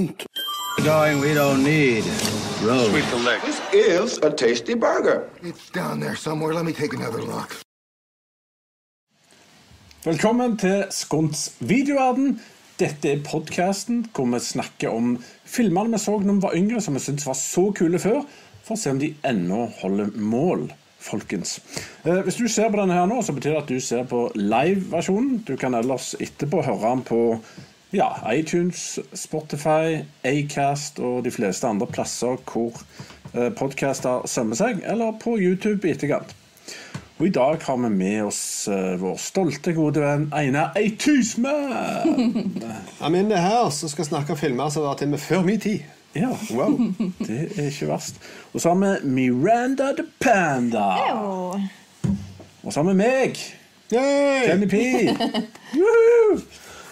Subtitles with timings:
[0.00, 0.26] don't.
[0.84, 2.04] Going, we don't need
[2.62, 2.92] roads.
[3.44, 5.28] This is a tasty burger.
[5.42, 6.54] It's down there somewhere.
[6.54, 7.60] Let me take another look.
[10.04, 12.40] Velkommen til Skunts videoverden.
[12.80, 16.96] Dette er podkasten hvor vi snakker om filmene vi så når vi var yngre, som
[16.96, 18.22] vi syntes var så kule før,
[18.64, 20.70] for å se om de ennå holder mål.
[21.00, 21.58] Folkens.
[22.04, 24.26] Eh, hvis du ser på denne her nå, så betyr det at du ser på
[24.36, 25.38] live-versjonen.
[25.48, 27.20] Du kan ellers etterpå høre den på
[27.90, 32.76] ja, iTunes, Spotify, Acast og de fleste andre plasser hvor
[33.34, 36.34] eh, podcaster sømmer seg, eller på YouTube i etterkant.
[37.20, 41.52] Og i dag har vi med oss eh, vår stolte, gode venn Einar Eitusme.
[43.04, 45.82] Amine er her, som skal snakke om filmer som var til med før min tid.
[46.16, 46.74] Ja, wow.
[47.20, 48.16] Det er ikke verst.
[48.52, 50.88] Og så har vi Miranda the Panda.
[52.62, 53.38] Og så har vi meg.
[53.92, 54.48] Yay!
[54.48, 54.74] Jenny P.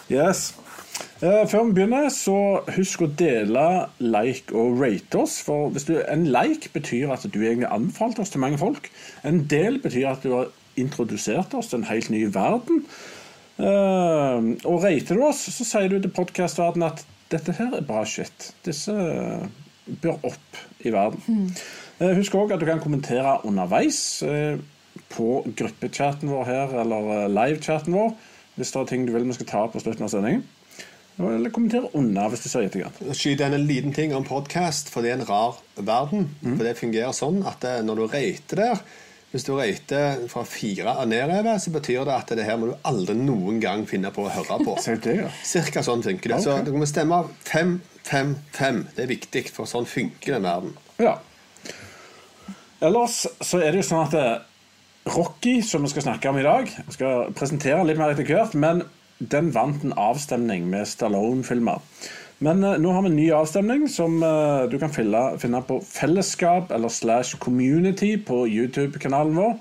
[0.09, 0.55] Yes.
[1.19, 3.63] Eh, før vi begynner, så husk å dele,
[3.99, 5.41] like og rate oss.
[5.43, 8.87] For hvis du, En like betyr at du egentlig anbefalt oss til mange folk.
[9.27, 12.85] En del betyr at du har introdusert oss til en helt ny verden.
[13.59, 18.05] Eh, og rater du oss, så sier du til podkastverdenen at dette her er bra
[18.07, 18.53] shit.
[18.63, 18.95] Disse
[20.01, 21.51] bør opp i verden.
[21.99, 24.23] Eh, Husk òg at du kan kommentere underveis
[25.09, 28.15] på gruppechatten vår her, eller livechatten vår,
[28.55, 30.47] hvis det er ting du vil vi skal ta på slutten av sendingen.
[31.19, 32.87] Eller kommentere under hvis du ser etter.
[33.17, 36.29] Skyte en liten ting om podcast, for det er en rar verden.
[36.43, 38.81] For det fungerer sånn at når du rater der
[39.29, 42.77] Hvis du rater fra fire og nedover, så betyr det at det her må du
[42.89, 44.73] aldri noen gang finne på å høre på.
[45.53, 46.39] Cirka sånn funker det.
[46.41, 46.63] Så Ok.
[46.65, 48.79] du må stemme 5-5-5.
[48.95, 50.73] Det er viktig, for sånn funker den verden.
[50.97, 51.19] Ja.
[52.81, 54.39] Ellers så er det jo sånn at eh,
[55.13, 58.81] Rocky, som vi skal snakke om i dag, skal presentere litt mer etter hvert, men
[59.19, 61.83] den vant en avstemning med Stallone-filmer.
[62.39, 65.81] Men eh, nå har vi en ny avstemning som eh, du kan finne, finne på
[65.83, 69.57] Fellesskap eller slash Community på YouTube-kanalen vår.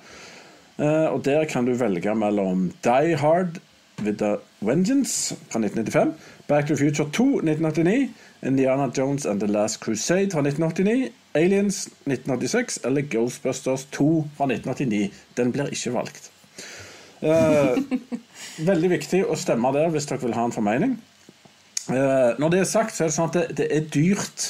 [0.78, 3.58] Eh, og der kan du velge mellom Die Hard
[3.98, 6.14] with a Vengeance fra 1995,
[6.46, 8.14] Back to the Future 2 1989,
[8.46, 15.10] Indiana Jones and The Last Crusade fra 1989, Aliens 1986 eller Ghostbusters 2 fra 1989.
[15.36, 16.30] Den blir ikke valgt.
[17.20, 17.78] Eh,
[18.70, 20.96] veldig viktig å stemme der hvis dere vil ha en formening.
[21.88, 24.48] Eh, når det er sagt, så er det sånn at det, det er dyrt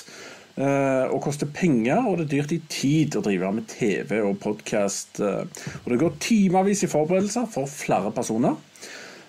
[0.58, 4.40] eh, og koster penger, og det er dyrt i tid å drive med TV og
[4.42, 5.20] podkast.
[5.22, 8.58] og det går timevis i forberedelser for flere personer.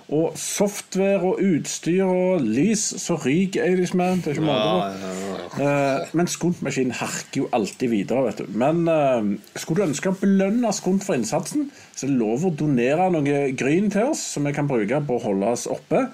[0.09, 4.23] Og software og utstyr og lys så ryker Irishman.
[4.23, 5.61] Det er ikke måte på.
[5.61, 8.23] Eh, men skuntmaskinen harker jo alltid videre.
[8.25, 12.19] vet du Men eh, skulle du ønske å belønne Skunt for innsatsen, så er det
[12.21, 15.67] lov å donere noe gryn til oss som vi kan bruke på å holde oss
[15.69, 16.07] oppe.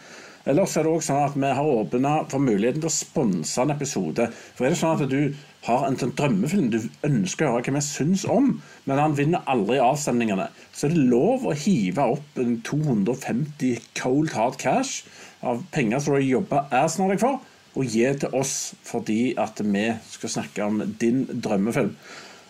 [0.46, 3.74] Ellers er det også sånn at vi har åpna for muligheten til å sponse en
[3.74, 4.28] episode.
[4.54, 5.34] For er det sånn at du
[5.66, 8.52] har en sånn drømmefilm du ønsker å høre hva vi syns om,
[8.86, 14.36] men han vinner aldri avstemningene, så er det lov å hive opp en 250 cold
[14.38, 15.02] hard cash
[15.42, 17.42] av penger som du har jobba assen av deg for,
[17.76, 18.54] og gi til oss
[18.88, 21.92] fordi at vi skal snakke om din drømmefilm.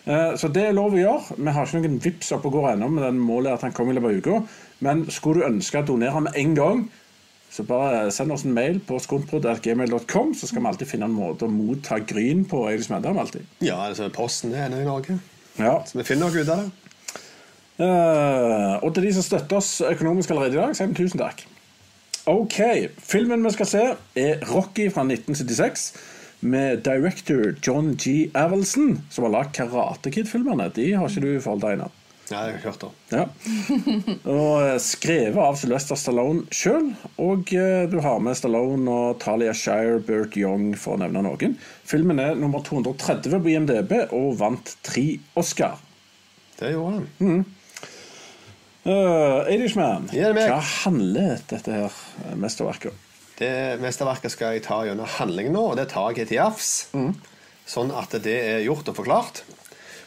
[0.06, 1.40] Eh, Så det er lov å gjøre.
[1.40, 3.92] Vi har ikke noen vips opp og går ennå, men den målet at han kommer
[3.92, 4.46] i løpet av uka.
[4.86, 6.84] Men skulle du ønske å donere med en gang,
[7.56, 11.46] så bare send oss en mail på skontbrod.gmail.com, så skal vi alltid finne en måte
[11.46, 12.66] å motta gryn på.
[12.68, 13.46] Jeg det vi alltid.
[13.64, 15.16] Ja, altså Posten er ennå i Norge.
[15.56, 15.78] Ja.
[15.88, 16.82] Så vi finner noe ut av det.
[17.76, 21.46] Uh, og til de som støtter oss økonomisk allerede i dag, sier vi tusen takk.
[22.28, 22.58] Ok,
[23.06, 23.82] filmen vi skal se
[24.18, 25.90] er Rocky fra 1976
[26.44, 28.30] med director John G.
[28.36, 30.68] Avelson, som har lagd Karate Kid-filmerne.
[30.76, 31.94] De har ikke du i forhold til, Einar.
[32.26, 32.88] Ja, jeg har hørt det.
[33.14, 33.24] Ja.
[34.36, 36.88] Og eh, skrevet av Sylvester Stallone sjøl.
[37.22, 41.54] Og eh, du har med Stallone og Talia Shire, Burt Young, for å nevne noen.
[41.86, 45.06] Filmen er nummer 230 på IMDb og vant tre
[45.38, 45.78] Oscar.
[46.58, 47.44] Det gjorde han.
[48.86, 51.94] Uh, Irishman, Ja, hva handler dette her
[52.38, 53.00] mesterverket om?
[53.36, 53.50] Det
[53.82, 56.70] mesterverket skal jeg ta gjennom handling nå, og det tar jeg til jafs.
[57.66, 59.42] Sånn at det er gjort og forklart.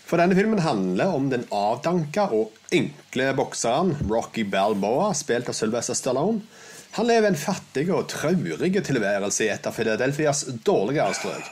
[0.09, 5.93] For denne filmen handler om den avdanka og enkle bokseren Rocky Balboa, spilt av Sylvester
[5.93, 6.41] Stallone.
[6.97, 11.51] Han lever en fattig og traurig tilværelse i et av Philadelphias dårligere strøk.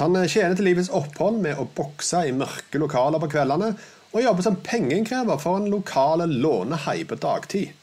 [0.00, 3.74] Han tjener til livets opphold med å bokse i mørke lokaler på kveldene
[4.14, 7.74] og jobber som pengeinnkrever for en lokale lånehai på dagtid.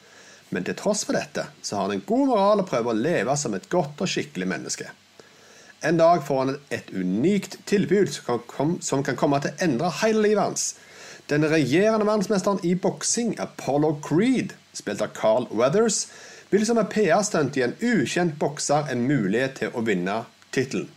[0.50, 3.38] Men til tross for dette så har han en god moral og prøver å leve
[3.38, 4.90] som et godt og skikkelig menneske.
[5.82, 10.44] En dag får han et unikt tilbud som kan, komme til å endre hele livet
[10.44, 10.64] hans.
[11.30, 16.08] Den regjerende verdensmesteren i boksing, Apollo Creed, spilt av Carl Weathers,
[16.50, 20.22] vil som et PR-stunt gi en ukjent bokser en mulighet til å vinne
[20.56, 20.88] tittelen.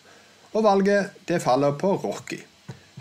[0.54, 2.40] Og valget det faller på Rocky.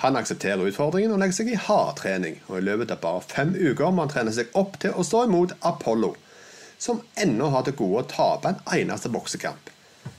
[0.04, 2.40] Han aksepterer utfordringen og legger seg i hardtrening.
[2.50, 5.26] Og i løpet av bare fem uker må han trene seg opp til å stå
[5.28, 6.14] imot Apollo,
[6.80, 9.72] som ennå har til gode å tape en eneste boksekamp.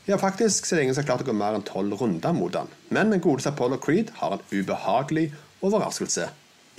[0.08, 2.34] Ja, faktisk så er det ingen som har klart å gå mer enn tolv runder
[2.34, 2.70] mot han.
[2.90, 5.28] Men den godeste Apollo Creed har en ubehagelig
[5.62, 6.30] overraskelse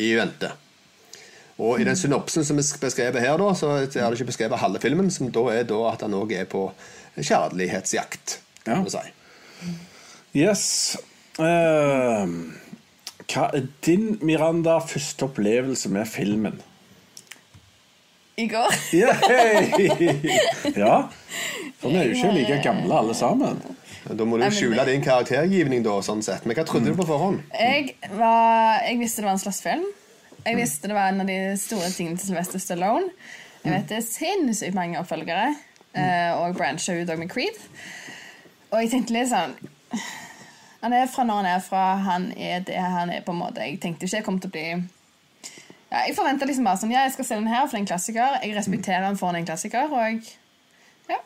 [0.01, 0.51] i vente.
[1.61, 4.81] Og i den synopsen som er beskrevet her, da, så er det ikke beskrevet halve
[4.81, 6.65] filmen, som da er da at han òg er på
[7.19, 8.39] kjærlighetsjakt.
[8.65, 9.03] Kan du si.
[10.37, 10.65] Yes.
[11.37, 12.25] Uh,
[13.31, 16.61] hva er din, Miranda, første opplevelse med filmen?
[18.41, 18.73] I går.
[20.81, 20.97] Ja.
[21.81, 23.61] For vi er jo ikke like gamle alle sammen.
[24.17, 26.45] Da må du skjule din karaktergivning, da, sånn sett.
[26.45, 27.41] Men hva trodde du på forhånd?
[27.53, 29.85] Jeg, var, jeg visste det var en slåssfilm.
[30.41, 33.11] Jeg visste det var en av de store tingene til Sylvester Stallone.
[33.61, 35.51] Jeg vet det er sinnssykt mange oppfølgere,
[35.93, 37.59] eh, og brancha ut med Creed.
[38.71, 39.53] Og jeg tenkte litt sånn
[40.81, 41.83] Han er fra når han er fra.
[42.07, 43.61] Han er det han er, på en måte.
[43.61, 44.65] Jeg tenkte ikke jeg kom til å bli
[45.91, 47.83] ja, Jeg forventa liksom bare sånn Ja, jeg skal se den her, for det er
[47.85, 48.37] en klassiker.
[48.43, 50.31] Jeg respekterer den for en klassiker, og
[51.09, 51.17] ja,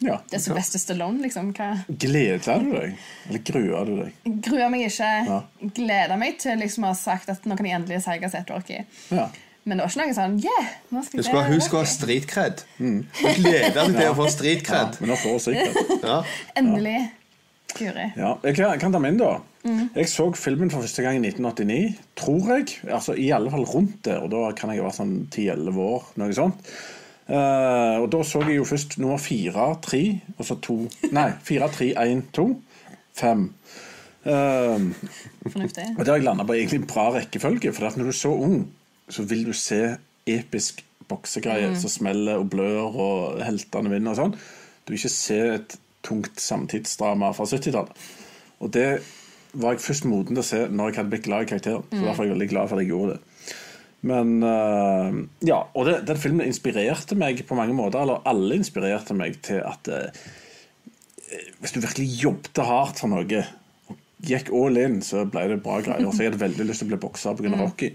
[0.00, 0.16] Ja.
[0.30, 1.52] det er Sylvester Stallone, liksom.
[1.56, 2.96] Hva Gleder du deg?
[3.28, 4.40] Eller gruer du deg?
[4.46, 5.10] gruer meg ikke.
[5.28, 5.42] Ja.
[5.76, 8.32] Gleder meg til liksom å ha sagt at nå kan jeg endelig si jeg har
[8.32, 8.84] sett Rocky.
[9.10, 9.28] Ja.
[9.68, 11.84] Men det var ikke noe sånn yeah, nå skal jeg skulle, se hun skulle ha
[11.84, 11.96] Rocky.
[11.98, 12.62] streetkred.
[12.78, 12.94] Hun
[13.36, 15.00] gleder seg til å få ja.
[15.00, 15.90] Men hun får sikkert.
[16.02, 16.22] Ja.
[16.56, 16.98] Endelig.
[17.76, 18.06] Guri.
[18.18, 19.38] Ja, jeg kan, ta min, da.
[19.94, 22.78] Jeg så filmen for første gang i 1989, tror jeg.
[22.88, 26.08] Altså I alle fall rundt det, og da kan jeg være sånn 10-11 år.
[26.20, 26.72] Noe sånt.
[27.30, 30.02] Uh, og da så jeg jo først nummer fire, tre,
[30.34, 30.80] og så to
[31.14, 32.48] Nei, fire, tre, én, to.
[33.20, 33.50] Fem.
[34.20, 34.82] Eh,
[35.48, 35.84] Fornuftig.
[35.96, 37.72] og der har jeg landa på egentlig en bra rekkefølge.
[37.72, 38.62] For når du er så ung,
[39.08, 39.96] så vil du se
[40.28, 44.34] episk boksegreier som smeller og blør, og heltene vinner og sånn.
[44.84, 45.76] Du vil ikke se et
[46.06, 48.04] tungt samtidsdrama fra 70-tallet.
[48.60, 48.88] Og det
[49.52, 51.86] var jeg først moden til å se når jeg hadde blitt glad i karakteren.
[51.90, 53.54] Så derfor er jeg veldig glad for at jeg gjorde det.
[54.10, 58.00] Men uh, Ja, og det, den filmen inspirerte meg på mange måter.
[58.04, 60.30] Eller alle inspirerte meg til at uh,
[61.60, 65.80] hvis du virkelig jobbet hardt for noe og gikk all in, så ble det bra
[65.84, 66.08] greier.
[66.10, 67.52] Så jeg hadde veldig lyst til å bli bokser pga.
[67.60, 67.90] Rocky.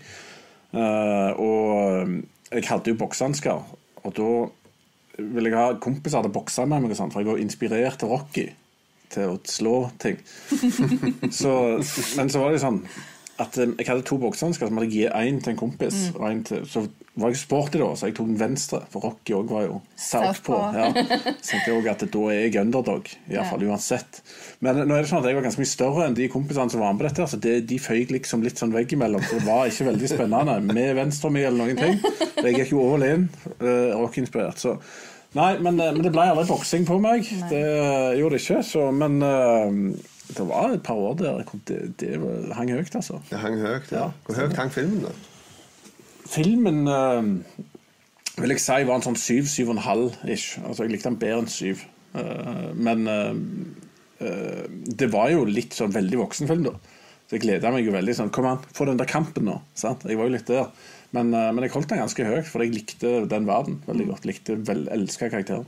[0.75, 4.29] Eh, og jeg hadde jo boksehansker, og da
[5.17, 8.11] ville jeg ha kompiser til å bokse med meg, sånt, for jeg var inspirert til
[8.11, 8.45] Rocky
[9.13, 10.17] til å slå ting.
[11.39, 11.51] så,
[12.17, 12.81] men så var det sånn
[13.41, 16.07] at eh, jeg hadde to boksehansker, så måtte jeg gi én til en kompis.
[16.15, 16.85] En til, så
[17.15, 20.43] var jeg sporty, da, så jeg tok den venstre, for Rocky òg var jo southpaw.
[20.45, 20.57] på.
[20.75, 20.89] Ja.
[21.39, 24.21] Så tenkte jeg også at da er jeg underdog, iallfall fall uansett.
[24.65, 26.83] Men nå er det sånn at jeg var ganske mye større enn de kompisene som
[26.83, 27.27] var med på dette.
[27.31, 30.91] Så det, de føyk liksom litt sånn veggimellom, så det var ikke veldig spennende med
[30.99, 31.99] venstre venstremil eller noen ting.
[32.45, 33.29] Jeg gikk jo all in,
[33.61, 34.59] uh, Rocky-inspirert.
[34.61, 34.77] Så
[35.35, 37.25] Nei, men, eh, men det ble aldri boksing på meg.
[37.51, 38.61] Det eh, gjorde det ikke.
[38.63, 39.97] Så, men uh,
[40.31, 42.13] det var et par år der det, det
[42.55, 43.19] hang høyt, altså.
[43.27, 43.91] Det hang høyt.
[43.91, 44.05] Ja.
[44.05, 44.11] Ja.
[44.27, 45.11] Hvor høyt hang filmen, da?
[46.25, 47.27] Filmen eh,
[48.41, 50.57] vil jeg si var en sånn syv, syv og en halv ish.
[50.63, 51.85] Altså, jeg likte den bedre enn syv.
[52.17, 54.65] Eh, men eh,
[55.01, 56.75] det var jo litt sånn veldig voksenfilm, da.
[57.25, 59.57] Så jeg gleda meg jo veldig sånn Kom an, få den der kampen nå.
[59.77, 60.03] Sant?
[60.05, 60.69] Jeg var jo litt der.
[61.15, 64.27] Men, men jeg holdt den ganske høyt, for jeg likte den verden veldig godt.
[64.29, 65.65] Likte, vel, Elska karakteren.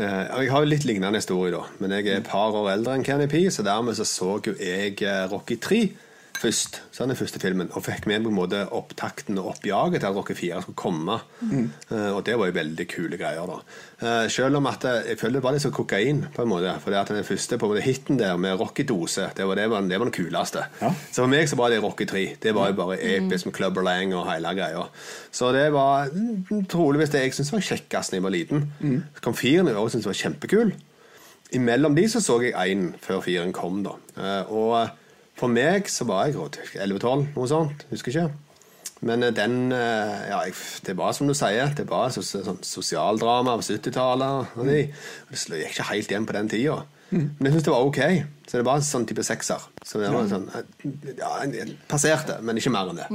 [0.00, 1.62] Jeg har jo litt lignende historie, da.
[1.80, 4.54] Men jeg er et par år eldre enn Kenny P, så dermed så, så jo
[4.56, 5.00] jeg
[5.32, 5.80] Rocky 3
[6.40, 6.80] først.
[6.92, 10.16] Så den første filmen, Og fikk med på en måte opptakten og oppjaget til at
[10.16, 11.18] Rocky 4 skulle komme.
[11.90, 13.60] Eh, og det var jo veldig kule greier, da.
[14.00, 16.74] Uh, selv om at eh, jeg føler det var litt som kokain, på en måte.
[16.80, 19.98] For den første på en måte hiten der med Rocky-dose, det var det, var, det
[20.00, 20.64] var den kuleste.
[20.80, 20.92] Ja.
[21.10, 22.24] Så for meg så var det Rocky 3.
[22.42, 24.86] Det var jo bare episk med Clubber Lang og hele greia.
[25.30, 28.70] Så det var mm, troligvis det jeg syntes var kjekkest da jeg var liten.
[28.80, 29.02] Mm.
[29.20, 30.72] kom firen jeg også syntes var kjempekul.
[31.52, 33.96] Imellom de så så jeg én før firen kom, da.
[34.16, 34.99] Uh, og
[35.40, 37.84] for meg så var jeg 11-12, noe sånt.
[37.90, 38.28] Husker ikke.
[39.08, 40.42] Men eh, den eh, Ja,
[40.84, 44.56] det var som du sier, det var så, så, sånn sosialdrama av 70-tallet.
[44.60, 44.90] og de-
[45.32, 46.82] Det gikk ikke helt igjen på den tida.
[47.10, 48.00] Men jeg syns det var ok.
[48.46, 49.64] Så det var en sånn type sekser.
[49.82, 53.08] Så det var sånn, eh, ja, jeg passerte, men ikke mer enn det.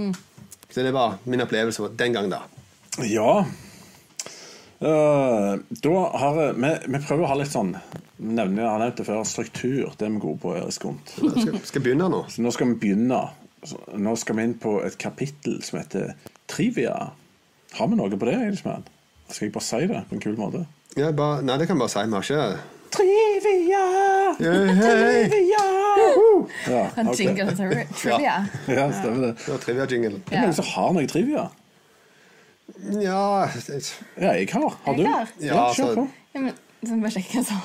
[0.74, 2.42] Så det var min opplevelse den gang da.
[3.06, 3.46] Ja.
[4.82, 7.76] Eh, da har jeg- vi, vi prøver å ha litt sånn
[8.20, 9.94] nevner, jeg har nevnt det før, struktur.
[9.98, 10.56] Det er vi gode på.
[10.58, 11.10] Erik Skunt.
[11.16, 12.26] Skal, skal begynne nå?
[12.30, 13.22] Så nå skal vi begynne.
[13.98, 16.14] Nå skal vi inn på et kapittel som heter
[16.48, 17.12] trivia.
[17.74, 18.36] Har vi noe på det?
[18.36, 18.84] Elisman?
[19.30, 20.66] Skal jeg bare si det på en kul måte?
[20.96, 22.06] Ja, bare, nei, det kan jeg bare si.
[22.06, 22.60] Vi har ikke
[22.96, 23.82] Trivia!
[24.38, 25.64] Trivia!
[26.70, 28.46] Ja, En jingle trivia.
[28.68, 29.32] Ja, stemmer det.
[29.46, 30.20] Det var trivia-jingle.
[30.32, 31.48] Er det noen som har noe trivia?
[33.02, 33.48] Ja,
[34.22, 34.80] Ja, jeg har.
[34.86, 35.02] Har du?
[35.02, 36.08] Ja, kjør altså- på.
[36.36, 36.54] Ja, men
[36.86, 37.60] Så må bare sjekke hva jeg sa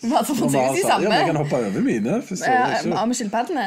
[0.00, 2.22] så Og sannsynligvis bare de sa, ja, men jeg kan hoppe over mine.
[2.42, 3.66] Ja, Har vi skilpaddene?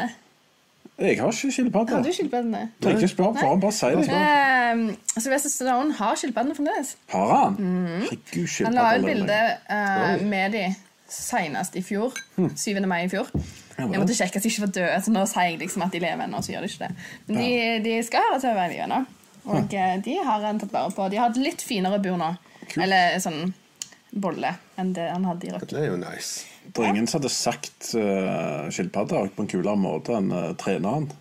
[0.97, 1.95] Jeg har ikke skilpadder.
[1.95, 2.69] Har du skilpaddene?
[2.81, 4.05] Trenger ikke spørre, bare, bare si det.
[4.09, 6.95] Uh, Sylvester Stallone har skilpaddene fremdeles.
[7.11, 7.57] Har han?
[8.05, 10.63] Herregud, Han la ut bilde eh, med de
[11.11, 12.15] senest i fjor.
[12.37, 12.79] 7.
[12.87, 13.27] mai i fjor.
[13.77, 15.99] Jeg måtte sjekke at de ikke var døde, så nå sier jeg liksom at de
[15.99, 16.41] lever ennå.
[16.41, 16.95] så gjør de ikke det.
[17.27, 17.51] Men de,
[17.89, 19.01] de skal ha det til å være live ennå.
[19.45, 21.07] Og eh, de har han tatt vare på.
[21.11, 22.31] De har et litt finere bur nå.
[22.81, 23.53] Eller sånn
[24.15, 25.67] bolle enn det han hadde i rock.
[25.69, 26.47] Det er jo nice.
[26.65, 31.11] Det er ingen som hadde sagt uh, skilpadde på en kulere måte enn uh, treneren.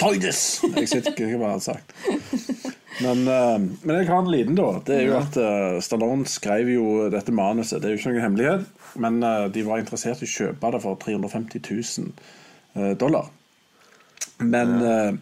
[0.00, 0.60] Titus!
[0.66, 1.94] Jeg sitter ikke hva han hadde sagt.
[3.00, 4.68] Men, uh, men jeg har en liten, da.
[4.84, 7.80] Det er jo at uh, Stallone skrev jo dette manuset.
[7.80, 8.66] Det er jo ikke noen hemmelighet,
[9.00, 12.12] men uh, de var interessert i å kjøpe det for 350 000
[12.74, 13.30] eh, dollar.
[14.42, 15.14] Men eh,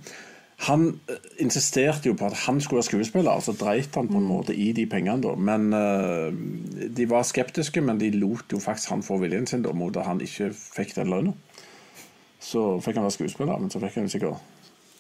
[0.67, 4.29] han eh, insisterte jo på at han skulle være skuespiller, så dreit han på en
[4.29, 5.23] måte i de pengene.
[5.25, 5.33] da.
[5.37, 9.73] Men uh, De var skeptiske, men de lot jo faktisk han få viljen sin da,
[9.73, 11.33] mot at han ikke fikk den lønna.
[12.41, 14.57] Så fikk han være skuespiller, men så fikk han sikkert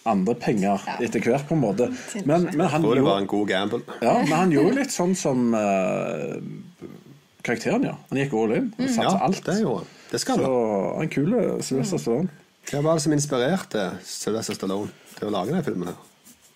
[0.08, 1.90] andre penger etter hvert, på en måte.
[2.24, 3.80] Men, men, han, Jeg tror det var en god gamble.
[4.00, 6.40] ja, men han gjorde litt sånn som uh,
[7.44, 7.98] karakteren, ja.
[8.08, 8.70] Han gikk all in.
[8.78, 9.42] Han Ja, satsa alt.
[9.44, 9.92] det gjorde han.
[10.10, 10.54] Det skal Så
[10.96, 11.12] han.
[11.12, 12.32] kule er kul, Sylvester Stallone.
[12.70, 14.88] Hva var det som inspirerte Sylvester Stallone
[15.20, 15.92] til å lage denne filmen?
[15.92, 16.09] her?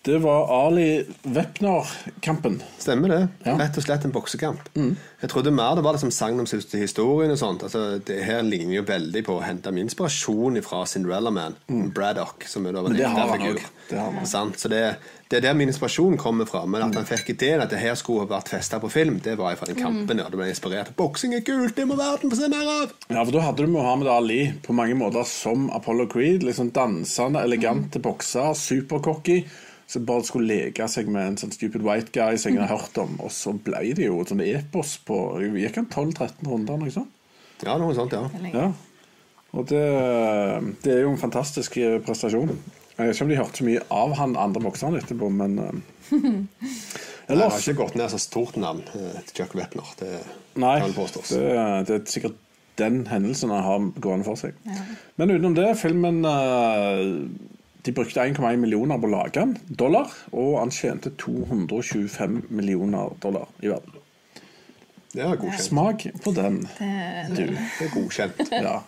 [0.04, 2.62] Det var Ali Wepner-kampen.
[2.78, 3.28] Stemmer det.
[3.46, 3.54] Ja.
[3.56, 4.66] Rett og slett en boksekamp.
[4.76, 7.64] Jeg trodde mer det var det som sang om siste historien og sånt.
[7.64, 11.56] Altså, det her ligner jo veldig på å hente min inspirasjon fra Cinderella Man.
[11.96, 13.64] Braddock, som er da var Men det har han figur.
[13.88, 14.28] Det har han.
[14.28, 14.61] Sant?
[14.61, 14.82] Så det,
[15.32, 16.66] det er der min inspirasjon kommer fra.
[16.68, 19.38] Men at han fikk ideen at det her skulle ha vært festa på film, det
[19.40, 20.20] var fra den kampen.
[20.20, 20.28] Ja.
[20.28, 20.92] Det ble inspirert.
[21.00, 22.92] Boksing er kult, det må verden få se mer av!
[23.08, 26.44] Ja, for Da hadde du Mohammed Ali på mange måter som Apollo Creed.
[26.44, 29.40] liksom Dansende, elegante bokser, supercocky.
[29.90, 32.96] Som bare skulle leke seg med en sånn stupid white guy som jeg har hørt
[33.02, 33.18] om.
[33.20, 36.80] Og så ble det jo et sånn epos på Gikk han 12-13 runder?
[36.80, 37.12] noe sånt?
[37.64, 38.24] Ja, noe sånt, ja.
[38.52, 38.70] Ja.
[39.54, 39.82] Og det,
[40.82, 42.50] det er jo en fantastisk eh, prestasjon.
[42.94, 45.76] Jeg vet ikke om de hørte så mye av han andre bokseren etterpå, men eh,
[47.24, 49.92] Jeg har ikke gått ned så stort navn eh, til Chuck Wepner.
[50.00, 50.10] Det
[50.60, 51.32] Nei, kan påstås.
[51.32, 51.44] det,
[51.88, 52.40] det er sikkert
[52.76, 54.58] den hendelsen han har gående for seg.
[55.16, 57.04] Men utenom det, filmen eh,
[57.84, 63.50] De brukte 1,1 millioner på å lage den, dollar, og han tjente 225 millioner dollar
[63.60, 64.00] i verden.
[65.14, 65.66] Det er godkjent.
[65.66, 66.62] Smak på den,
[67.36, 67.44] du.
[67.44, 68.40] Det er godkjent.
[68.50, 68.78] Ja.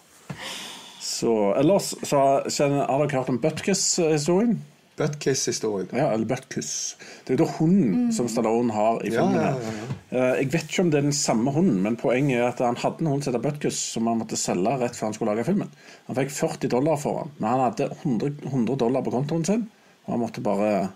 [1.07, 4.57] Så ellers så kjenner, har dere hørt om Butkus-historien?
[4.97, 5.89] Buttkiss-historien.
[5.93, 6.97] Ja, eller Butkus.
[7.25, 9.41] Det er jo da hunden som Stallone har i Ja, filmen.
[9.41, 9.91] ja, her.
[10.11, 12.77] Eh, Jeg vet ikke om det er den samme hunden, men poenget er at han
[12.77, 15.45] hadde en hund som heter Butkus, som han måtte selge rett før han skulle lage
[15.45, 15.69] filmen.
[16.07, 19.67] Han fikk 40 dollar for han, men han hadde 100, 100 dollar på kontoen sin,
[20.07, 20.89] og han måtte bare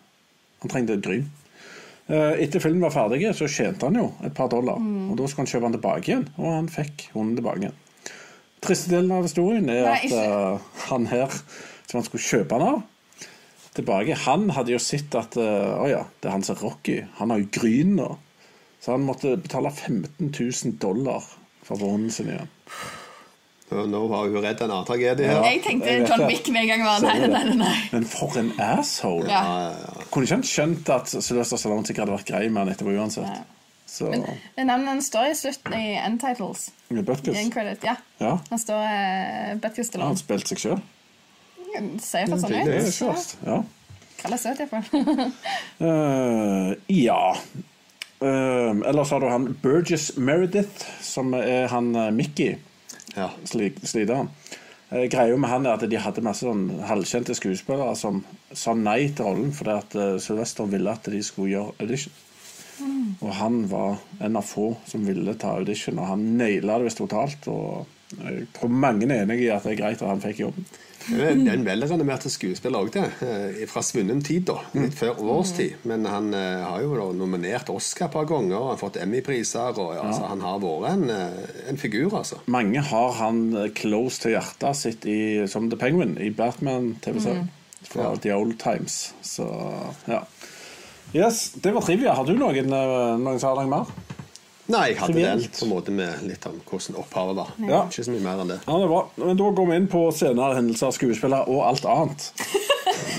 [0.63, 1.25] Han trengte et gryn.
[2.09, 5.47] Eh, Etter filmen var ferdig, så tjente han jo et par dollar, og da skulle
[5.47, 7.79] han kjøpe den tilbake igjen, og han fikk hunden tilbake igjen.
[8.61, 10.59] Triste delen av historien er Nei, at eh,
[10.91, 11.29] han her,
[11.89, 12.83] som han skulle kjøpe den av
[13.77, 14.17] tilbake.
[14.27, 16.97] Han hadde jo sett at eh, Å ja, det er han som er Rocky.
[17.21, 18.09] Han har jo gryn nå.
[18.81, 21.27] Så han måtte betale 15 000 dollar
[21.67, 22.49] for å sin igjen.
[23.71, 25.45] Nå var hun redd en annen tragedie her.
[25.47, 26.25] Jeg tenkte jeg John.
[26.27, 26.83] Wick med en gang.
[26.89, 27.75] Var, nei, nei, nei, nei.
[27.93, 29.29] Men for en asshole!
[29.31, 29.43] Ja.
[30.11, 33.29] Kunne ikke han skjønt at Sylvester Stallone sikkert hadde vært grei med han etterpå uansett?
[33.31, 33.45] Ja.
[33.91, 36.69] Så Men navnet hans står i slutten i end titles.
[36.89, 37.39] med Butkus
[37.83, 37.97] ja.
[38.23, 40.21] Ja, Han står uh, Butkus har han Stallone.
[40.21, 40.83] spilt seg sjøl?
[42.03, 43.01] Ser for sånn Det er ut.
[43.11, 43.37] verst.
[43.47, 43.59] Ja.
[44.21, 45.33] Kaller søt, iallfall.
[45.87, 47.21] uh, ja.
[48.21, 52.57] Uh, ellers har du han Burgess Meredith, som er han uh, Mickey.
[53.17, 53.31] Ja.
[53.45, 53.75] sli-
[54.11, 54.27] Uh,
[54.91, 59.05] Eh, Greia med han er at de hadde masse sånn halvkjente skuespillere som sa nei
[59.15, 62.13] til rollen fordi at uh, Sylvester ville at de skulle gjøre audition.
[63.23, 66.99] Og han var en av få som ville ta audition, og han naila det visst
[66.99, 67.47] totalt.
[67.47, 67.87] Og
[68.19, 70.67] jeg tror mange er enig i at det er greit at han fikk jobben.
[71.11, 73.05] Det er en- det er velrenommert skuespiller òg, det.
[73.23, 74.59] eh, Fra svunnen tid, da.
[74.75, 75.75] Litt før vår tid.
[75.85, 78.97] Men han eh, har jo da nominert Oscar et par ganger, og han har fått
[79.03, 79.79] Emmy-priser.
[79.79, 82.39] og ja, altså, Han har vært en, eh, en figur, altså.
[82.47, 87.49] Mange har han eh, close til hjertet sitt i, som The Penguin i Batman-TV-serien.
[87.83, 88.15] Fra Ja.
[88.17, 89.13] The Old Times.
[89.23, 89.47] Så
[90.09, 90.21] ja.
[91.15, 92.13] Yes, Det var trivia.
[92.15, 93.87] Har du noen, eh, noen særlig mer?
[94.71, 97.53] Nei, jeg hadde delt på en måte med litt om hvordan opphavet var.
[97.67, 97.81] Ja.
[97.91, 98.59] Ikke så mye mer enn det.
[98.67, 99.01] Ja, det er bra.
[99.21, 102.29] Men Da går vi inn på senere hendelser, skuespillere og alt annet.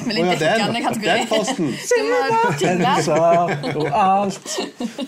[0.02, 1.18] Med oh, ja, dekkende kategori.
[1.20, 1.68] den posten!
[2.66, 4.56] Hendelser og alt.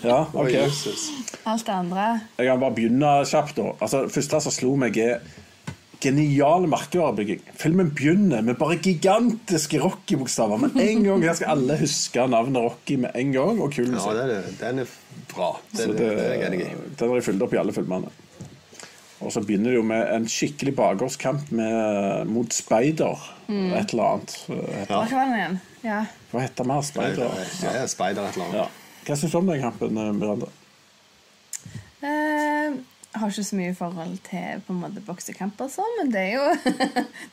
[0.04, 0.52] Ja, ok.
[0.54, 1.08] Jesus.
[1.50, 2.04] alt det andre?
[2.38, 3.56] Jeg kan bare begynne kjapt.
[3.58, 3.72] da.
[3.82, 5.18] Altså, Det første som slo meg, er
[6.04, 7.40] genial merkevarebygging.
[7.58, 10.60] Filmen begynner med bare gigantiske Rocky-bokstaver.
[10.60, 13.60] Men en gang her skal alle huske navnet Rocky med en gang.
[13.64, 14.58] Og kul Ja, den det er, det.
[14.60, 14.92] den er
[15.36, 15.50] bra.
[15.70, 16.70] Det, Så det, det, det er jeg enig i.
[16.98, 18.12] den har jeg fulgt opp i alle filmene.
[19.24, 22.52] Og så begynner det jo med en skikkelig bakgårdskamp mot mot
[23.46, 23.72] Mm.
[23.76, 24.34] Et eller annet.
[24.48, 24.84] Ja.
[24.88, 25.56] Hva var den igjen?
[25.84, 26.00] Ja.
[26.32, 27.32] Hva heter mer Speider?
[27.70, 28.58] Er Spider et eller annet.
[28.58, 28.66] Ja.
[29.04, 30.48] Hva syns du om den kampen, eh, Miranda?
[32.04, 32.78] Uh,
[33.14, 36.32] har ikke så mye forhold til på en måte boksekamper, og sånn, men det er
[36.34, 36.46] jo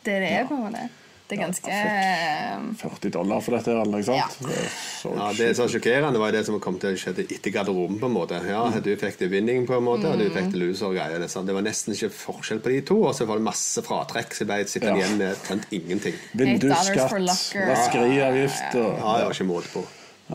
[0.05, 0.43] det det er.
[0.47, 0.87] på en måte
[1.31, 4.33] Det er ganske eh, 40 dollar for dette, eller noe sånt?
[4.43, 4.57] Det
[4.99, 7.99] så Ja, Det som er sjokkerende, var det som kom til å skje etter garderoben.
[8.01, 10.59] på en måte Ja, Du fikk det winning, på en måte, og du fikk det
[10.59, 10.87] loser.
[10.91, 11.23] og greier.
[11.23, 14.35] Det, det var nesten ikke forskjell på de to, og så var det masse fratrekk,
[14.35, 15.05] så jeg sittende Ja.
[15.05, 16.19] igjen med omtrent ingenting.
[16.35, 17.67] Vindusskatt, $8 for locker.
[17.71, 19.85] vaskeriavgift og Ja, det var ikke måte på.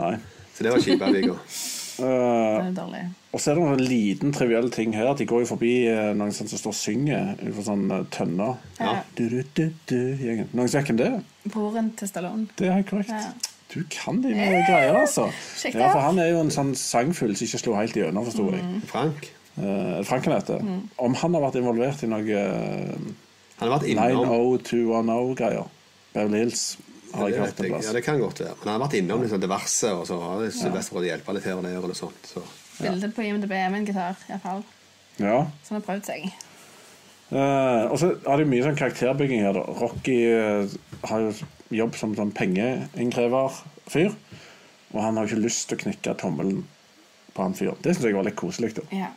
[0.00, 0.16] Nei.
[0.56, 1.36] Så det var kjipe Viggo.
[2.00, 3.00] Eh,
[3.32, 5.12] og så er det noen liten trivielle ting her.
[5.18, 8.56] De går jo forbi eh, noen sånn som står og synger utenfor sånn eh, tønner.
[8.80, 8.94] Ja.
[9.18, 10.50] Du, du, du, du, gjengen.
[10.52, 11.20] Noen som vet hvem det er?
[11.46, 12.48] Broren til Stallone.
[12.58, 13.14] Det er helt korrekt.
[13.14, 13.54] Ja.
[13.72, 15.26] Du kan de med greier, altså.
[15.66, 18.68] Ja, for han er jo en sånn sangfugl som ikke slo helt igjennom, forsto jeg.
[18.88, 20.64] Frank Eh, Frank han heter.
[20.96, 23.06] Om han har vært involvert i noe eh,
[23.56, 24.26] han har vært innom
[24.60, 25.70] 90210-greier.
[26.12, 26.64] Beverly Hills
[27.18, 27.87] har det, jeg hørt en plass.
[27.88, 28.54] Ja, det kan godt være.
[28.61, 31.58] Men han har vært innom liksom diverse, og så har Sylvester å hjelpe litt her
[31.58, 31.78] og der.
[31.80, 32.30] eller sånt.
[32.30, 32.42] Så.
[32.78, 34.64] Bildet på IMDb med en gitar, iallfall.
[35.23, 35.38] Ja.
[35.66, 36.28] Som har prøvd seg.
[37.26, 39.56] Uh, og så har de mye sånn karakterbygging her.
[39.56, 39.64] da.
[39.80, 40.76] Rocky uh,
[41.11, 41.32] har jo
[41.75, 44.12] jobb som sånn pengeinnkreverfyr.
[44.94, 46.62] Og han har jo ikke lyst til å knekke tommelen
[47.35, 47.80] på han fyren.
[47.82, 48.76] Det syns jeg var litt koselig.
[48.78, 48.87] da.
[48.94, 49.11] Ja.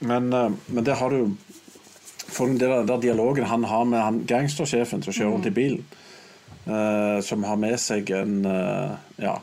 [0.00, 1.28] Men, eh, men det har du jo
[2.28, 5.84] For den der, der dialogen han har med han gangstersjefen som kjører rundt i bilen,
[6.68, 9.38] uh, som har med seg en uh, ja,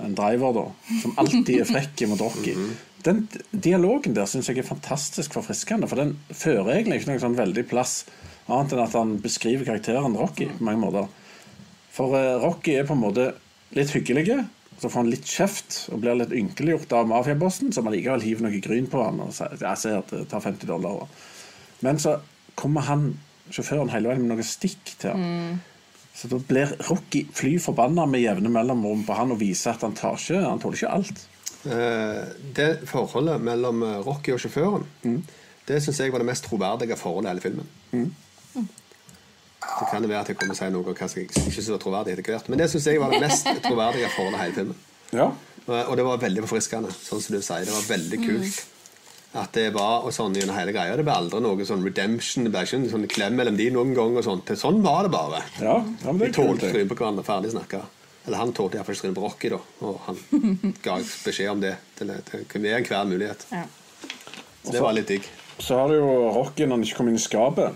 [0.00, 0.64] en driver, da,
[1.02, 2.56] som alltid er frekk mot Rocky.
[3.06, 7.34] Den dialogen der syns jeg er fantastisk forfriskende, for den fører egentlig ikke noen sånn
[7.34, 8.04] veldig plass,
[8.46, 11.08] annet enn at han beskriver karakteren Rocky på mange måter.
[11.92, 13.32] For uh, Rocky er på en måte
[13.74, 14.38] litt hyggelig,
[14.78, 18.62] så får han litt kjeft og blir litt ynkeliggjort av mafiabossen, som allikevel hiver noe
[18.62, 21.04] gryn på han og sier at det tar 50 dollar.
[21.82, 22.16] Men så
[22.58, 23.18] kommer han,
[23.52, 25.60] sjåføren hele veien med noe stikk til han.
[26.14, 29.94] Så da blir Rocky fly forbanna med jevne mellomrom på han og viser at han
[29.96, 31.22] tar ikke, han tåler ikke alt.
[31.64, 32.18] Eh,
[32.58, 34.84] Det forholdet mellom eh, Rocky og sjåføren,
[35.68, 38.12] det syns jeg var det mest troverdige forholdet i hele filmen.
[39.62, 41.52] Så kan det være at jeg kommer til å si noe hva som jeg ikke
[41.54, 44.42] synes var troverdig etter hvert, men det syns jeg var det mest troverdige forholdet i
[44.42, 44.78] hele filmen.
[45.14, 45.28] Ja.
[45.68, 47.64] Og og det var veldig forfriskende, sånn som du sier.
[47.68, 48.56] Det var veldig kult.
[49.34, 50.96] At det var og sånn gjennom hele greia.
[50.98, 52.44] Det ble aldri noe sånn redemption.
[52.44, 54.16] Det ble ikke en sånn klem mellom de noen gang.
[54.20, 54.50] og sånt.
[54.60, 55.40] Sånn var det bare.
[55.58, 57.24] Ja, ja, men det De er tålte å trynet på hverandre.
[57.24, 57.80] Ferdig snakka.
[58.26, 59.60] Eller han tålte iallfall trynet på Rocky, da.
[59.88, 60.18] Og han
[60.84, 63.46] ga beskjed om det til, til ved enhver mulighet.
[63.52, 63.64] ja.
[64.62, 65.24] Så det var litt digg.
[65.58, 67.74] Så har du jo Rocky når han ikke kom inn i skapet.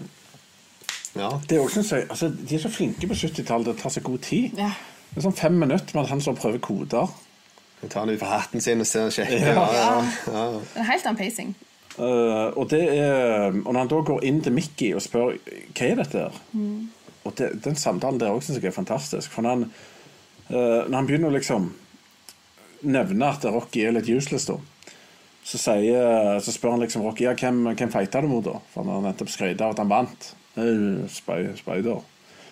[1.16, 1.32] Ja.
[1.48, 4.20] Det er også, altså, De er så flinke på 70-tallet til å ta seg god
[4.22, 4.52] tid.
[4.60, 4.68] Ja.
[5.10, 7.10] Det er sånn fem minutter med at han står og prøver koder.
[7.86, 9.46] Jeg tar den ut fra hatten sin og ser sjekker.
[9.46, 9.64] Ja.
[9.70, 9.88] Ja,
[10.26, 10.60] ja, ja.
[10.74, 11.54] Det helt annen pacing.
[11.96, 15.86] Uh, og, det er, og når han da går inn til Mickey og spør hva
[15.86, 16.34] er dette her
[17.24, 19.32] Og det, den samtalen der òg synes jeg er fantastisk.
[19.32, 19.62] For når han,
[20.50, 21.70] uh, når han begynner å liksom
[22.86, 24.58] nevne at Rocky er litt useless, da,
[25.46, 28.58] så, sier, så spør han liksom Rocky ja, hvem, hvem fighta du mot, da?
[28.74, 30.28] For han har nettopp skrytt av at han vant.
[30.58, 32.04] Uh, spy- Spider.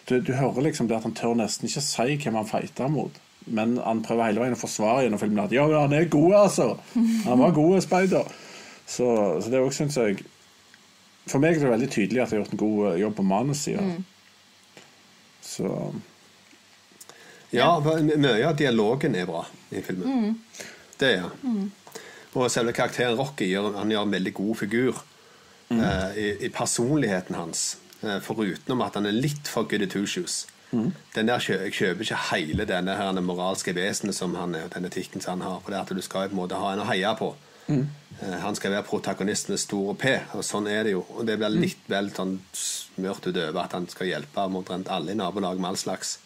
[0.08, 3.20] Du, du hører liksom det at han tør nesten ikke si hvem han fighta mot.
[3.46, 6.32] Men han prøver hele veien å forsvare gjennom filmen at ja, ja, han er god,
[6.46, 6.68] altså.
[7.26, 8.30] Han var god, speider.
[8.86, 9.06] Så,
[9.42, 10.18] så det òg synes jeg
[11.24, 13.24] For meg er det veldig tydelig at jeg har gjort en god eh, jobb på
[13.28, 13.84] manussida.
[15.44, 15.70] Så
[17.54, 20.34] Ja, mye av dialogen er bra i filmen.
[21.00, 21.70] Det er han.
[22.34, 24.98] Og selve karakteren Rocky gjør, han gjør en veldig god figur
[25.70, 27.76] eh, i, i personligheten hans.
[28.02, 30.42] Eh, foruten at han er litt for goody two shoes.
[31.14, 34.88] Den der jeg kjøper ikke hele denne her, moralske vesenet som han er, og den
[34.90, 35.60] etikken som han har.
[35.64, 37.34] For det at du skal på en måte ha en å heie på.
[37.64, 37.86] Mm.
[38.42, 41.00] han skal være protagonist med store P, og sånn er det jo.
[41.16, 45.18] Og det blir litt vel sånn smørt utover at han skal hjelpe omtrent alle i
[45.18, 46.18] nabolaget med all slags.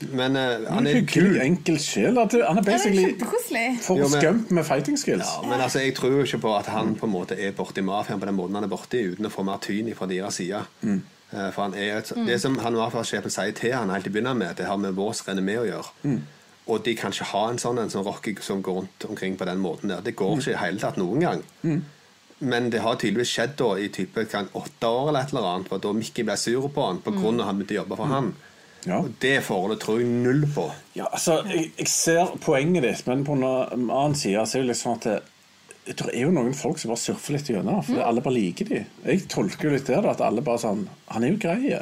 [0.00, 1.36] Men uh, han er kul.
[1.42, 2.18] enkel sjel.
[2.18, 5.28] at Han er er basically for skømt med fighting skills.
[5.42, 7.84] Ja, men altså, jeg tror jo ikke på at han på en måte er borti
[7.84, 10.62] mafiaen på den måten han er borti, uten å få mer tyn fra deres side.
[10.82, 14.42] Eh, For han er et, Det som han mafiasjefen sier til han helt i begynnelsen
[14.42, 16.18] med, det har med vårt renommé å gjøre.
[16.70, 19.46] Og de kan ikke ha en sånn en sånn Rocky som går rundt omkring på
[19.48, 20.02] den måten der.
[20.02, 21.42] Det går ikke i hele tatt noen gang.
[22.40, 25.68] Men det har tydeligvis skjedd da i type kan, åtte år eller et eller annet,
[25.68, 27.98] for da Mikki ble sur på han på grunn av at han begynte å jobbe
[28.00, 28.30] for han.
[28.86, 29.02] Ja.
[29.02, 30.70] Og det forholdet tror jeg null på.
[30.96, 34.70] Ja, altså, jeg, jeg ser poenget ditt, men på en annen side så er det
[34.72, 35.29] liksom at
[35.86, 38.68] det, det er jo noen folk som bare surfer litt gjennom, for alle bare liker
[38.68, 38.82] de.
[39.06, 41.72] Jeg tolker jo litt det, at alle bare sånn Han er jo grei.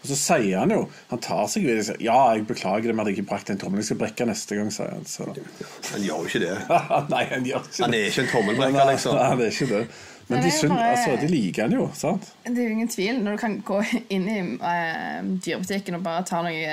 [0.00, 2.94] Og så sier han jo Han tar seg videre, og sier Ja, jeg beklager det
[2.96, 3.82] med at jeg ikke brakte en tommel.
[3.82, 5.04] Jeg skal brekke neste gang, sier han.
[5.08, 5.26] Så.
[5.92, 6.54] Han gjør jo ikke det.
[7.14, 8.00] Nei, han gjør ikke Han det.
[8.00, 9.18] er ikke en tommelbrekker, liksom.
[9.18, 9.82] Nei, han er ikke det.
[10.30, 12.28] Men Men de, det synd, bare- altså, de liker han jo, sant?
[12.46, 13.78] Det er jo ingen tvil når du kan gå
[14.14, 16.68] inn i uh, dyrebutikken og bare ta noe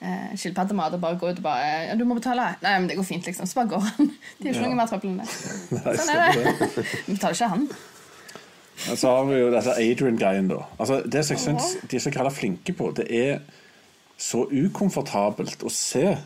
[0.00, 2.96] eh, skilpaddemat og bare gå ut og bare ja, 'Du må betale.' 'Nei, men det
[2.96, 3.46] går fint', liksom.
[3.46, 4.10] Så bare går han.
[4.38, 5.28] Det er jo ikke noe mer trøbbel enn det.
[5.98, 6.86] Sånn er det.
[7.06, 7.68] Vi betaler ikke han.
[8.76, 10.62] Så har vi jo dette Adrian-greien, da.
[10.78, 13.38] Altså, det som jeg syns de er så grad flinke på, det er
[14.20, 16.16] så ukomfortabelt å se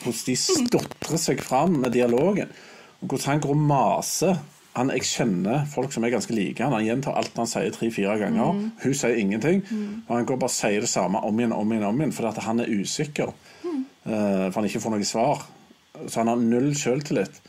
[0.00, 2.52] hvordan de stotrer seg fram med dialogen.
[3.00, 4.40] Og hvordan han går og maser.
[4.76, 6.74] Han, jeg kjenner folk som er ganske like han.
[6.76, 8.58] Han gjentar alt han sier tre-fire ganger.
[8.84, 9.64] Hun sier ingenting.
[10.06, 12.44] Og han går bare og sier det samme om igjen om igjen, om igjen fordi
[12.46, 13.32] han er usikker.
[14.04, 15.42] Eh, for han ikke får noe svar.
[16.06, 17.40] Så han har null selvtillit.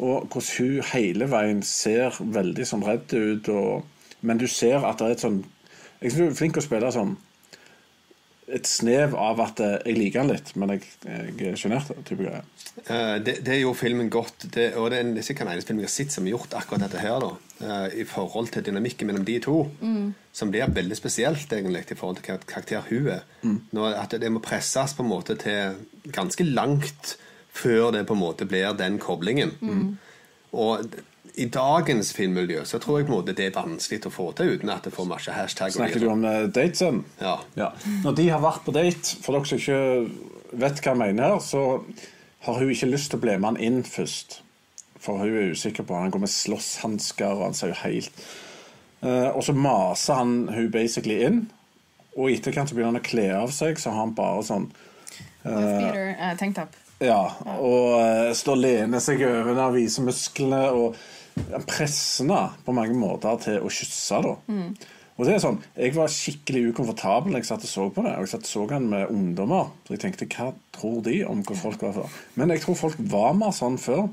[0.00, 3.52] Og hvordan hun hele veien ser veldig sånn redd ut.
[3.52, 5.42] Og, men du ser at det er et sånn
[6.02, 7.12] Jeg synes hun er flink til å spille sånn
[8.52, 11.90] et snev av at eh, jeg liker den litt, men jeg, jeg er sjenert.
[12.86, 14.46] Eh, det, det gjorde filmen godt.
[14.54, 16.84] Det, og det er sikkert den eneste filmen jeg har sett som har gjort akkurat
[16.86, 17.18] dette her.
[17.24, 17.32] da
[17.66, 19.56] uh, I forhold til dynamikken mellom de to.
[20.32, 23.24] Som blir veldig spesielt egentlig i forhold til hva karakter hun er.
[23.44, 25.76] Nå, at det må presses på en måte til
[26.12, 27.16] ganske langt
[27.52, 29.52] før det på en måte blir den koblingen.
[30.52, 31.02] Og d-
[31.34, 34.56] i dagens filmmiljø så tror jeg på en måte det er vanskelig å få til
[34.56, 35.72] uten at det får masse hashtag.
[35.72, 37.02] Snakker du om uh, datesen?
[37.20, 37.38] Ja.
[37.56, 37.70] Ja.
[38.04, 41.40] Når de har vært på date, for dere som ikke vet hva jeg mener, her,
[41.40, 41.80] så
[42.44, 44.42] har hun ikke lyst til å bli med han inn først.
[45.02, 48.20] For hun er usikker på Han går med slåsshansker, og han ser jo helt
[49.02, 51.40] uh, Og så maser han hun basically inn,
[52.12, 54.68] og i etterkant så begynner han å kle av seg, så har han bare sånn
[55.48, 56.76] uh, eh, Tanktop.
[57.02, 57.24] Ja,
[57.56, 60.60] og uh, står og lener seg over henne og viser musklene.
[60.76, 61.00] Og
[61.50, 64.22] henne på mange måter til å kysse.
[64.24, 64.36] da.
[65.18, 68.14] Og det er sånn, Jeg var skikkelig ukomfortabel når jeg satt og så på det.
[68.16, 69.70] Og jeg satt og så han med ungdommer.
[69.84, 72.18] Så jeg tenkte, hva tror de om hvor folk var før?
[72.34, 74.08] Men jeg tror folk var mer sånn før.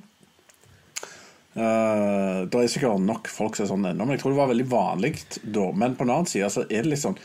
[1.55, 4.51] Uh, det er sikkert nok folk som er sånn ennå, men jeg tror det var
[4.51, 5.65] veldig vanlig da.
[5.73, 7.17] Men på den annen side så er det litt sånn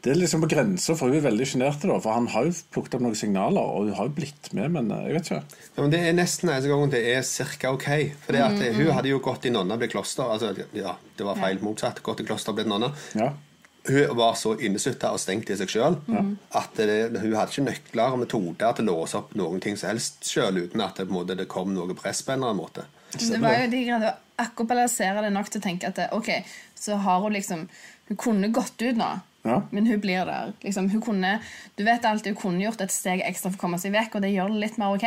[0.00, 1.82] det er liksom på grensa, for hun er veldig sjenert.
[1.84, 4.88] For han har jo plukket opp noen signaler, og hun har jo blitt med, men
[4.96, 5.60] eh, jeg vet ikke.
[5.74, 7.90] Ja, men Det er nesten eneste gangen det er cirka ok.
[8.24, 10.24] For det at Hun hadde jo gått i nonna, blitt kloster.
[10.24, 12.00] Altså, ja, det var feil motsatt.
[12.06, 12.94] Gått i kloster, blitt nonna.
[13.18, 13.32] Ja.
[13.88, 15.94] Hun var så innesutta og stengt i seg sjøl
[16.52, 19.88] at det, hun hadde ikke nøkler og metoder til å låse opp noen ting som
[19.88, 22.60] helst sjøl, uten at det, på måte, det kom noe press på en eller annen
[22.60, 22.84] måte.
[23.16, 26.28] Det var jo de greiene å akkopalisere det nok til å tenke at det, ok,
[26.76, 27.66] så har hun liksom
[28.10, 29.08] Hun kunne gått ut nå,
[29.42, 29.62] Ja.
[29.70, 30.52] men hun blir der.
[30.60, 31.38] Liksom, hun kunne,
[31.78, 34.24] du vet alltid hun kunne gjort et steg ekstra for å komme seg vekk, og
[34.24, 35.06] det gjør det litt mer ok.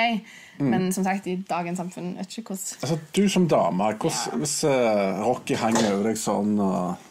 [0.58, 4.60] Men som sagt, i dagens samfunn vet ikke hvordan Altså, Du som dame, hvordan, hvis
[4.66, 7.10] uh, Rocky henger over deg sånn og,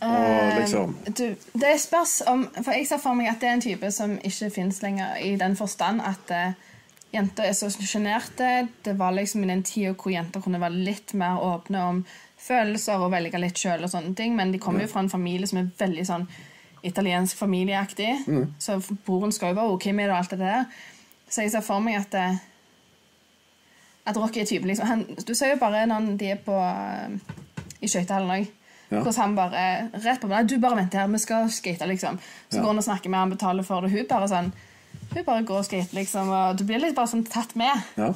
[0.00, 1.26] og liksom du,
[1.60, 4.48] Det spørs om For jeg ser for meg at det er en type som ikke
[4.54, 6.70] fins lenger, i den forstand at uh,
[7.14, 8.68] jenter er så sjenerte.
[8.84, 12.02] Det var liksom i den tida hvor jenter kunne være litt mer åpne om
[12.50, 13.86] følelser og velge litt sjøl
[14.36, 16.28] men de kommer jo fra en familie som er veldig sånn
[16.82, 18.10] italiensk familieaktig.
[18.58, 20.64] Så broren skal jo være ok med det og alt det der.
[21.30, 22.38] Så jeg ser for meg at eh,
[24.10, 27.18] at Rocky er typen liksom, han, Du ser jo bare når de er på eh,
[27.80, 28.48] i skøytehallen òg.
[28.90, 29.02] Ja.
[29.04, 29.64] Hvordan han bare
[30.02, 32.18] rett på meg, du bare vent her, vi skal skate, liksom.
[32.50, 32.62] Så Ja.
[32.62, 33.92] går han og snakker med han betaler for det.
[33.92, 34.50] Hun bare sånn
[35.14, 36.28] Hun bare går og skater, liksom.
[36.30, 37.82] Og du blir litt bare sånn tatt med.
[37.98, 38.12] Ja.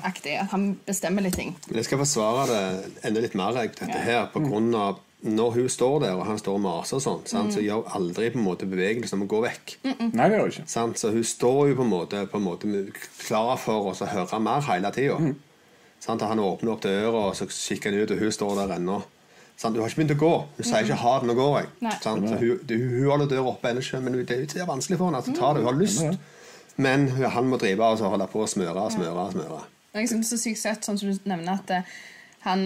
[0.53, 1.57] Han bestemmer litt ting.
[1.69, 5.69] Men jeg skal forsvare det enda litt mer, dette her, på grunn av når hun
[5.73, 8.37] står der, og han står og maser og sånn, sant, så gjør hun aldri på
[8.39, 9.73] en måte bevegelsen om å gå vekk.
[10.13, 10.65] Nei, det gjør hun ikke.
[10.69, 10.99] Sant?
[11.01, 12.69] Så hun står jo på en måte, på en måte
[13.25, 15.17] klar for oss å høre mer hele tida.
[16.05, 16.21] Sant?
[16.29, 18.99] Han åpner opp døra, og så kikker han ut, og hun står der ennå.
[19.57, 19.73] Sant?
[19.79, 20.33] Hun har ikke begynt å gå.
[20.59, 22.01] Hun sier ikke 'ha det, nå går jeg'.
[22.03, 22.29] Sant?
[22.29, 25.19] Så hun, du- hun holder døra oppe ennå, men det er det vanskelig for henne
[25.19, 25.63] at hun tar det.
[25.65, 26.19] Hun har lyst,
[26.77, 29.27] men han må drive og holde på å smøre og smøre.
[29.27, 29.61] og smøre.
[29.95, 31.93] Det er så sykt sett, sånn som du nevner, at eh,
[32.43, 32.65] han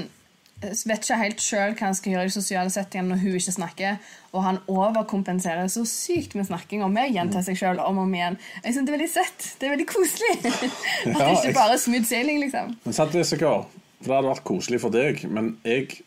[0.62, 3.54] eh, vet ikke helt sjøl hva han skal gjøre i sosiale settinger når hun ikke
[3.58, 3.98] snakker,
[4.32, 8.08] og han overkompenserer så sykt med snakking og med å gjenta seg sjøl om og
[8.08, 8.38] om igjen.
[8.62, 9.48] Jeg synes Det er veldig søtt.
[9.60, 10.34] Det er veldig koselig.
[10.48, 12.74] At det ikke bare er smooth sailing, liksom.
[12.86, 13.54] Men sant, Jessica,
[14.00, 16.00] for det hadde vært koselig for deg, men jeg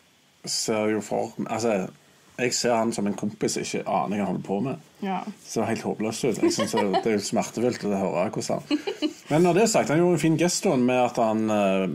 [0.48, 1.84] ser jo for Altså,
[2.38, 4.86] jeg ser han som en kompis jeg ikke aner hva han holder på med.
[5.04, 5.18] Ja.
[5.44, 6.40] ser helt håpløst ut.
[6.40, 9.92] Jeg synes det, det er smertefullt å høre hvordan han Men når det er sagt,
[9.92, 11.86] han gjorde en fin gest med at han uh,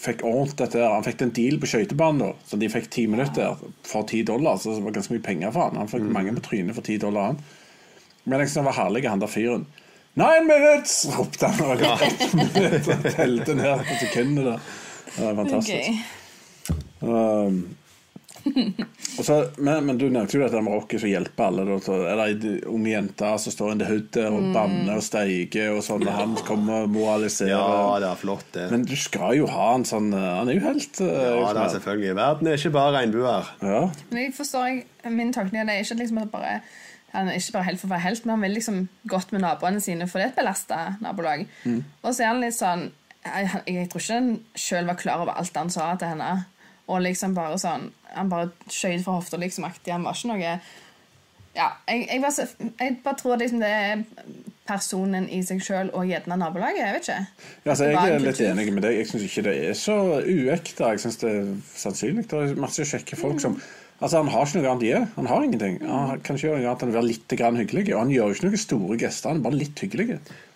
[0.00, 0.80] fikk ordnet dette.
[0.80, 0.96] her.
[0.96, 3.56] Han fikk en deal på skøytebanen, så de fikk ti minutter
[3.86, 4.58] for ti dollar.
[4.58, 5.80] Så det var ganske mye penger for han.
[5.80, 7.32] Han fikk mange på trynet for ti dollar.
[7.32, 7.42] han.
[8.24, 9.66] Men jeg synes han var herlig, han der fyren.
[10.18, 11.06] Nine minutes!
[11.14, 11.60] ropte han.
[11.64, 14.56] Og og telte ned på sekundene.
[15.14, 15.76] Det var fantastisk.
[15.78, 16.18] Okay.
[17.00, 17.62] Um,
[19.26, 21.64] så, men, men du nevnte jo dette med Rocky som hjelper alle.
[21.68, 25.72] Da, så er det ei ung jente som står under hodet og banner og steiker,
[25.76, 27.54] og sånn, og han kommer og moraliserer.
[27.54, 28.68] Ja, det er flott, det.
[28.72, 31.64] Men du skal jo ha en sånn eh, Han er jo helt eh, Ja, det
[31.64, 32.14] er selvfølgelig.
[32.20, 33.50] Verden er ikke bare regnbuer.
[33.64, 33.82] ja.
[34.10, 36.60] Men jeg forstår jeg, Min tolkning av det er ikke liksom at bare
[37.10, 38.76] han er ikke bare helt for å være helt, men han vil liksom
[39.10, 41.40] godt med naboene sine, for det er et belasta nabolag.
[42.04, 42.84] Og så er han litt sånn
[43.24, 46.30] jeg, jeg tror ikke han sjøl var klar over alt han sa til henne.
[46.90, 49.92] Og liksom bare sånn Han bare skøyt fra hofta, liksom aktig.
[49.94, 50.54] Han var ikke noe
[51.54, 52.46] Ja, jeg, jeg, bare,
[52.80, 54.02] jeg bare tror liksom det er
[54.70, 56.78] personen i seg sjøl og gjerne nabolaget.
[56.78, 57.46] Jeg vet ikke.
[57.64, 58.50] Ja, altså, jeg er litt kultur.
[58.52, 58.98] enig med deg.
[59.00, 60.92] Jeg syns ikke det er så uekte.
[60.94, 62.26] Jeg syns det er sannsynlig.
[62.30, 63.60] Det er masse kjekke folk som
[64.00, 65.08] Altså, Han har ikke noe annet å gjøre.
[65.16, 65.74] Han har ingenting.
[65.84, 67.82] Han kan ikke gjøre noe annet enn å være litt hyggelig.
[67.92, 70.06] Og han gjør jo ikke noen store gester, han er bare litt hyggelig.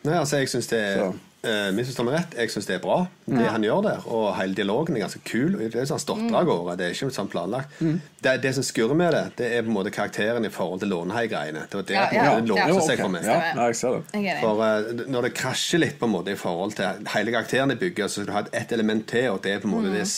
[0.07, 1.11] Nei, altså, jeg synes det er Så.
[1.47, 2.97] Eh, Misforstå meg rett, jeg syns det er bra,
[3.29, 4.07] det han gjør der.
[4.11, 5.57] Og hele dialogen er ganske kul.
[5.61, 6.77] Det er sånn stotra av gårde.
[6.81, 7.79] Det er ikke sånn planlagt.
[7.81, 10.93] Det, det som skurrer med det, det er på en måte karakteren i forhold til
[10.95, 11.67] Lånehei-greiene.
[11.71, 12.69] Det var det Ja, ja, det ja.
[12.69, 13.05] låste seg ok.
[13.05, 13.29] for meg.
[13.29, 14.39] Ja, ja, jeg ser det.
[14.41, 17.81] For uh, Når det krasjer litt på en måte i forhold til hele karakteren de
[17.81, 19.93] bygger, så skal du ha et, et element til, og det er på en måte
[19.95, 20.09] det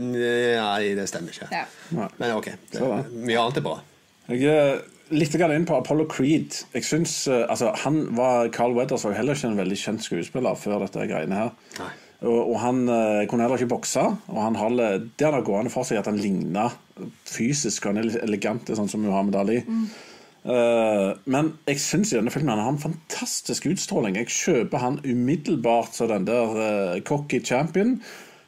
[0.00, 1.48] Nei, det stemmer ikke.
[1.52, 1.64] Ja.
[2.16, 2.80] Men ok, det,
[3.12, 3.74] mye annet er bra.
[4.30, 4.78] Jeg er
[5.10, 6.62] litt inn på Apollo Creed.
[6.74, 10.06] Jeg synes, eh, altså, han var, Carl Weathers var jo heller ikke en veldig kjent
[10.06, 11.50] skuespiller før dette greiene her.
[11.80, 11.90] Nei.
[12.20, 14.04] Og, og han eh, kunne heller ikke bokse.
[14.28, 16.76] Og han har det har gående for seg at han ligner
[17.24, 17.88] fysisk.
[17.88, 19.60] Han er litt elegant, sånn som Muhammed Ali.
[20.40, 24.16] Eh, men jeg syns i denne filmen han har en fantastisk utstråling.
[24.20, 27.98] Jeg kjøper han umiddelbart som den der uh, cocky champion.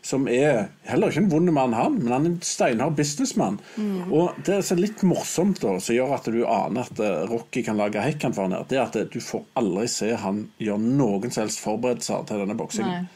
[0.02, 3.60] Som er heller ikke en vond mann, han, men han er en steinhard businessmann.
[4.10, 7.78] Og det er litt morsomt, da, som gjør at du aner at eh, Rocky kan
[7.78, 10.82] lage hekken for han her, det er at eh, du får aldri se han gjøre
[10.98, 13.06] noen som helst forberedelser til denne boksingen.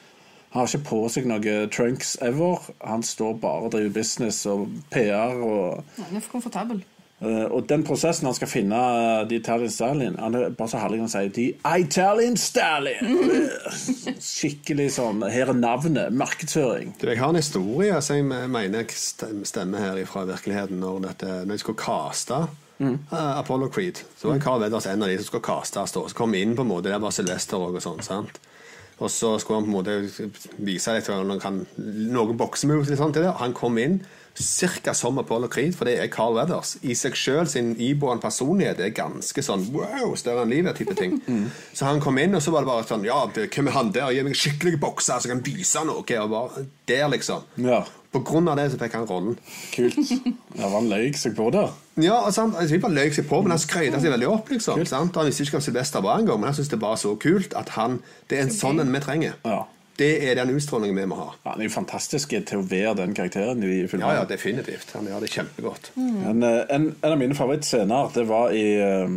[0.54, 2.62] Han har ikke på seg noe trunks ever.
[2.86, 5.34] Han står bare og driver business og PR.
[5.36, 6.84] Og, Han er for komfortabel.
[7.20, 10.82] Eh, og den prosessen han skal finne uh, The Italian Stallion Han er bare så
[10.82, 11.46] herlig han sier The
[11.80, 13.48] Italian Stallion!
[14.32, 16.12] Skikkelig sånn Her er navnet.
[16.16, 16.94] Markedsføring.
[17.00, 20.80] Du, jeg har en historie som jeg mener stemmer her fra virkeligheten.
[20.82, 25.08] Når, dette, når jeg skulle caste Uh, Apollo Creed, så var Carl Weathers en av
[25.08, 25.92] de som skulle castes.
[25.92, 26.08] da.
[26.08, 28.02] Så kom vi inn på en måte, der var Sylvester og sånn.
[28.04, 28.40] sant?
[28.98, 31.08] Og så skulle han på en måte vise litt
[31.42, 33.00] kan noen boksemoves
[33.40, 34.00] Han kom inn
[34.38, 36.76] cirka som Apollo Creed, for det er Carl Weathers.
[36.84, 41.18] I seg sjøl sin iboende personlighet er ganske sånn wow, større enn livet-type ting.
[41.76, 44.10] Så han kom inn, og så var det bare sånn Ja, hvem er han der?
[44.12, 46.02] Gi meg en skikkelig bokser, så jeg kan vise noe.
[46.04, 47.44] Og bare der, liksom.
[47.64, 49.34] Ja, På grunn av det så fikk han rollen.
[49.74, 49.98] kult.
[50.56, 51.72] Ja, han løy seg på der.
[52.00, 52.54] Ja, og sant?
[52.56, 54.48] Altså, ikke bare løy seg på, men han skrøyta seg veldig opp.
[54.52, 55.16] liksom sant?
[55.16, 57.74] Han visste ikke hvem Sylvester var engang, men han syntes det var så kult at
[57.76, 57.98] han
[58.30, 59.34] Det er en sånn en vi trenger.
[59.44, 59.64] Ja.
[59.96, 61.30] Det er den utstrålingen vi må ha.
[61.46, 64.04] Han er jo fantastisk til å være den karakteren i filmen.
[64.04, 64.92] Ja, ja, definitivt.
[64.96, 65.90] Han gjør det kjempegodt.
[65.96, 66.18] Mm.
[66.32, 69.16] En, en, en av mine favorittscener Det var i uh,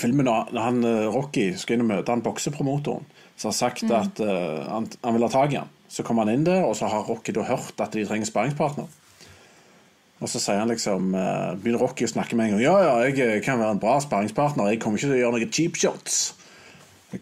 [0.00, 3.06] filmen når han, eh, Rocky skal inn og møte han boksepromotoren
[3.40, 5.70] som har sagt at uh, han, han vil ha tak i han.
[5.90, 8.90] Så kommer han inn der, og så har Rocky da hørt at de trenger sparringspartner.
[10.20, 12.64] Og så sier han liksom uh, begynner Rocky å snakke med en gang.
[12.66, 14.74] Ja, ja, jeg eh, kan være en bra sparringspartner.
[14.74, 16.20] Jeg kommer ikke til å gjøre noen cheap shots.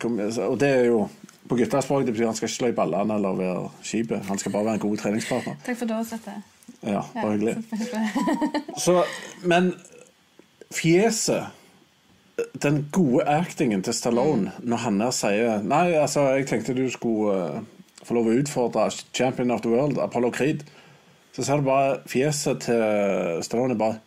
[0.02, 1.04] Kommer, og det er jo
[1.48, 4.12] på guttespråk det betyr han skal ikke slå i ballene eller være kjip.
[4.28, 5.56] Han skal bare være en god treningspartner.
[5.66, 6.34] Takk for det, Sette.
[6.84, 7.56] Ja, bare hyggelig.
[8.78, 9.04] så-
[9.42, 9.72] men
[10.70, 11.46] fjeset
[12.62, 17.32] Den gode actingen til Stallone når han her sier Nei, altså, jeg tenkte du skulle
[17.56, 17.62] eh,
[18.04, 20.62] få lov å utfordre champion of the world, Apollo Creed.
[21.34, 23.98] Så ser du bare fjeset til Stallone bare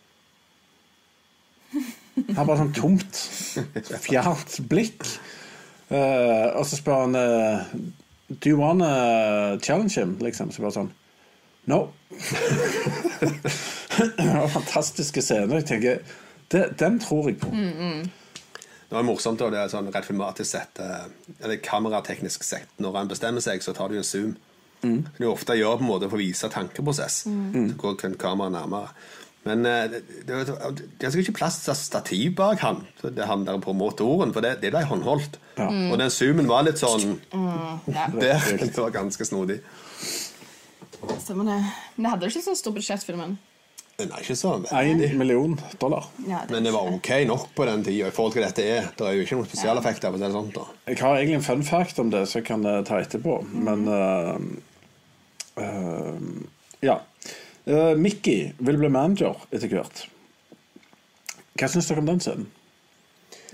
[1.72, 3.20] Han har bare sånn tomt,
[4.04, 5.06] fjernt blikk.
[5.92, 7.72] Eh, og så spør han uh,
[8.32, 10.16] Do you want to challenge him?
[10.20, 10.52] Liksom.
[10.52, 10.92] Så bare sånn
[11.70, 11.92] No.
[14.16, 15.60] det var fantastiske scener.
[15.60, 16.00] Jeg tenker,
[16.50, 17.52] det, Den tror jeg på.
[17.54, 21.04] Det var morsomt da, det er sånn rett filmatisk sett, eh,
[21.38, 22.72] eller kamerateknisk sett.
[22.82, 24.34] Når han bestemmer seg, så tar du en zoom.
[24.82, 25.04] Mm.
[25.06, 27.22] Som du ofte gjør på en måte for å vise tankeprosess.
[27.28, 28.90] Så går kameraet nærmere.
[29.44, 33.26] Men eh, det, det, det, det er ikke plass til stativ bak han, så det
[33.26, 35.38] han der på motoren, for det, det ble håndholdt.
[35.58, 38.52] Og den zoomen var litt sånn Ja, der.
[38.62, 39.58] Det var ganske snodig.
[41.18, 41.58] stemmer det.
[41.96, 43.34] Men det hadde ikke så stor budsjett, filmen.
[43.98, 46.06] Den er ikke så Én million dollar.
[46.26, 48.88] Ja, Men det var ok nok på den tida i forhold til hva dette er.
[48.96, 50.14] Det er jo ikke noen spesialeffekter.
[50.14, 50.22] Ja.
[50.22, 50.64] det sånn da.
[50.88, 53.40] Jeg har egentlig en fun fact om det, så jeg kan eh, ta etterpå.
[53.52, 54.38] Men uh,
[55.60, 56.46] uh,
[56.82, 57.00] Ja.
[57.64, 60.06] Eh, Mickey vil bli manager etter hvert.
[61.58, 62.46] Hva syns dere om den scenen?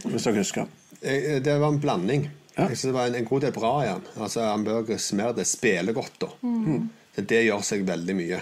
[0.05, 0.69] Hvis dere husker.
[1.03, 2.29] Eh, Det var en blanding.
[2.57, 2.69] Ja.
[2.69, 4.07] Jeg synes det var en, en god del bra i den.
[4.19, 6.31] Altså, Hamburger Smerde spiller godt, da.
[7.15, 8.41] Så det gjør seg veldig mye.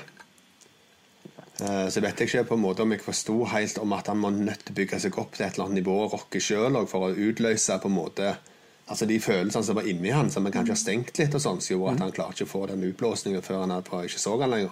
[1.60, 4.18] Eh, Så vet jeg ikke på en måte om jeg forsto helt om at han
[4.20, 6.78] må nødt til å bygge seg opp til et eller annet nivå og rocke sjøl
[6.88, 8.36] for å utløse på en måte
[8.86, 11.56] Altså de følelsene som var inni han, som han kanskje har stengt litt, og sånn,
[11.60, 14.36] som gjorde at han klarte ikke å få den utblåsningen før han hadde- ikke så
[14.38, 14.70] han lenger.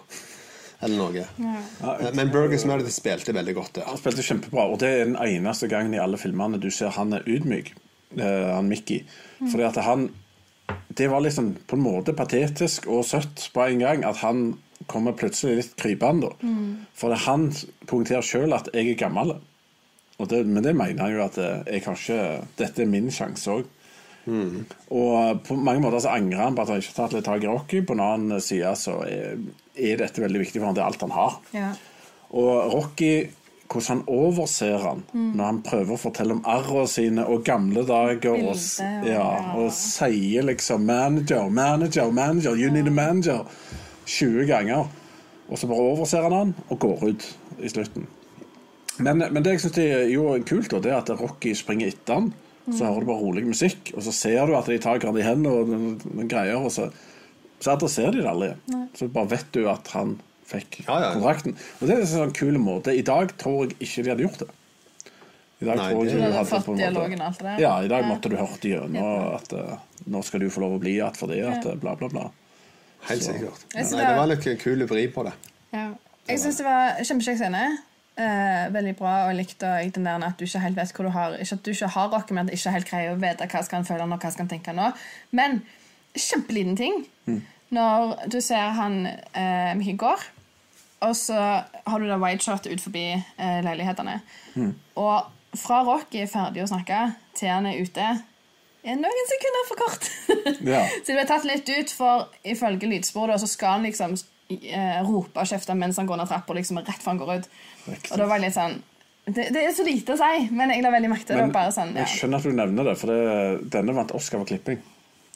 [0.83, 1.25] Eller noe.
[1.39, 2.11] Ja.
[2.17, 3.87] Men Burgess Meredith spilte veldig godt der.
[3.89, 7.13] Han spilte kjempebra, og det er den eneste gangen i alle filmene du ser han
[7.17, 7.73] er ydmyk,
[8.19, 9.05] eh, han Mickey.
[9.41, 10.11] Fordi at han
[10.97, 15.13] Det var liksom på en måte patetisk og søtt på en gang at han kommer
[15.13, 16.31] plutselig litt krypende.
[16.31, 16.49] da.
[16.95, 17.53] For han
[17.87, 19.35] poengterer sjøl at jeg er gammel.
[20.19, 23.11] Og det, men det mener han jo at eh, jeg har ikke Dette er min
[23.11, 23.65] sjanse òg.
[24.95, 27.45] Og på mange måter så angrer han på at han ikke har tatt litt tak
[27.45, 27.83] i Rocky.
[27.87, 29.41] På en annen side så er,
[29.75, 30.77] er dette veldig viktig for han.
[30.77, 31.41] Det er alt han har.
[31.55, 31.71] Ja.
[32.35, 33.13] Og Rocky,
[33.71, 38.35] hvordan han overser han når han prøver å fortelle om arrene sine og gamle dager.
[38.35, 39.31] Og, ja, ja.
[39.59, 43.47] og sier liksom 'manager, manager, manager, you need a manager'
[44.07, 44.91] 20 ganger.
[45.49, 48.07] Og så bare overser han han og går ut i slutten.
[48.99, 52.21] Men, men det jeg syns er jo kult, da, det er at Rocky springer etter
[52.21, 52.33] han.
[52.65, 55.27] Så hører du bare rolig musikk, og så ser du at de tar hverandre i
[55.27, 56.87] hendene og den- den greier, og så,
[57.61, 58.55] så adresserer de det aldri.
[58.97, 60.15] Så bare vet du at han
[60.49, 61.11] fikk Ja, ja.
[61.13, 61.57] kontrakten.
[61.81, 62.95] Og det er en sånn kul måte.
[62.97, 64.49] I dag tror jeg ikke de hadde gjort det.
[65.63, 67.61] I dag Nei, tror jeg Du hadde fått dialogen alt det der.
[67.61, 69.77] Ja, i dag måtte du hørt gjennom at uh,
[70.11, 72.31] nå skal du få lov å bli igjen for det, at uh, bla, bla, bla.
[73.09, 73.65] Helt sikkert.
[73.75, 73.83] Ja.
[73.85, 75.33] Nei, det var litt kul vri på det.
[75.73, 75.91] Ja.
[76.29, 77.65] Jeg syns det var kjempekjekk scene.
[78.15, 81.11] Eh, veldig bra, og jeg likte den der at du ikke helt vet hvor du
[81.11, 83.49] har Ikke at du ikke har rock, men at du ikke helt greier å vite
[83.51, 84.93] hva skal han føle nå, hva skal han tenke nå.
[85.35, 85.63] Men
[86.15, 87.01] kjempeliten ting.
[87.75, 90.23] Når du ser han eh, Mickey går,
[91.05, 94.21] og så har du det wide shot ut forbi eh, leilighetene.
[95.01, 97.01] Og fra Rocky er ferdig å snakke,
[97.35, 98.07] til han er ute,
[98.85, 100.11] er noen sekunder for kort.
[100.71, 100.85] Ja.
[100.87, 104.15] Så det ble tatt litt ut, for ifølge lydsporet så skal han liksom
[105.07, 107.47] rope og kjefte mens han går ned trappa, liksom rett før han går ut.
[108.13, 108.83] Og da var jeg litt sånn
[109.25, 111.47] det, det er så lite å si, men jeg la veldig merke til det.
[111.55, 112.03] Bare sånn, ja.
[112.05, 114.83] jeg skjønner at du nevner det, for det, denne vant Oscar for klipping.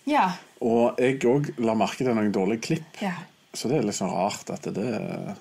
[0.04, 0.26] ja.
[0.60, 2.96] Og jeg òg la merke til noen dårlige klipp.
[3.00, 3.12] Ja.
[3.54, 5.36] Så det er litt sånn rart at det det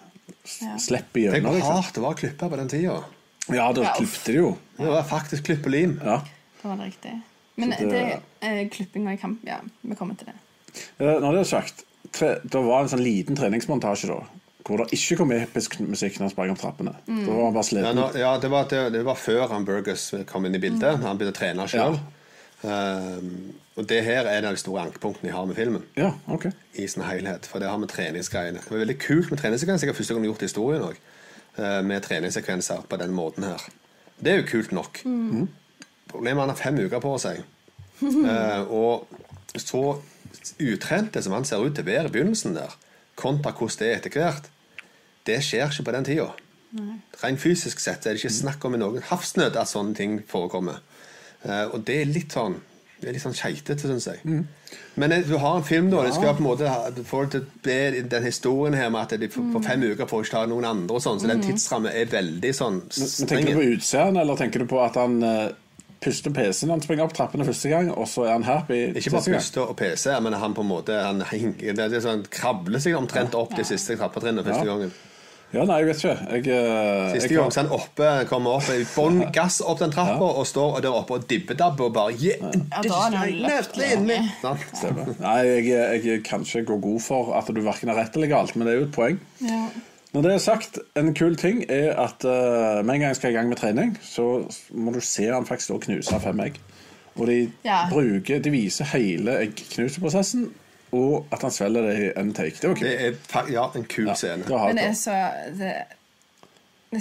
[0.62, 0.78] Ja.
[0.78, 1.52] slipper Tenk gjennom.
[1.52, 1.74] hvor Liksom.
[1.82, 3.04] hardt det var å klippe på den tida.
[3.50, 4.58] Ja, da Ja, klippet de jo.
[4.78, 6.00] Det var faktisk klipp og lim.
[6.04, 6.18] Ja.
[6.62, 7.22] Det var det riktig.
[7.58, 10.36] Men det- det, eh, klipping og kamp Ja, vi kommer til det.
[11.00, 11.84] Eh, Når det er sagt,
[12.20, 14.18] det var en sånn liten treningsmontasje da,
[14.68, 16.96] hvor det ikke kom episk musikk når han sprang opp trappene.
[17.08, 18.02] Da var han bare sliten.
[18.20, 21.00] ja det, var, det, det var før han Burgess kom inn i bildet.
[21.04, 22.00] Han begynte å trene sjøl.
[23.78, 25.86] og det her er en av de store ankepunktene jeg har med filmen.
[26.00, 26.50] Ja, ok.
[26.76, 29.88] I sin helhet, For det har med treningsgreiene Det var veldig kult med treningssekvenser.
[29.88, 31.04] Jeg har første gang gjort i historien òg.
[31.88, 33.70] Med treningssekvenser på den måten her.
[34.20, 35.04] Det er jo kult nok.
[36.12, 37.44] Problemet er at han har fem uker på seg.
[38.02, 39.08] Uh, og
[39.58, 39.82] så
[40.60, 42.76] utrente som han ser ut til å være i begynnelsen der,
[43.18, 44.52] kontra hvordan det er etter hvert,
[45.28, 46.30] det skjer ikke på den tida.
[47.24, 50.82] Rent fysisk sett er det ikke snakk om i noen havsnød at sånne ting forekommer.
[51.46, 52.58] Uh, og det er litt sånn
[52.98, 54.40] det er litt sånn keitete, syns jeg.
[54.98, 56.02] Men eh, du har en film, da.
[56.08, 57.76] Det skal på en måte det til å be
[58.10, 60.98] den historien her med at de for, for fem uker får ikke ta noen andre,
[60.98, 63.30] og sånn, så den tidsrammen er veldig sånn streng.
[63.36, 65.44] tenker du på utseendet, eller tenker du på at han uh,
[66.04, 69.38] puster PC-en han springer opp trappene første gang, og så er han happy Ikke bare
[69.38, 73.36] puster og PC, men han på en måte han det er sånn, krabler seg omtrent
[73.38, 74.74] opp de siste trappetrinnene første Ja.
[74.74, 74.96] gangen.
[75.56, 76.16] Ja, nei, jeg vet ikke.
[76.28, 79.94] Jeg, uh, Siste jeg gang så han oppe, kommer opp i bånn gass opp den
[79.96, 83.80] trappa og står der oppe og dibbedabber og bare yeah, Ja, da har han løpt
[83.80, 84.18] lenge.
[84.44, 85.70] Nei, jeg,
[86.04, 88.74] jeg kan ikke gå god for at du verken har rett eller galt, men det
[88.76, 89.22] er jo et poeng.
[89.40, 89.62] Ja.
[90.18, 93.30] Når det er sagt, en kul ting er at uh, med en gang jeg skal
[93.30, 94.24] i gang med trening, så
[94.74, 96.56] må du se han faktisk og knuse fem egg.
[97.18, 97.84] Og de Ja.
[97.92, 100.48] bruker De viser hele eggknuseprosessen,
[100.92, 102.58] og at han svelger det i en take.
[102.62, 104.44] Det var Det er ja, en kul Ja, scene.
[104.48, 105.18] det Men det er så
[105.60, 105.74] det,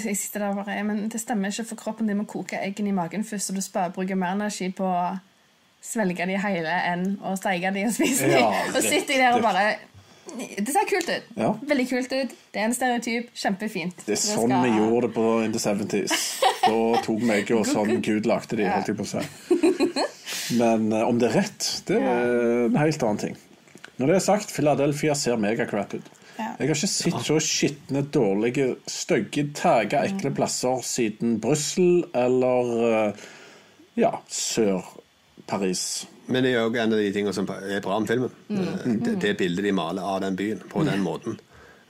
[0.04, 2.92] Jeg sitter der bare Men det stemmer ikke, for kroppen din må koke eggene i
[2.92, 5.18] magen først, og du sparer bruker mer energi på å
[5.82, 8.32] svelge de hele enn å steike de og spise de.
[8.40, 9.76] Ja, og sitter jeg der og bare
[10.34, 11.28] Det ser kult ut.
[11.38, 11.52] Ja.
[11.62, 12.32] Veldig kult ut.
[12.52, 13.28] Det er en stereotyp.
[13.38, 14.00] Kjempefint.
[14.06, 16.16] Det er sånn vi gjorde det på in the 70s.
[16.66, 18.74] Da tok vi egg, og sånn Gud lagde de, Ja.
[18.76, 20.56] holdt jeg på å si.
[20.58, 23.36] Men uh, om det er rett, det er en helt annen ting.
[23.96, 26.10] Når det er sagt, Philadelphia ser megacrap ut.
[26.36, 26.50] Ja.
[26.58, 33.24] Jeg har ikke sett så skitne, dårlige, stygge, tæge, ekle plasser siden Brussel eller uh,
[33.96, 35.86] ja, Sør-Paris.
[36.26, 38.30] Men det er jo en av de tingene som er bra med filmen.
[38.48, 38.62] Mm.
[38.62, 41.38] Eh, Det, det bildet de maler av den byen på den måten.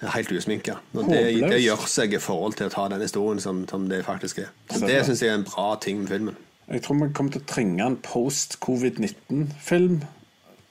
[0.01, 0.75] Det er Helt usminka.
[0.93, 4.43] Det, det gjør seg i forhold til å ta den historien som, som det faktisk
[4.45, 4.51] er.
[4.69, 6.37] Så det syns jeg er en bra ting med filmen.
[6.69, 10.01] Jeg tror vi kommer til å trenge en post-covid-19-film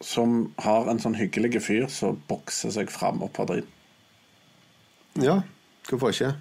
[0.03, 3.71] som har en sånn hyggelig fyr som bokser seg fram opp av driten.
[5.23, 5.39] Ja,
[5.87, 6.33] Hvorfor ikke?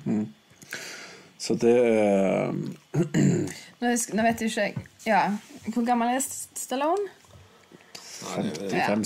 [1.44, 2.54] Så det er
[3.80, 5.26] Nå, nå vet jeg ikke jeg Ja,
[5.74, 6.24] hvor gammel er
[6.56, 7.10] Stallone?
[8.24, 9.02] Nei, det er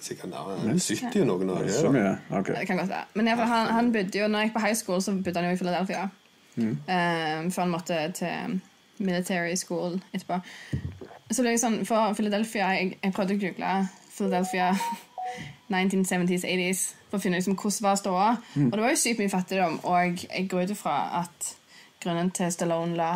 [0.00, 1.68] sikkert nærmere 70 og noen år.
[1.74, 2.12] Så mye?
[2.30, 2.52] Ok.
[2.54, 3.04] Det kan godt være.
[3.14, 5.48] Men jeg, han, han bodde jo, når jeg gikk på high school, så bodde han
[5.48, 6.04] jo i Philadelphia.
[6.58, 8.60] Eh, før han måtte til
[8.98, 10.38] military school etterpå.
[11.30, 13.74] Så ble jeg sånn, For Philadelphia Jeg, jeg prøvde å google
[14.16, 14.70] Philadelphia
[15.74, 18.30] 1970s, 80s for å finne liksom hvordan var ståa.
[18.64, 21.52] Og det var jo sykt mye fattigdom, og jeg går ut ifra at
[22.04, 23.12] grunnen til Stallone la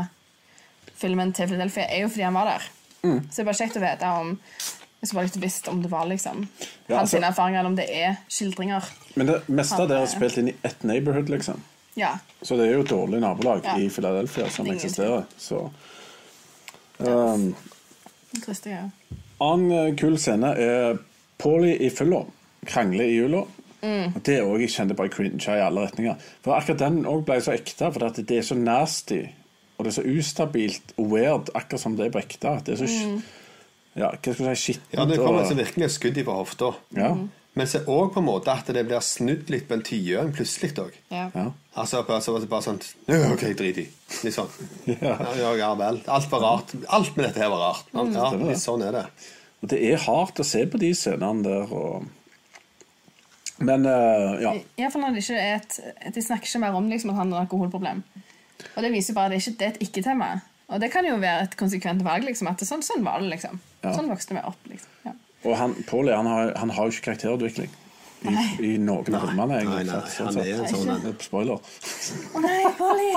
[1.02, 2.68] filmen til Philadelphia, er jo fordi han var der.
[3.02, 4.38] Så det er bare kjekt å vite om
[5.02, 6.44] Jeg skulle bare likt visst om det var liksom
[6.86, 8.84] Ja, hans altså- erfaringer, eller om det er skildringer.
[9.16, 11.60] Men det meste av det er spilt inn i ett neighborhood, liksom.
[11.94, 12.12] Ja.
[12.42, 13.74] Så det er jo et dårlig nabolag Ja.
[13.78, 15.24] i Philadelphia som eksisterer.
[15.36, 15.70] Så
[16.98, 17.54] um,
[18.44, 18.88] Trist, ja.
[19.42, 20.98] Annen eh, kul scene er
[21.42, 22.22] Paulie i fylla.
[22.66, 23.42] Krangler i jula.
[23.82, 24.14] Mm.
[24.16, 26.16] Og Det òg Jeg kjente bare cringe i alle retninger.
[26.44, 29.24] For akkurat den òg ble så ekte, for det er så nasty
[29.78, 32.50] og det er så ustabilt og weird, akkurat som det er på ekte.
[32.64, 33.22] Det er så Mm.
[33.96, 34.92] ja, hva skal jeg si, skittent.
[34.94, 36.74] Ja, det kommer og- altså virkelig et skudd i på hofta.
[36.96, 37.16] ja,
[37.54, 40.72] Men se òg på en måte at det blir snudd litt på en tiøring plutselig
[40.78, 40.92] òg.
[41.10, 41.30] Ja.
[41.34, 41.50] ja.
[41.76, 42.80] Altså bare, så, bare sånn
[43.32, 43.88] OK, drit i.
[44.24, 44.48] Litt sånn.
[44.86, 45.18] Ja.
[45.18, 46.00] Ja, ja, ja vel.
[46.06, 46.72] Alt var rart.
[46.88, 47.84] Alt med dette her var rart.
[47.92, 49.06] Ja, litt sånn er det.
[49.62, 51.72] Og det er hardt å se på de scenene der.
[51.72, 52.06] Og...
[53.62, 54.54] Men uh, ja.
[54.76, 54.88] Det
[55.22, 58.02] ikke er et De snakker ikke mer om liksom, at han har alkoholproblem.
[58.76, 60.32] Og det viser jo bare at det, ikke, det er et ikke-tema.
[60.72, 62.24] Og det kan jo være et konsekvent valg.
[62.28, 63.60] Liksom, at det, sånn, sånn var det, liksom.
[63.82, 63.92] Ja.
[63.96, 64.66] Sånn vokste vi opp.
[64.70, 64.98] liksom.
[65.06, 65.14] Ja.
[65.42, 67.72] Og han, Paulie han har, han har jo ikke karakterutvikling
[68.22, 69.48] i, i noen av filmene.
[69.50, 71.08] Nei, egentlig, nei, sånn han er en sånn en.
[71.10, 71.72] Er Spoiler.
[72.38, 73.08] Å nei, Polly!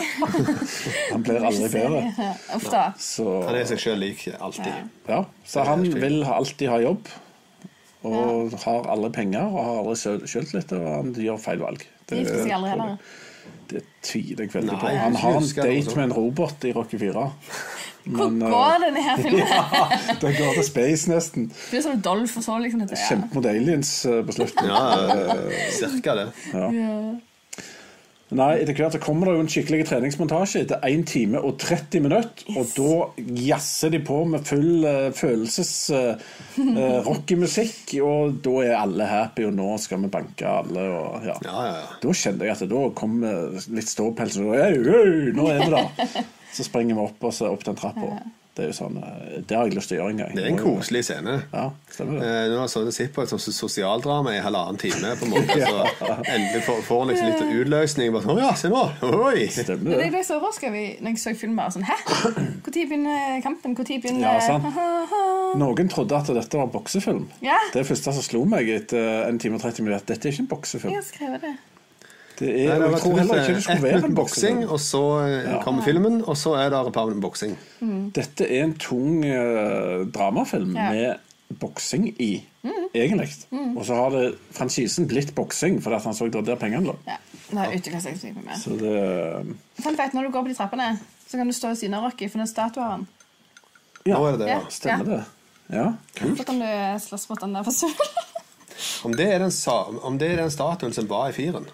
[1.11, 2.31] Han blir aldri bedre.
[2.57, 2.85] Uff da.
[3.01, 4.89] Så, Han er seg sjøl lik alltid.
[5.11, 7.13] ja, så han vil alltid ha jobb.
[8.05, 11.85] Og har aldri penger og har aldri sjøl- litt, og han gjør feil valg.
[12.05, 12.97] Det, det, heller.
[13.71, 14.93] det tviler jeg veldig på.
[15.01, 17.25] Han har en date med en robot i Rocky 4.
[18.05, 19.47] Hvor Men, Hvor går denne her filmen?
[20.21, 21.47] Det går til space, nesten.
[21.49, 22.83] Det blir som Dolph og så, liksom.
[22.83, 23.07] Dette, ja.
[23.09, 24.69] Kjempe mot aliens eh, på slutten.
[24.69, 25.39] Ja,
[25.73, 26.27] cirka det.
[28.33, 32.01] Nei, etter hvert så kommer det jo en skikkelig treningsmontasje etter 1 time og 30
[32.01, 32.47] minutter.
[32.57, 36.15] Og da jazzer de på med full uh, følelses uh,
[37.05, 40.87] rockemusikk, og da er alle happy, og nå skal vi banke alle.
[40.89, 41.37] Og, ja.
[41.45, 41.99] Ja, ja, ja.
[42.01, 45.61] Da kjente jeg at da kom eh, litt ståpels, og da, hey, hey, nå er
[45.61, 46.25] vi der.
[46.55, 48.13] Så springer vi opp, og så opp den trappa.
[48.55, 50.29] Det er jo sånn, eh, det har jeg lyst til å gjøre en gang.
[50.37, 51.33] Det er en koselig scene.
[51.51, 52.27] Ja, stemmer det.
[52.29, 55.11] Eh, Nå har sett på et sånt sosialdrama i halvannen time.
[55.19, 58.13] på en måte Så Endelig får han liksom litt utløsning.
[58.15, 58.85] Bare, sånn, ja, se nå!
[59.09, 59.43] Oi!
[59.51, 59.99] Stemmer det.
[60.05, 61.59] Jeg ble så overraska når jeg så filmen.
[61.59, 61.99] bare sånn, Hæ?
[62.63, 63.75] Når begynner kampen?
[63.75, 65.59] Når begynner Ja, sant.
[65.59, 67.25] Noen trodde at dette var boksefilm.
[67.43, 67.59] Ja.
[67.75, 70.53] Det første som slo meg etter en time og 30 minutter, dette er ikke en
[70.55, 70.95] boksefilm.
[70.95, 71.57] Jeg har skrevet det.
[72.39, 75.03] Det Nei, er, det jeg tror heller ikke det skulle være en boksing, og så
[75.29, 75.59] ja.
[75.63, 77.53] kommer filmen, og så er det et boksing.
[77.79, 78.01] Mm.
[78.15, 80.89] Dette er en tung uh, dramafilm Ja.
[80.91, 82.43] med boksing i,
[82.93, 83.29] egentlig.
[83.77, 86.95] Og så har det franchisen blitt boksing, fordi han så det der pengene lå.
[87.07, 87.17] Ja,
[87.51, 88.59] det har utvikla seg så mye mer.
[88.59, 88.95] Så det
[89.83, 90.89] Fun fact, når du går på de trappene,
[91.27, 93.07] så kan du stå ved siden av Rocky, for den statuen.
[94.05, 94.59] Ja, Nå er det det, Ja.
[94.59, 94.69] ja.
[94.69, 95.23] stemmer det.
[95.73, 95.85] Ja,
[96.19, 96.37] kult.
[96.37, 97.95] Så kan du slåss mot den der personen.
[99.05, 99.51] Om det er den,
[100.03, 101.65] om det er den statuen som var i firen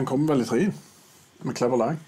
[0.00, 0.62] Han kommer vel i tre
[1.44, 1.98] med Clever Lang.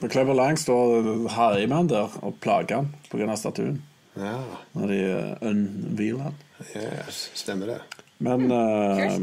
[0.00, 3.36] For Clever Lang står herjer med han der og plager han pga.
[3.38, 3.76] statuen.
[4.18, 4.40] Ja,
[4.74, 6.40] Når de uh, unveiler han.
[6.74, 7.76] yes, stemmer det.
[8.18, 9.14] Men uh,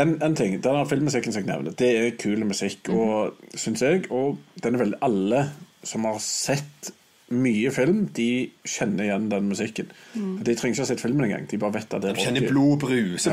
[0.00, 4.06] en, en ting, denne filmmusikken som jeg nevner, det er kul musikk, og syns jeg.
[4.08, 5.42] Og den er veldig Alle
[5.84, 6.94] som har sett
[7.32, 9.88] mye film, de kjenner igjen den musikken.
[10.12, 10.34] Mm.
[10.44, 11.46] De trenger ikke å ha sett filmen engang.
[11.48, 13.32] De bare vet at det er De kjenner blod bruse.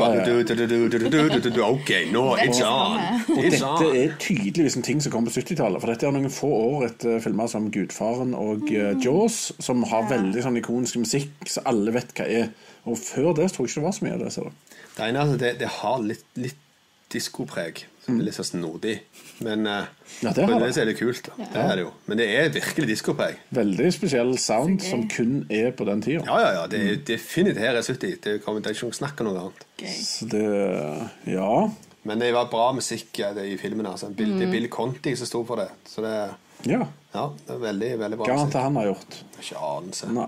[1.65, 2.95] Ok, nå it's on.
[3.35, 5.83] Og dette er tydeligvis en ting som kom på 70-tallet.
[5.83, 10.07] For dette er noen få år etter filmer som 'Gudfaren' og uh, 'Jaws', som har
[10.09, 12.51] veldig sånn ikonisk musikk, så alle vet hva er.
[12.87, 14.51] Og før det tror jeg ikke det var så mye av det.
[14.95, 16.67] Det, ene, det, det har litt, litt
[17.11, 17.85] diskopreg.
[18.01, 18.95] Som er litt så snodig.
[19.45, 19.83] Men uh,
[20.23, 20.59] Ja, det på det.
[20.63, 21.27] det så er det kult.
[21.27, 21.91] da Det er det jo.
[22.09, 23.37] Men det er virkelig diskopreg.
[23.53, 26.23] Veldig spesiell sound Så som kun er på den tida.
[26.25, 26.63] Ja, ja, ja.
[26.71, 28.17] Det er definitivt her er 70.
[28.23, 29.65] Det kommer det er ikke noe snakk om noe annet.
[29.77, 29.95] Okay.
[30.01, 30.45] Så det
[31.29, 31.69] Ja.
[32.03, 33.85] Men det var bra musikk det, i filmen.
[33.85, 34.09] Altså.
[34.09, 35.69] Bill, Det er Bill Conti som sto for det.
[35.85, 36.15] Så det,
[36.65, 36.81] ja.
[37.13, 38.61] ja, det er veldig veldig bra Hva annet musikk.
[38.63, 39.19] han har gjort?
[39.43, 40.09] Ikke anelse.
[40.09, 40.25] Nei.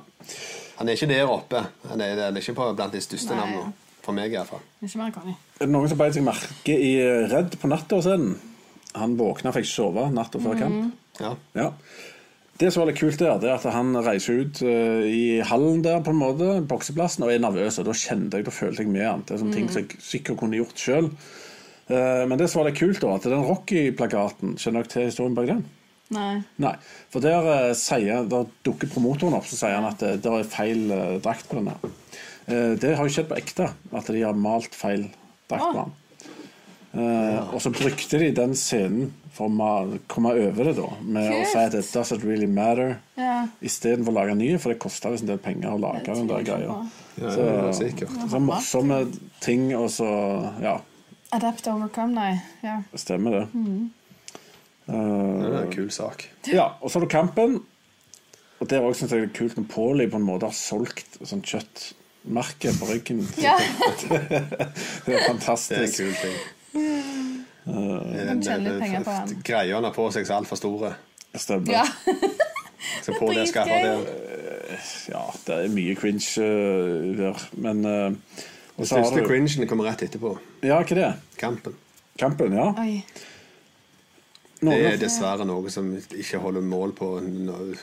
[0.78, 1.63] Han er ikke der oppe.
[1.89, 3.74] Han er, han er ikke på blant de største navnene.
[4.04, 4.64] For meg, iallfall.
[4.84, 5.36] Ikke mer Conny.
[5.60, 6.95] Er det noen som beit seg merke i
[7.32, 8.34] Redd på natta hos den?
[8.99, 10.97] Han våkna, fikk ikke sove natta før kamp.
[11.22, 11.32] Ja.
[11.56, 11.70] Ja.
[12.60, 15.82] Det som var litt kult der, det er at han reiser ut uh, i hallen
[15.86, 17.80] der, på en måte, bokseplassen, og er nervøs.
[17.82, 19.24] Og da kjente jeg, da følte jeg med han.
[19.26, 21.10] Det er sånne ting som jeg sikkert kunne gjort sjøl.
[21.89, 25.34] Uh, men det som var litt kult, da, at den Rocky-plakaten Kjenner dere til historien
[25.36, 25.66] bak den?
[26.14, 26.43] Nei.
[26.62, 26.76] Nei.
[27.12, 30.47] For der uh, sier Der dukker promotoren opp, så sier han at det, det er
[30.47, 31.97] feil eh, drakt på den her.
[32.47, 35.05] Eh, det har jo skjedd på ekte, at de har malt feil
[35.49, 35.91] drakt på Å.
[36.93, 41.39] Eh, Og så brukte de den scenen for å komme over det, da, med å
[41.49, 43.47] si at it doesn't really matter, Ja.
[43.63, 46.43] istedenfor å lage nye, for det kosta visst en del penger å lage den der
[46.43, 46.89] greia.
[47.17, 48.99] Ja, Så, ja, så morsomme
[49.41, 50.79] ting, og så Ja,
[51.31, 52.41] Adapt overcome, nei.
[52.63, 52.83] Ja.
[52.95, 53.47] stemmer det.
[54.85, 56.27] Det er en kul sak.
[56.45, 57.61] Ja, og så har du kampen.
[58.61, 61.17] Og der òg syns jeg det er kult når Paulie på en måte har solgt
[61.23, 61.41] sånn
[62.24, 63.28] kjøttmerke på ryggen.
[63.43, 63.57] ja.
[65.05, 65.97] Det er fantastisk.
[65.97, 66.05] Det
[67.65, 69.03] er en kul ting.
[69.03, 69.11] På.
[69.43, 70.93] Greia han har på seg er altfor store.
[71.36, 71.74] Stemmer.
[71.74, 71.86] ja.
[73.03, 73.84] Så på det skal Dritgøy.
[74.03, 74.80] det.
[75.09, 79.88] Ja, det er mye cringe uh, der, men uh, Den så største du- cringen kommer
[79.88, 80.34] rett etterpå.
[80.63, 81.13] Ja, hva det?
[81.39, 81.76] Kampen.
[82.19, 82.67] Kampen, ja.
[82.80, 83.03] Oi.
[84.63, 87.74] Det er dessverre noe som ikke holder mål på no-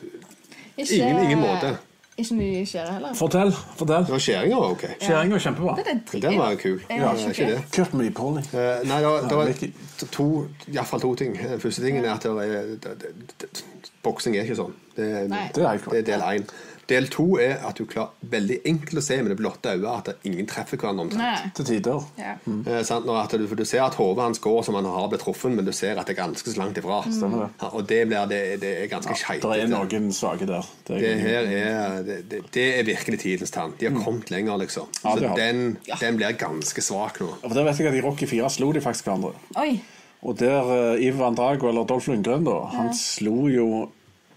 [0.76, 1.74] Ikke, ingen, ingen måte.
[2.21, 3.14] Ikke mye skjære heller.
[3.16, 3.53] Fortell.
[3.81, 4.05] fortell.
[4.07, 4.85] Det var skjæringa var ok.
[5.01, 5.75] Skjæringa var kjempebra.
[5.79, 6.81] Er drit- Den var kul.
[6.91, 7.61] Ja, ikke det.
[7.77, 8.43] Kurt med Paulie.
[8.53, 9.73] Eh, nei, det var, det var Mickey.
[10.12, 10.27] to,
[10.68, 11.37] iallfall to ting.
[11.39, 13.64] Den første tingen er at det er, det, det, det,
[14.03, 14.75] boksing er ikke sånn.
[14.97, 15.47] Det, er- Nei.
[15.55, 15.95] Det er helt klart.
[15.97, 16.47] det er del én.
[16.91, 20.26] Del to er at du klarer veldig enkelt å se med det blotte øyet at
[20.26, 21.22] ingen treffer hverandre omtrent.
[21.22, 21.51] Nei.
[21.57, 22.07] Til tider.
[22.18, 22.34] Ja.
[22.43, 23.07] Eh, sant?
[23.07, 25.55] Når at du, for du ser at hodet hans går som han har blitt truffet,
[25.55, 27.01] men du ser at det er ganske så langt ifra.
[27.07, 27.30] Det.
[27.61, 29.47] Ja, og det, blir, det, det er ganske skeivt.
[29.47, 30.66] Det er noen svake der.
[30.88, 33.76] Det er Det her er, det, det, det er virkelig tidens tann.
[33.78, 34.91] De har kommet lenger, liksom.
[34.91, 35.01] Mm.
[35.05, 35.64] Ja, Så den,
[36.03, 37.32] den blir ganske svak nå.
[37.45, 39.34] For der vet jeg at I Rocky 4 slo de faktisk hverandre.
[39.61, 39.72] Oi.
[40.20, 43.66] Og der uh, Ivan Drago, eller Dolph Lundgren, da, han slo jo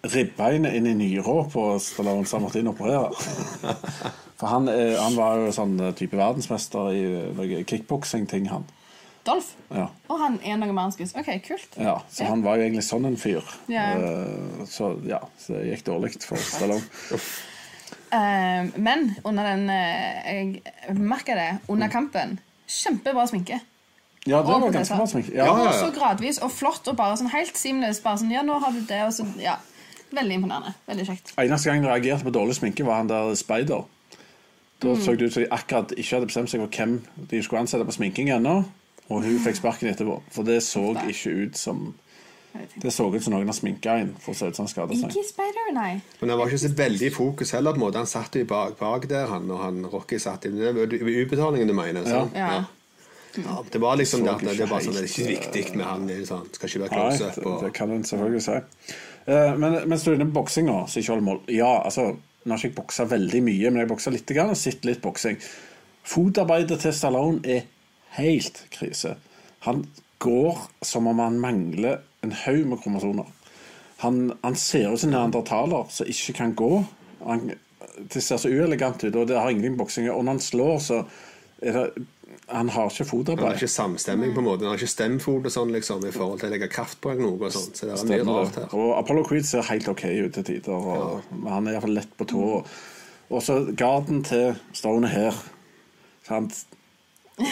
[0.04, 3.12] ribbeinet inn i nyra på Stallone, så han måtte operere.
[4.40, 7.04] For han, eh, han var jo sånn eh, type verdensmester i
[7.38, 8.66] noe kickboksing-ting, han.
[9.24, 9.54] Dolph.
[9.72, 9.86] Ja.
[10.12, 11.14] Og han er noe mer skuss.
[11.16, 11.78] OK, kult.
[11.80, 12.30] ja, Så Ja.
[12.34, 13.44] han var jo egentlig sånn en fyr.
[13.72, 13.94] Ja.
[13.96, 16.84] Eh, så ja, så det gikk dårlig for Stallone.
[18.14, 22.40] uh, men under den eh, Jeg merka det under kampen.
[22.68, 23.62] Kjempebra sminke.
[24.26, 25.32] Ja, det var ganske bra sminke.
[25.36, 25.80] Ja, Ja, ja, ja.
[25.80, 28.02] Så gradvis og flott og bare sånn helt seamless.
[28.04, 29.56] Bare sånn, ja, nå har du det, og så, ja.
[30.14, 30.74] Veldig imponerende.
[30.88, 31.34] Veldig kjekt.
[31.42, 33.84] Eneste gang jeg reagerte på dårlig sminke, var han der Spider.
[34.84, 35.02] Da Mm.
[35.02, 37.02] så det ut som de akkurat ikke hadde bestemt seg for hvem
[37.32, 38.64] de skulle ansette på sminking ennå.
[39.10, 40.22] Og hun fikk sparken etterpå.
[40.32, 41.94] For det så ikke ut som
[42.82, 44.98] Det så ut som noen har sminka en for å se ut som han skadet
[45.00, 45.10] seg.
[45.10, 46.02] Ikke Spider, nei.
[46.22, 47.72] Men han var ikke så veldig i fokus heller.
[47.74, 50.50] på en måte Han satt jo bak, bak der, han og han Rocky satt i
[50.50, 52.06] Det er utbetalingen du mener?
[52.06, 52.32] sant?
[52.36, 52.66] Ja.
[53.36, 55.86] Ja, Det var liksom det at det ikke var sånn, det er ikke viktig med
[55.86, 56.06] han.
[56.08, 58.60] Det sånn, skal ikke være Nei, close det, det kan en selvfølgelig si.
[59.26, 62.14] Eh, Men er inne på boksing nå, ikke mål Ja, altså,
[62.44, 65.02] nå har ikke jeg boksa veldig mye, men jeg boksa litt grann, og sett litt
[65.02, 65.38] boksing.
[66.04, 67.62] Fotarbeidet til Stallone er
[68.18, 69.16] helt krise.
[69.64, 69.86] Han
[70.20, 73.30] går som om han mangler en haug med kromosoner.
[74.04, 76.72] Han, han ser ut som en neandertaler som ikke kan gå.
[77.24, 77.54] Han,
[78.12, 80.10] det ser så uelegant ut, og det har ingenting med boksing.
[80.12, 81.00] Og når han slår, så
[81.64, 82.06] er det
[82.50, 83.40] Han har ikke fotarbeid.
[83.40, 84.60] han har ikke samstemming, på en måte.
[84.66, 87.38] Han har ikke stemfot og sånn, liksom, i forhold til å legge kraft på noe
[87.40, 87.78] og sånt.
[87.78, 88.76] Så det er mye rart her.
[88.78, 90.74] Og Apollo Creed ser helt OK ut til tider.
[90.74, 92.64] Og, men Han er iallfall lett på tå.
[93.34, 95.34] Og så garden til Stone her.
[96.28, 96.66] Sant?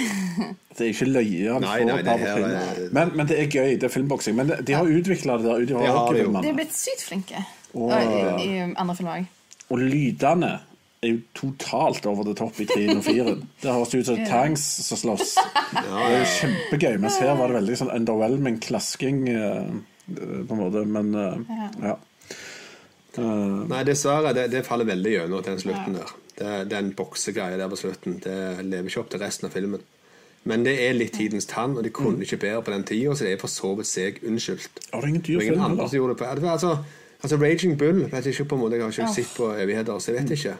[0.77, 3.47] Det er ikke løye han Nei, får nei, det her er- Men, men det er
[3.51, 3.73] gøy.
[3.81, 4.35] Det er filmboksing.
[4.37, 7.41] Men de har utvikla det der de, har de er blitt sykt flinke.
[7.73, 9.25] Og- Og i, i andre filmer òg.
[9.71, 10.59] Og lydene
[11.01, 13.31] er jo totalt over the top i 3 og 4.
[13.63, 15.33] Det høres ut som tanks som slåss.
[15.73, 16.97] Det er jo kjempegøy.
[17.01, 19.71] Mens her var det veldig sånn underwhelming klasking, eh,
[20.11, 20.83] på en måte.
[20.85, 21.95] Men eh, ja.
[23.17, 24.35] Eh, Nei, dessverre.
[24.37, 26.13] Det, det faller veldig gjennom til den slutten der.
[26.37, 28.19] Det, den boksegreia der på slutten.
[28.21, 29.83] Det lever ikke opp til resten av filmen.
[30.49, 33.27] Men det er litt tidens tann, og de kunne ikke bedre på den tida, så
[33.27, 34.79] det er for så vidt seg unnskyldt.
[34.89, 36.71] Det ingen dyr ingen film, andre som gjorde det på altså,
[37.21, 39.99] altså Raging Bull vet jeg ikke på en måte, Jeg har ikke sett på evigheter,
[39.99, 40.55] så jeg vet ikke.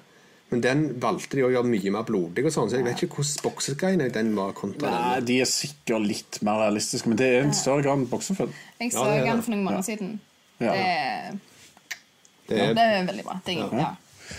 [0.52, 3.22] Men den valgte de å gjøre mye mer blodig, og sånn, så jeg vet ikke
[3.22, 5.28] hvordan boksegreiene den var kontra Nei, den.
[5.30, 8.52] de er sikkert litt mer realistiske, men det er en større grad enn boksefilm.
[8.84, 9.22] Jeg så det.
[9.30, 10.14] den for noen måneder siden.
[10.60, 10.76] Ja.
[10.76, 11.40] Det,
[12.52, 13.38] Det ja, er, det er veldig bra.
[13.46, 13.94] Det er, ja.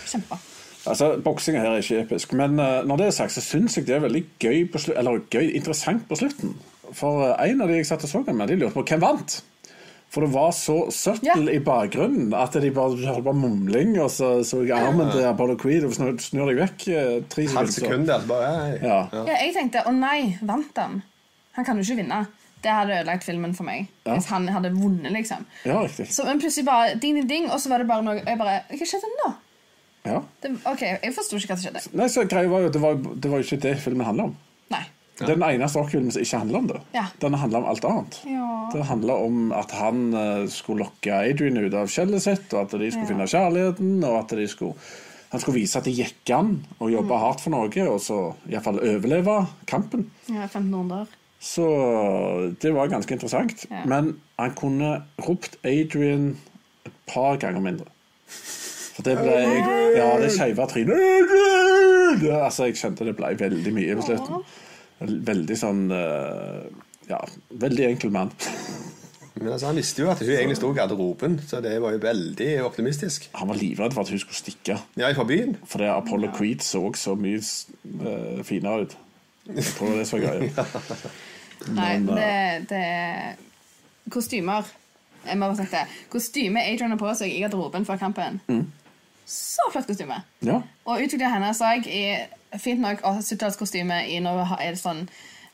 [0.05, 0.39] Kjempebra.
[0.83, 3.87] Altså, Boksinga her er ikke episk, men uh, når det er sagt, så syns jeg
[3.87, 6.57] det er veldig gøy på slu eller gøy, interessant på slutten.
[6.91, 9.03] For uh, en av de jeg satt og så den med, de lurte på hvem
[9.03, 9.37] vant.
[10.13, 11.55] For det var så subtle Ja.
[11.57, 15.55] i bakgrunnen at de bare holdt på mumling, og så så jeg armen til Apollo
[15.57, 18.19] Creed og snur, snur deg vekk eh, tre sekunder.
[18.21, 18.77] altså.
[18.83, 18.99] Ja.
[19.09, 21.01] Ja, jeg tenkte å nei, vant han?
[21.57, 22.21] Han kan jo ikke vinne.
[22.63, 23.89] Det hadde ødelagt filmen for meg.
[24.05, 24.13] Ja.
[24.13, 25.43] Hvis han hadde vunnet, liksom.
[25.65, 26.05] ja, riktig.
[26.13, 28.61] Så, men plutselig bare ding, ding, ding, og så var det bare noe Jeg bare
[28.69, 29.33] Hva skjedde nå?
[30.05, 30.21] Ja.
[30.43, 31.83] Det, ok, Jeg forsto ikke hva som skjedde.
[31.99, 32.81] Nei, så greia var jo, det
[33.23, 34.37] det var jo ikke det filmen handler om.
[35.19, 35.27] Nei.
[35.29, 36.79] Den eneste rockefilmen som ikke handler om det.
[36.95, 37.03] Ja.
[37.21, 38.15] Den handler om alt annet.
[38.25, 38.69] Ja.
[38.73, 42.71] Det handler om at han eh, skulle lokke Adrian ut av skjellet sitt, og at
[42.79, 43.11] de skulle Ja.
[43.13, 44.73] finne kjærligheten, og at de skulle,
[45.31, 47.09] han skulle vise at det gikk an å Mm.
[47.19, 50.09] hardt for noe, og så iallfall overleve kampen.
[50.29, 51.05] Ja, 1500.
[51.39, 53.65] Så det var ganske interessant.
[53.69, 53.83] Ja.
[53.85, 56.37] Men han kunne ropt Adrian
[56.85, 57.85] et par ganger mindre.
[58.95, 59.37] For det ble
[59.97, 64.43] Ja, det skeive trynet Altså, jeg skjønte det ble veldig mye på slutten.
[65.03, 66.65] Veldig sånn eh,
[67.09, 67.19] Ja,
[67.63, 68.31] veldig enkel mann.
[69.33, 72.01] Men altså, Han visste jo at hun egentlig sto i garderoben, så det var jo
[72.03, 73.25] veldig optimistisk.
[73.35, 74.77] Han var livredd for at hun skulle stikke.
[74.99, 75.57] Ja, fra byen.
[75.67, 78.93] Fordi Apollo Creed så så mye uh, finere ut.
[79.49, 80.67] Jeg tror det var greia.
[81.79, 83.35] Nei, Men, eh, det, det er
[84.11, 84.69] Kostymer.
[85.25, 85.83] Jeg må bare sagt det.
[86.11, 88.39] Kostyme Adrian har på seg i garderoben før kampen.
[88.47, 88.65] Mm.
[89.25, 90.19] Så flott kostyme.
[90.43, 90.59] Ja.
[90.85, 92.25] Og utviklinga hennes jeg er
[92.59, 95.01] fint nok å ha 70-tallskostyme i når hun er sånn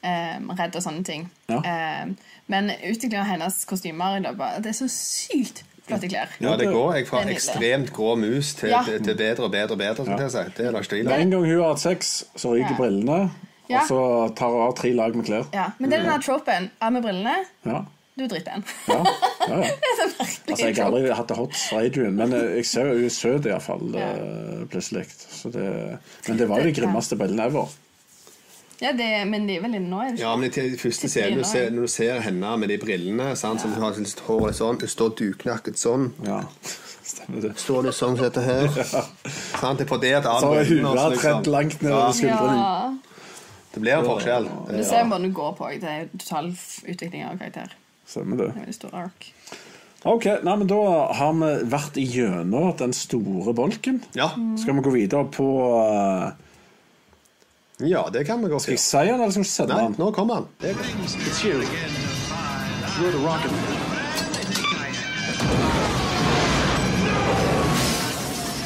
[0.04, 1.30] um, redd og sånne ting.
[1.50, 1.60] Ja.
[2.04, 2.16] Um,
[2.48, 6.30] men utviklingen av hennes kostymer i løpet av- Det er så sykt flotte klær.
[6.40, 8.84] Ja, det går jeg fra ekstremt grå mus til, Ja.
[8.84, 10.06] til, til bedre og bedre og bedre.
[10.08, 10.44] Jeg si.
[10.58, 12.78] Det er tvil Med en gang hun har hatt sex, så ryker Ja.
[12.78, 13.32] brillene.
[13.70, 13.82] Ja.
[13.82, 15.46] Og så tar hun av tre lag med klær.
[15.54, 16.70] Ja, men det er den her tropen.
[16.82, 17.36] Av med brillene,
[17.66, 17.86] Ja.
[18.20, 19.00] Du driter en Ja,
[19.50, 19.74] ja, ja.
[19.82, 20.54] det er så merkelig.
[20.54, 23.14] Altså, jeg har aldri hatt det hot Adrian, men eh, jeg ser jo hun er
[23.18, 24.10] søt iallfall Ja.
[24.16, 25.06] uh, plutselig.
[25.20, 25.68] Så det,
[26.28, 27.70] men det var jo de grimmeste brillene ever.
[28.80, 30.22] Ja, det, men de er vel inne nå, er det?
[30.24, 33.34] Ja, men i første scene, når du ser, når du ser henne med de brillene
[33.36, 36.38] sant, som har litt håret sånn, hun står duknakket sånn Ja,
[37.44, 37.52] det.
[37.60, 38.70] Står det sånn som dette her?
[39.60, 41.44] Sant, det er på det at Så har huet liksom.
[41.52, 42.64] langt nedover Ja, skuldrene.
[42.64, 43.10] Ja.
[43.74, 44.48] Det blir en forskjell.
[44.72, 45.68] Du ser måten du går på.
[45.82, 46.48] Det er total
[46.90, 47.76] utvikling av karakter.
[48.10, 48.52] Stemmer det.
[48.66, 49.32] Det stor ark.
[50.08, 50.78] Ok, nei, men Da
[51.20, 54.00] har vi vært igjennom den store bolken.
[54.18, 54.32] Ja.
[54.58, 56.30] Skal vi gå videre på uh,
[57.80, 59.96] ja, det kan vi godt Skal jeg si den, eller skal vi sende Nei, den?
[60.00, 60.48] nå kommer han.
[60.60, 61.16] Det er greit.
[61.28, 61.62] It's you.
[63.00, 63.52] You're the rocket.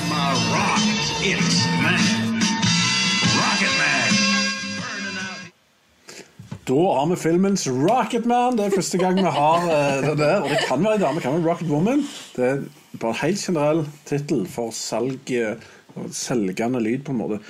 [0.09, 0.81] My rock,
[1.21, 2.12] it's man.
[6.63, 8.55] Da har vi filmens Rocket Man.
[8.55, 10.37] Det er første gang vi har uh, det der.
[10.39, 12.05] Og det kan være en dame, det kan være Rocket Woman.
[12.37, 12.61] Det er
[13.01, 17.41] bare en helt generell tittel for salg uh, selgende lyd, på en måte.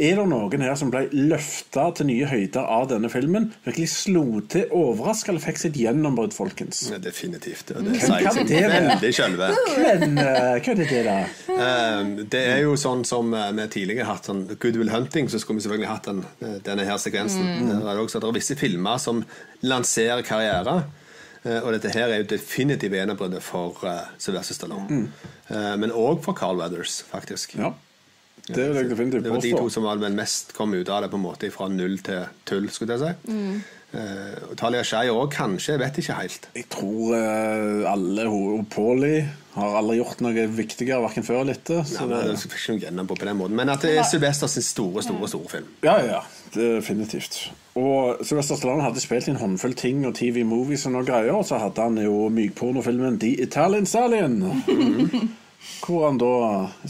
[0.00, 3.50] Er det noen her som ble løfta til nye høyder av denne filmen?
[3.66, 6.80] Virkelig slo til, overraska eller fikk sitt gjennombrudd, folkens?
[6.90, 7.68] Ja, Definitivt.
[7.68, 9.50] Det Hvem sier kan seg veldig sjølve.
[9.82, 11.18] Men eh, hva er det det, da?
[11.52, 15.28] Um, det er jo sånn som eh, vi tidligere har hatt sånn Good Will Hunting,
[15.28, 17.52] så skulle vi selvfølgelig hatt den, eh, denne her sekvensen.
[17.68, 19.22] Det er også at det er visse filmer som
[19.62, 20.78] lanserer karriere.
[21.44, 25.04] eh, Og dette her er jo definitivt enebruddet for uh, Sylvester Stallone.
[25.52, 27.56] Eh, men òg for Carl Weathers, faktisk.
[27.60, 27.74] Ja,
[28.48, 31.04] det vil jeg definitivt Det var de to som var vel mest kom ut av
[31.04, 33.30] det på en måte fra null til tull, skulle jeg si.
[33.30, 33.62] Mm.
[33.92, 35.74] Uh, Talia Skei òg, kanskje.
[35.74, 36.48] Jeg vet ikke helt.
[36.56, 41.82] Jeg tror uh, alle og Paulie har aldri gjort noe viktigere, verken før eller etter.
[41.86, 43.58] Så men det, det fikk ikke noe gjennom på på den måten.
[43.58, 45.68] Men at det er Sylvester sin store, store store film.
[45.84, 46.22] Ja, ja, ja,
[46.56, 47.44] definitivt.
[47.78, 51.44] Og Sylvester Stallone hadde spilt i en håndfull ting og TV-movies og noen greier, og
[51.48, 54.40] så hadde han jo mykpornofilmen The Italian Stallion.
[55.82, 56.34] Hvor han da,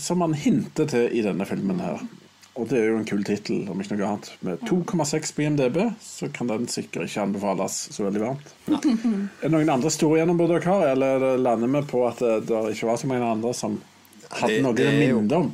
[0.01, 2.03] som han hinter til i denne filmen her.
[2.61, 4.27] Og det er jo en kul tittel, om ikke noe annet.
[4.45, 8.51] Med 2,6 på IMDb, så kan den sikkert ikke anbefales så veldig varmt.
[8.68, 12.61] Er det noen andre store gjennombrudd dere har, eller lander vi på at det, det
[12.75, 13.79] ikke var så mange andre som
[14.37, 15.49] hadde noe det å er minne om?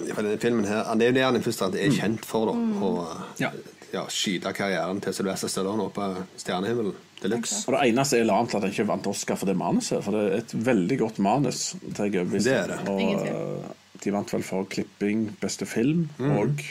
[0.00, 2.50] Denne filmen her, Det er jo det han først og fremst er kjent for.
[2.50, 2.98] da Og,
[3.44, 3.52] Ja.
[3.92, 6.08] Ja, skyte karrieren til Sylvester Stallone opp på
[6.40, 7.64] stjernehimmelen de luxe.
[7.68, 10.04] Og Det eneste er annet at han ikke vant Oscar for det manuset.
[10.04, 11.62] For det er et veldig godt manus.
[11.94, 12.78] til jeg er Det er det.
[12.88, 13.72] Og eh,
[14.04, 16.62] de vant vel for klipping, beste film og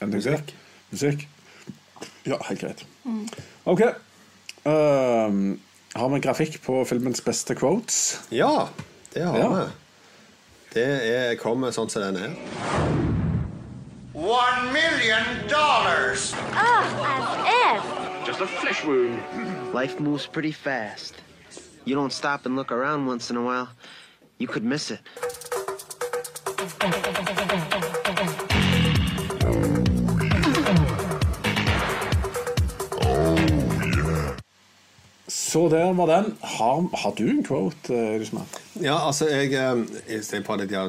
[0.00, 0.32] en ting til.
[0.38, 0.54] Musikk.
[0.92, 1.26] Musikk.
[2.28, 2.84] Ja, helt greit.
[3.68, 3.82] OK.
[4.68, 5.60] Um,
[5.96, 8.20] har vi grafikk på filmens beste quotes?
[8.30, 8.68] Ja,
[9.14, 9.48] det har Ja.
[9.48, 9.68] vi.
[10.74, 13.27] Det er, kommer sånn som den her.
[14.18, 16.34] One million dollars.
[18.26, 19.22] Just a flesh wound.
[19.72, 21.14] Life moves pretty fast.
[21.84, 23.68] You don't stop and look around once in a while,
[24.38, 24.98] you could miss it.
[35.28, 36.36] Så der var den.
[36.40, 38.46] Har, har du en quote, eh, Gusman?
[38.78, 40.82] Ja, altså, jeg, eh, jeg ser på det de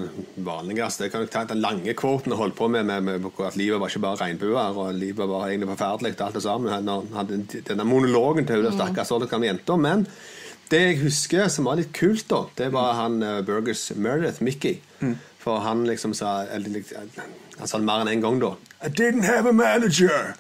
[0.46, 1.08] vanligste.
[1.08, 3.80] Jeg kan jo ta den lange kvoten og holde på med, med, med at livet
[3.82, 6.86] var ikke bare regnbuer, og livet var egentlig forferdelig, alt det sammen.
[6.86, 9.76] Når han hadde denne monologen til hun stakkars gamle jenta.
[9.76, 10.06] Men
[10.70, 14.78] det jeg husker som var litt kult, da, det var han uh, Burgers Meredith, Mickey.
[15.40, 16.84] For han liksom sa eller,
[17.58, 18.56] Han sa det mer enn én en gang, da.
[18.86, 20.36] I didn't have a manager.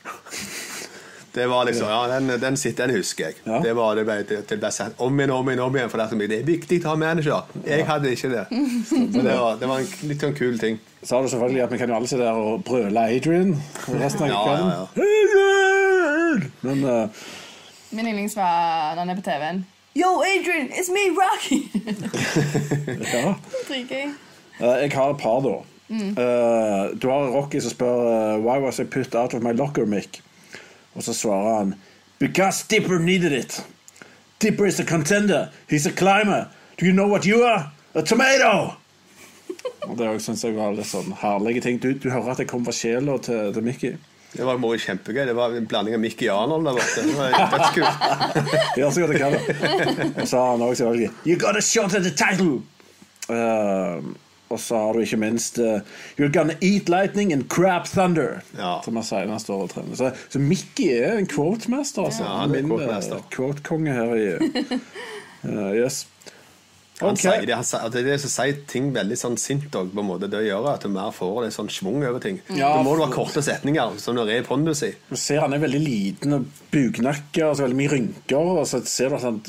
[1.34, 3.36] Det var liksom, ja, den, den, sitter, den husker jeg.
[3.46, 3.60] Ja.
[3.64, 6.02] Det, var, det, ble, det, det ble sendt om igjen om igjen, om igjen for
[6.02, 7.50] det, er det er viktig å ha manager.
[7.68, 8.46] Jeg hadde ikke det.
[8.52, 10.80] Men det var, det var en litt sånn kul ting.
[11.04, 13.54] Så har du selvfølgelig at vi kan jo alle sitte der og brøle Adrian
[14.02, 14.72] resten av Ja, kvelden.
[14.74, 16.48] ja, Adrian!
[16.66, 17.28] Men uh,
[17.96, 19.62] Min yndlings var når han er på TV-en.
[19.98, 21.62] Yo, Adrian, it's me, Rocky!
[23.16, 23.34] ja.
[23.68, 24.12] Dritgøy.
[24.60, 25.56] Eh, jeg har et par, da.
[25.90, 29.86] Eh, du har Rocky som spør uh, Why was I put out of my locker,
[29.90, 30.22] Mick?
[30.96, 31.74] Og så svarer han
[32.20, 33.62] Because Dipper needed it.
[34.42, 35.48] Dipper is a contender.
[35.72, 36.46] He's a climber.
[36.80, 37.72] Do you know what you are?
[37.96, 38.74] A tomato!
[39.88, 41.80] Og Det synes jeg var litt sånn herlige ting.
[41.82, 43.96] Du, du hører at jeg kom fra sjela til, til Mickey.
[44.30, 45.24] Det var bare kjempegøy.
[45.26, 47.06] Det var en blanding av Mickey og Arnold der borte.
[47.08, 48.76] Det var dødskult.
[48.78, 50.14] Gjør så godt jeg kan.
[50.22, 52.60] Og så har han også selvfølgelig You got a shot at the title!
[53.30, 54.04] Eh,
[54.50, 55.80] og så har du ikke minst uh,
[56.18, 58.42] You're gonna eat lightning and crab thunder.
[58.58, 58.80] Ja.
[58.86, 59.98] Som han sier når han står og trener.
[60.00, 62.10] Så, så Mickey er en quote-mester.
[62.10, 62.26] Altså.
[62.26, 64.30] Ja, han er Min, eh, quote-konge her i
[65.46, 66.08] uh, Yes.
[67.00, 70.02] Han sier det, han det er det som sier ting veldig sånn sint òg, på
[70.04, 70.28] en måte.
[70.32, 72.42] Det gjør at du mer får det sånn schwung over ting.
[72.52, 74.92] Ja, da må du ha korte setninger, som når det er pondus i.
[75.08, 78.52] Du ser han er veldig liten og buknakker og så veldig mye rynker.
[78.60, 79.40] Og så ser du at han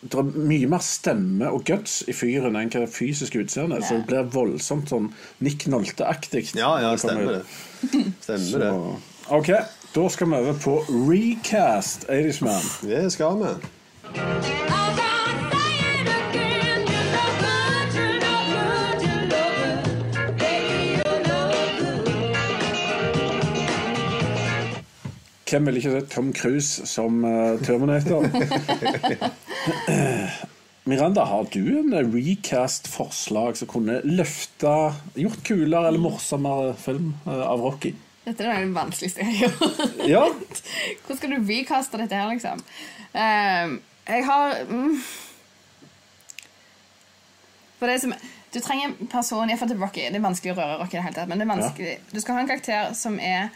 [0.00, 3.82] det er mye mer stemme og guts i fyren enn hva fysisk utseende.
[3.84, 5.10] Så det blir voldsomt sånn
[5.44, 6.46] Nick Nolte-aktig.
[6.56, 7.44] Ja, ja, stemmer det.
[8.24, 8.72] Stemmer det.
[9.30, 9.52] Ok,
[9.92, 10.78] da skal vi over på
[11.10, 12.72] recast 80's Man.
[12.88, 15.09] Det skal vi.
[25.50, 28.22] Hvem ville ikke sett Tom Cruise som uh, Terminator?
[30.90, 37.42] Miranda, har du en eh, recast-forslag som kunne løfta Gjort kulere eller morsommere film eh,
[37.44, 37.92] av Rocky?
[38.24, 39.80] Dette er det vanskeligste jeg har gjort.
[40.08, 40.24] Ja.
[41.02, 42.62] Hvordan skal du recaste dette her, liksom?
[43.14, 43.66] Uh,
[44.06, 44.94] jeg har mm,
[47.80, 48.14] For det som
[48.54, 50.06] Du trenger en person Iallfall til Rocky.
[50.10, 52.22] Det er vanskelig å røre Rocky, i det hele tatt, men det er vanskelig du
[52.22, 53.50] skal ha en karakter som er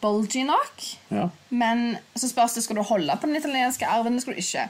[0.00, 0.82] bulgy nok.
[1.10, 1.28] ja.
[1.50, 4.12] Men så spørs det skal du holde på den italienske arven.
[4.12, 4.68] Det skal du ikke.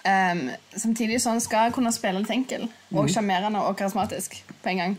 [0.00, 0.46] Um,
[0.76, 2.62] samtidig sånn skal jeg kunne spille litt enkel
[2.96, 4.94] og sjarmerende og karismatisk på en gang.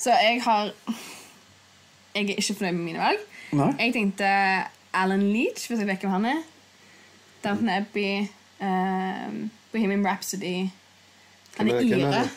[0.00, 0.72] Så jeg har
[2.14, 3.18] Jeg er ikke fornøyd med mine valg.
[3.52, 3.68] Nei.
[3.78, 4.30] Jeg tenkte
[4.94, 6.40] Alan Leach, hvis jeg vet hvem han er.
[7.44, 8.26] Downton Abbey,
[8.60, 10.68] um, Bohemian Rhapsody
[11.58, 12.10] Han er hvem ire.
[12.22, 12.30] det?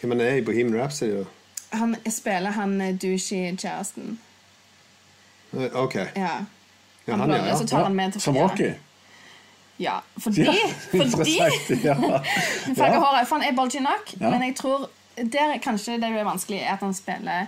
[0.00, 1.10] Hvem er det i Bohemian Rhapsody?
[1.18, 1.24] da?
[1.76, 4.18] Han spiller han eh, douchey kjæresten.
[5.54, 5.94] Eh, OK.
[5.94, 6.28] Ja.
[7.06, 7.56] Ja, Han ja, ja.
[7.56, 8.36] så tar han med til Som.
[8.36, 8.70] Rocky?
[9.78, 10.52] Ja, fordi, Ja,
[10.90, 11.84] fordi interessant.
[11.84, 11.94] Ja.
[12.86, 12.98] Ja.
[12.98, 14.30] håret, for han er bulgy nok, Ja.
[14.30, 17.46] men jeg tror der er kanskje det blir er vanskelig, er at han spiller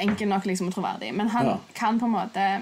[0.00, 1.14] enkel nok liksom, og troverdig.
[1.14, 1.56] Men han Ja.
[1.74, 2.60] kan på en måte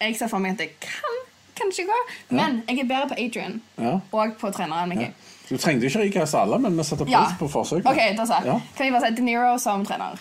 [0.00, 1.14] Jeg ser for meg at det kan
[1.56, 1.98] kanskje gå,
[2.30, 3.98] men jeg er bedre på Adrian Ja.
[4.12, 4.88] og på treneren.
[4.88, 5.06] Mickey.
[5.50, 7.24] Du trengte ikke recaste alle, men vi setter pris Ja.
[7.38, 7.86] på forsøket.
[7.86, 8.60] Ok, da jeg.
[8.76, 10.18] Kan vi bare si De Niro som trener?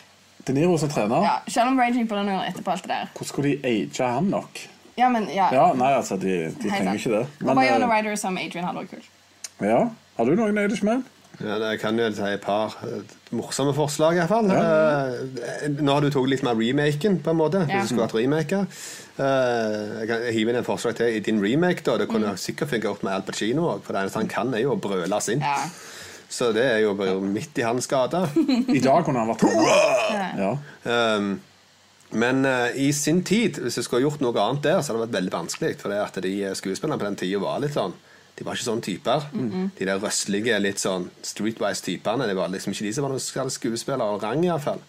[0.47, 3.09] De Niro som trener, Ja, Selv om Raging Bull gjør etterpå alt det der.
[3.13, 4.59] hvordan skulle de age han nok?
[4.97, 5.47] Ja, men ja.
[5.53, 7.25] Ja, nei, altså, de, de trenger ikke det.
[7.41, 9.11] Og Bayona eh, Ryder som Adrian hadde vært kult.
[9.61, 9.83] ja.
[10.13, 10.99] Har du noen Irishman?
[11.41, 14.51] Ja, jeg kan jo si et par eh, morsomme forslag, iallfall.
[14.53, 17.63] Uh, nå har du tatt litt mer remaken, på en måte.
[17.65, 17.79] Ja.
[17.79, 18.59] Hvis du skulle hatt remake.
[19.17, 21.81] Uh, jeg kan hive inn en forslag til i din remake.
[21.87, 24.67] da Det kunne sikkert fungert med Al Pacino òg, for det eneste han kan, er
[24.67, 25.41] jo å brøle sint.
[25.41, 25.57] Ja.
[26.33, 28.23] Så det er jo bare midt i hans gate.
[28.73, 30.37] I dag kunne han vært trener.
[30.39, 30.53] Ja.
[31.17, 31.35] Um,
[32.13, 35.05] men uh, i sin tid, hvis jeg skulle gjort noe annet der, så hadde det
[35.07, 35.75] vært veldig vanskelig.
[35.81, 37.95] For det at de eh, skuespillerne på den tida var litt sånn
[38.33, 39.25] De var ikke sånne typer.
[39.77, 42.25] De der røslige, litt sånn streetwise typene.
[42.29, 44.81] Det var liksom ikke de som var noen skuespillere av rang, iallfall.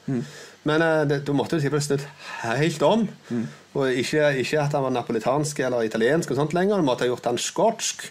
[0.64, 2.06] Men eh, det, da måtte du snudd
[2.40, 3.04] helt om.
[3.74, 6.80] Og ikke, ikke at han var napolitansk eller italiensk, og sånt lenger.
[6.80, 8.08] Du måtte ha gjort han skotsk.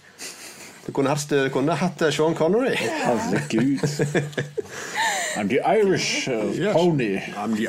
[0.85, 2.75] Du kunne hatt, kunne hatt eh, Sean Connery.
[2.75, 3.79] Herregud.
[5.37, 6.73] I'm the Irish uh, Yes.
[6.75, 7.17] pony.
[7.35, 7.67] I'm the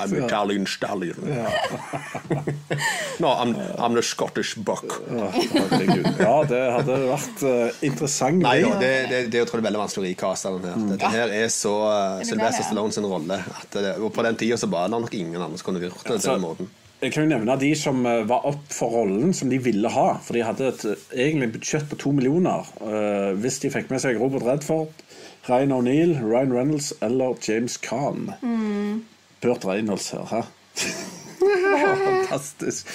[0.00, 1.16] I'm Italian stallion.
[3.20, 4.84] no, I'm, I'm the Scottish buck.
[5.10, 5.28] Ja,
[6.48, 8.40] det hadde vært uh, interessant.
[8.42, 8.70] Nei det.
[8.70, 10.86] da, det, det, det er veldig vanskelig å rikaste den her.
[10.94, 12.64] Dette her er så uh, Sylvester.
[12.70, 13.42] Stallone sin rolle.
[13.60, 16.00] At det, og på den tida så var det nok ingen andre som kunne gjort
[16.02, 16.70] det Ja, Altså, den måten.
[17.02, 20.06] Jeg kan jo nevne de som eh, var opp for rollen som de ville ha.
[20.22, 22.68] For de hadde et, eh, egentlig et budsjett på to millioner.
[22.78, 25.02] uh, hvis de fikk med seg Robert Redford,
[25.48, 28.30] Ryan O'Neill, Ryan Reynolds eller James Caan.
[29.42, 30.42] Burt Reynolds her, hæ?
[32.06, 32.94] Fantastisk.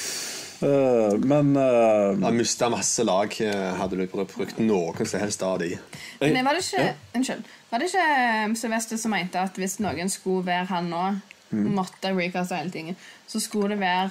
[0.62, 3.36] Uh, men uh, Han mista masse lag,
[3.78, 5.76] hadde du brukt noen som helst av de.
[6.24, 7.56] Men var det ikke Unnskyld.
[7.70, 11.10] Var det ikke Sylvester som mente at hvis noen skulle være han nå,
[11.50, 11.70] Mm.
[11.76, 12.96] måtte recaste hele tingen,
[13.28, 14.10] så skulle det være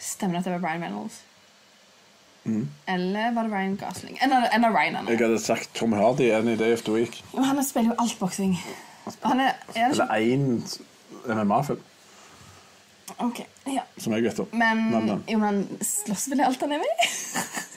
[0.00, 1.18] Stemmer det at det var Brian Reynolds?
[2.88, 4.18] Eller var det Ryan Gosling?
[4.22, 5.10] En av, en av Ryanene.
[5.10, 7.24] Jeg hadde sagt Tom Hardy any day of the week.
[7.34, 8.56] Men han spiller jo alt boksing.
[9.22, 10.46] Han er, er Eller én
[11.26, 11.86] MMA-film, ikke?
[13.20, 13.82] Ok, ja.
[13.98, 14.46] som jeg vet om.
[14.52, 15.24] Men, Men, men.
[15.28, 17.08] jo, men han slåss vel i alt han er med i?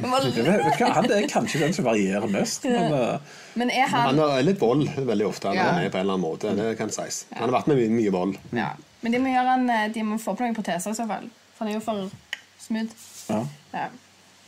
[0.00, 3.18] Vet, du hva, Han er kanskje den som varierer mest, men eh,
[3.56, 5.48] Men er han, Han har litt vold veldig ofte.
[5.48, 5.68] Han Ja.
[5.72, 6.54] er med på en eller annen måte.
[6.56, 7.24] Det kan sies.
[7.32, 8.38] Han har vært med mye, mye vold.
[8.52, 8.72] ja.
[9.02, 11.28] Men de må, gjøre han, eh, de må få på noen proteser i så fall.
[11.54, 12.10] For han er jo for
[12.58, 12.94] smooth.
[13.30, 13.42] ja.
[13.76, 13.88] Ja.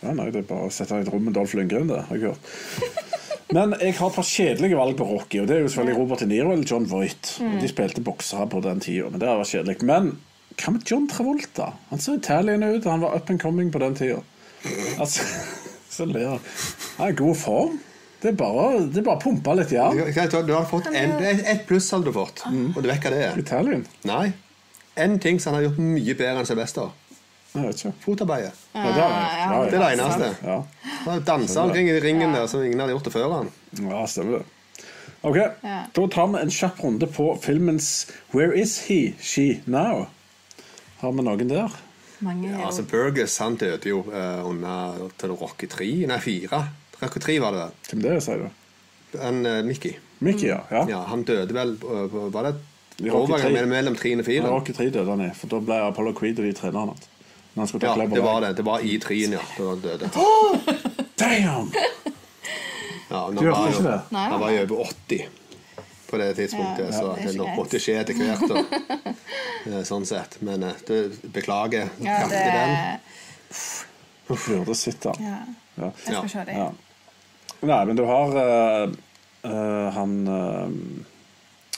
[0.03, 2.01] ja, nei, det er bare å sette han i et rom med Dolph Lundgren, det
[2.09, 3.05] har jeg hørt.
[3.53, 6.20] Men jeg har et par kjedelige valg på Rocky, og det er jo selvfølgelig Robert
[6.24, 7.30] De Niro eller John Voight.
[7.40, 7.55] Mm.
[7.62, 9.76] De spilte boksere på den tida, men det har vært kjedelig.
[9.88, 10.11] Men
[10.59, 11.70] hva med John Travolta?
[11.92, 14.18] Han ser Italian ut, han var up and coming på den tida.
[14.98, 15.24] Altså,
[15.96, 16.40] så ler han.
[16.98, 17.78] Han er i god form.
[18.18, 19.94] Det er bare, det er bare pumpe litt jern.
[19.94, 23.20] Du du har fått en, et pluss hadde du fått, og du vet hva det
[23.28, 23.38] er.
[23.38, 23.84] Italien?
[24.11, 24.32] Nei.
[24.98, 26.90] En ting som han har gjort mye bedre enn Sylvester.
[27.54, 28.02] Fotarbeidet.
[28.02, 28.50] Fotarbeid.
[28.74, 30.30] Ja, det, ja, ja, Det er det eneste.
[30.44, 30.59] Ja.
[31.06, 33.32] Han omkring i ringen der som ingen hadde gjort det før.
[33.38, 33.50] han
[33.86, 34.44] Ja, stemmer det.
[35.22, 35.78] Ok, Ja.
[35.94, 40.06] Da tar vi en kjapp runde på filmens Where is he, she, now?
[41.00, 41.74] Har vi noen der?
[42.21, 46.62] Mange ja, Altså Burgess han døde jo uh, under til Rocky 3, nei 4.
[47.03, 47.77] Rocky 3 var det vel.
[47.91, 49.19] Hvem det er, sier du?
[49.23, 49.93] En, uh, Mickey.
[50.21, 50.59] Mickey, ja.
[50.71, 50.83] ja.
[50.91, 52.55] Ja, han døde vel på- Var det
[52.99, 53.53] I Rocky overgang 3.
[53.55, 54.43] mellom- mellom 3 og 4?
[54.43, 57.09] Ja, Rocky 3 døde han i, for da ble Apollo Creed og de trenerne hans.
[57.59, 58.57] Han Ja, det var det.
[58.57, 59.45] Det var i 3-en, ja.
[59.59, 60.11] Da han døde.
[61.19, 61.73] Damn!
[63.11, 64.01] Ja, Du nå hørte var ikke jo- det?
[64.19, 65.23] Han var jo over 80
[66.09, 68.48] på det tidspunktet, Ja, så det det måtte skje etter hvert.
[68.48, 68.64] Da.
[69.68, 70.36] Eh, Sånn sett.
[70.46, 72.76] Men du, beklager ja, det, den.
[74.30, 75.12] Burde sitte.
[75.20, 75.40] ja.
[75.78, 75.90] Ja.
[76.06, 76.56] Jeg skal se det.
[76.59, 76.70] Ja.
[77.68, 78.96] Nei, men du har uh,
[79.46, 80.70] eh, han uh,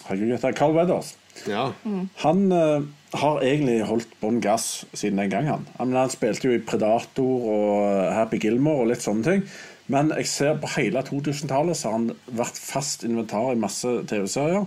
[0.06, 1.14] Herregud, heter Carl Weathers.
[1.48, 1.70] Ja.
[2.24, 2.86] Han uh,
[3.20, 5.48] har egentlig holdt bånn gass siden den gang.
[5.50, 9.44] Han Han, han spilte jo i Predator og eh, Happy Gilmore og litt sånne ting.
[9.90, 14.66] Men jeg ser på hele 2000-tallet så har han vært fast inventar i masse TV-serier.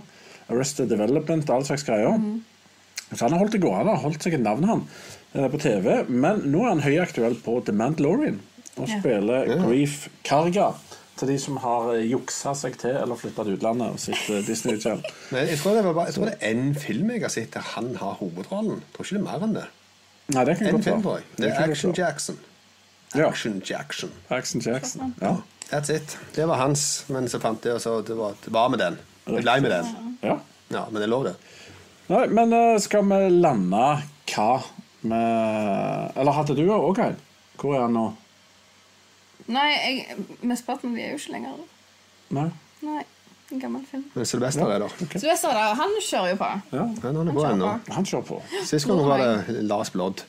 [0.52, 2.18] Arrested Development, all slags greier.
[3.14, 4.82] Så han har holdt det gående, han har holdt seg et navn han
[5.36, 6.02] eh, på TV.
[6.10, 8.40] Men nå er han høyaktuell på The Mandalorian
[8.74, 8.98] og Ja.
[8.98, 10.72] spiller Grief Karga.
[11.14, 14.42] Til de som har eh, juksa seg til eller flytta til utlandet og sett eh,
[14.44, 15.04] Disney Channel.
[15.32, 17.54] Men jeg tror det, var bare, jeg tror det er én film jeg har sett
[17.54, 18.82] der han har hovedrollen.
[18.82, 19.68] Jeg tror ikke det er mer enn det.
[20.34, 21.22] Nei, det kan En godt være.
[21.38, 21.94] Det er Action.
[21.96, 22.40] Jackson.
[23.14, 23.28] Ja.
[23.28, 24.10] Action Jackson.
[24.28, 25.14] Action Jackson.
[25.20, 25.36] Ja.
[25.70, 26.16] That's it.
[26.34, 28.98] Det var hans, men så fant jeg, og så det var, det var med den.
[29.26, 30.18] Jeg ble med den.
[30.22, 30.38] ja.
[30.72, 31.34] Ja, men det er lov, det.
[32.08, 33.82] Nei, men eh, skal vi lande
[34.34, 34.48] hva
[35.04, 37.16] med Eller hadde du òg en?
[37.60, 38.04] Hvor er han nå?
[39.52, 41.58] Nei, jeg, med Spartan vi er jo ikke lenger.
[42.34, 42.46] Nei?
[42.84, 43.02] Nei,
[43.52, 44.06] en gammel film.
[44.14, 44.94] Men Sylvester er der.
[45.12, 46.50] Sylvester er der, han kjører jo på.
[46.72, 48.40] Ja, Men han er på han kjører på.
[48.64, 50.24] Sist gang var det Lars Blodd.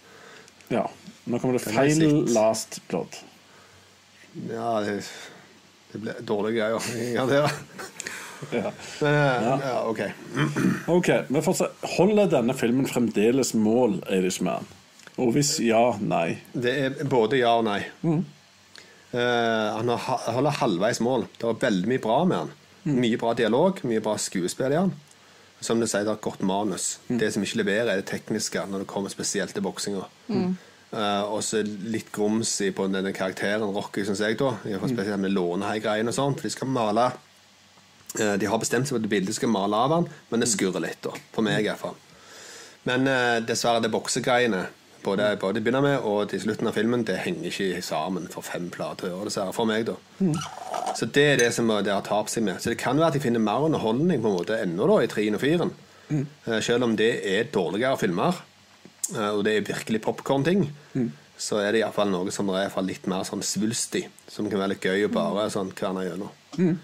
[0.71, 0.83] Ja.
[1.25, 2.03] Nå kommer det feil
[2.33, 3.21] last plot.
[4.51, 4.99] Ja, det,
[5.91, 6.89] det ble dårlige greier.
[7.15, 7.41] Ja, det.
[8.51, 8.71] Ja.
[9.01, 9.59] Men, ja.
[9.63, 10.01] ja, ok.
[10.91, 11.77] Ok, men fortsatt.
[11.95, 14.67] Holder denne filmen fremdeles mål, Eidishman?
[15.15, 16.41] Og hvis ja, nei.
[16.51, 17.79] Det er både ja og nei.
[18.05, 21.25] Eh, han holder halvveis mål.
[21.39, 22.53] Det er veldig mye bra med han.
[22.99, 24.91] Mye bra dialog, mye bra skuespill i han.
[25.63, 26.97] Som du sier, det er et godt manus.
[27.07, 30.03] Det som ikke leverer, er det tekniske når det kommer spesielt til boksinga.
[30.95, 34.53] Eh, og så litt grums på denne karakteren Rocky, syns jeg, da.
[34.63, 36.39] I hvert fall Spesielt med lånehai-greiene og sånt.
[36.39, 39.97] For de skal male uh, De har bestemt seg for at bildet skal male av
[39.97, 41.11] han, men det skurrer litt, da.
[41.35, 41.97] For meg, iallfall.
[42.87, 44.65] Men uh, dessverre, det boksegreiene
[45.05, 48.45] både, både i begynner med og til slutten av filmen, det henger ikke sammen for
[48.45, 49.11] fem plater.
[49.27, 49.99] dessverre, For meg, da.
[50.95, 52.61] Så det er det som det har tapt seg med.
[52.63, 55.11] Så det kan være at de finner mer underholdning på en måte ennå da, i
[55.11, 55.69] 3 og 4.
[56.15, 58.39] Eh, Selv om det er dårligere filmer,
[59.13, 60.67] og det er virkelig popkorn-ting,
[61.37, 64.05] så er det iallfall noe som er i hvert fall litt mer sånn svulstig.
[64.31, 66.31] Som kan være litt gøy å bare sånn kverne gjennom.
[66.57, 66.77] Mm.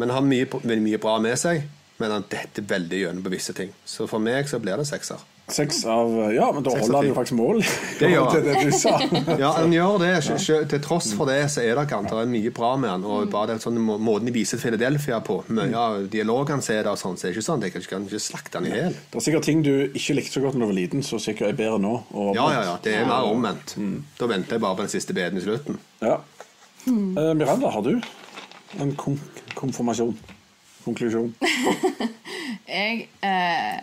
[0.00, 1.66] Men har mye, mye, mye bra med seg,
[2.00, 3.74] men han detter veldig gjennom på visse ting.
[3.84, 5.20] Så for meg så blir det sekser.
[5.50, 7.62] Seks av Ja, men da holder han jo faktisk mål.
[8.00, 8.34] Det gjør han.
[8.34, 8.92] til det du sa.
[9.40, 10.12] Ja, han gjør det.
[10.70, 13.04] Til tross for det så er det kanskje det er mye bra med han.
[13.06, 16.98] Og bare det sånn måten de viser Philadelphia på, mye av dialogen som er der,
[17.00, 17.66] sånn, så er det ikke sånn.
[17.66, 18.96] Jeg kan ikke slakte han i hjel.
[19.10, 21.52] Det er sikkert ting du ikke likte så godt da du var liten, som sikkert
[21.52, 21.94] er bedre nå.
[22.14, 22.76] Og Ja, ja, ja.
[22.84, 23.76] Det er mer omvendt.
[24.20, 25.80] Da venter jeg bare på den siste beden i slutten.
[26.04, 26.20] Ja.
[26.86, 27.96] Eh, Miranda, har du
[28.80, 30.14] en konfirmasjon?
[30.84, 31.34] Konklusjon?
[32.70, 33.80] Jeg eh,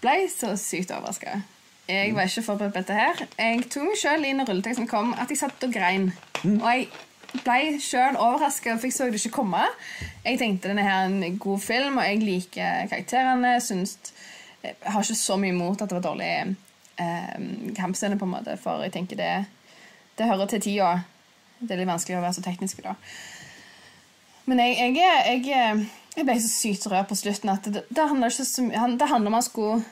[0.00, 1.40] ble så sykt overraska.
[1.90, 3.22] Jeg var ikke forberedt på dette her.
[3.38, 6.10] Jeg tok meg sjøl inn når rulleteksten kom, at jeg satt og grein.
[6.44, 6.86] Og jeg
[7.44, 9.64] ble sjøl overraska, for jeg så det ikke komme.
[10.24, 13.56] Jeg tenkte denne her er en god film, og jeg liker karakterene.
[13.64, 13.96] Syns,
[14.62, 16.30] jeg har ikke så mye imot at det var dårlig
[17.00, 17.36] eh,
[17.76, 19.34] kampscene, på en måte, for jeg tenker det,
[20.18, 20.92] det hører til tida.
[21.60, 22.94] Det er litt vanskelig å være så teknisk da.
[24.48, 29.26] Men jeg, jeg, jeg, jeg ble så sykt rød på slutten at det, det, handler
[29.30, 29.82] om han skulle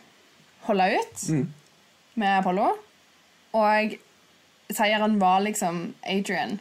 [0.66, 1.27] holde ut
[2.19, 2.73] med Apollo.
[3.59, 3.95] Og
[4.75, 6.59] seieren var liksom Adrian.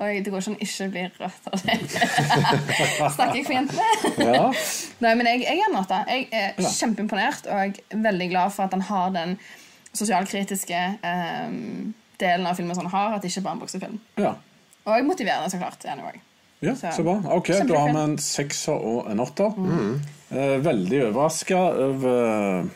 [0.00, 1.74] Og det går ikke an ikke bli rødt av det.
[3.16, 3.88] Snakker jeg for jentene?
[4.16, 4.46] Ja.
[5.04, 5.98] Nei, men jeg, jeg er åtte.
[6.08, 6.70] Jeg er Ja.
[6.78, 9.34] kjempeimponert og veldig glad for at han har den
[9.92, 11.92] sosialkritiske um,
[12.22, 14.00] delen av filmen som han har, at det ikke bare er en boksefilm.
[14.22, 14.34] ja.
[14.88, 15.84] Og motiverende, så klart.
[15.84, 16.20] er han jo også.
[16.60, 17.16] Ja, Så- bra.
[17.36, 19.54] Ok, Da har vi en sekser og en åtter.
[20.30, 22.66] Eh, veldig overraska over,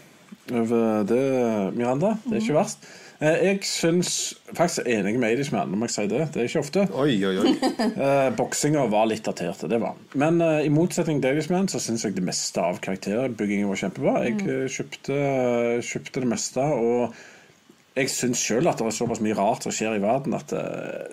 [0.53, 2.16] over det, Miranda.
[2.24, 2.78] Det er ikke verst.
[3.20, 6.32] Eh, jeg syns faktisk er enig med Eidishman, om jeg sier det.
[6.35, 6.87] Det er ikke ofte.
[6.99, 7.53] Oi, oi, oi.
[8.05, 9.95] Eh, Boksinga var litt datert, det var.
[10.14, 14.16] Men eh, i motsetning til Davisman så syns jeg det meste av karakterbyggingen var kjempebra.
[14.26, 15.20] Jeg eh, kjøpte,
[15.87, 17.14] kjøpte det meste, og
[17.95, 21.07] jeg syns sjøl at det er såpass mye rart som skjer i verden, at eh,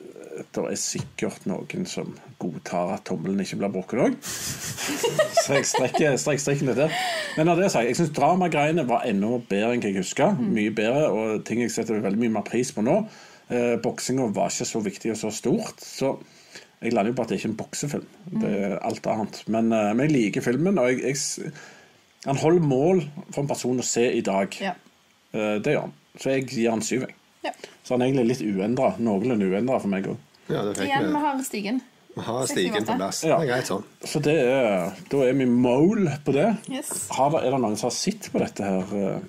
[0.55, 2.11] det er sikkert noen som
[2.41, 4.15] godtar at tommelen ikke blir brukket òg.
[4.25, 6.93] Så jeg strekker, strekker strikken etter.
[7.37, 10.33] Men av det sagt, jeg syns dramagreiene var enda bedre enn jeg husker.
[10.41, 12.97] Mye bedre, og ting jeg setter veldig mye mer pris på nå.
[13.51, 15.83] Eh, Boksinga var ikke så viktig og så stort.
[15.83, 16.15] Så
[16.81, 18.09] jeg lander jo på at det ikke er en boksefilm.
[18.41, 19.41] Det er alt annet.
[19.51, 21.53] Men, eh, men jeg liker filmen, og jeg, jeg,
[22.25, 24.55] han holder mål for en person å se i dag.
[24.63, 24.73] Ja.
[25.33, 25.97] Eh, Det gjør han.
[26.19, 27.05] Så jeg gir han syv.
[27.41, 27.51] Ja.
[27.83, 28.91] Så han er egentlig litt uendra.
[29.01, 30.19] Noenlunde uendra for meg òg.
[30.51, 31.23] Ja, det fikk Igjen, vi vi.
[31.25, 31.81] har stigen.
[32.11, 33.21] Vi har stigen på plass.
[33.23, 33.83] Det er greit sånn.
[34.03, 36.49] Så det er, da er vi mål på det.
[36.71, 36.89] Yes.
[37.15, 39.21] Har er det noen som har sett på dette her eh,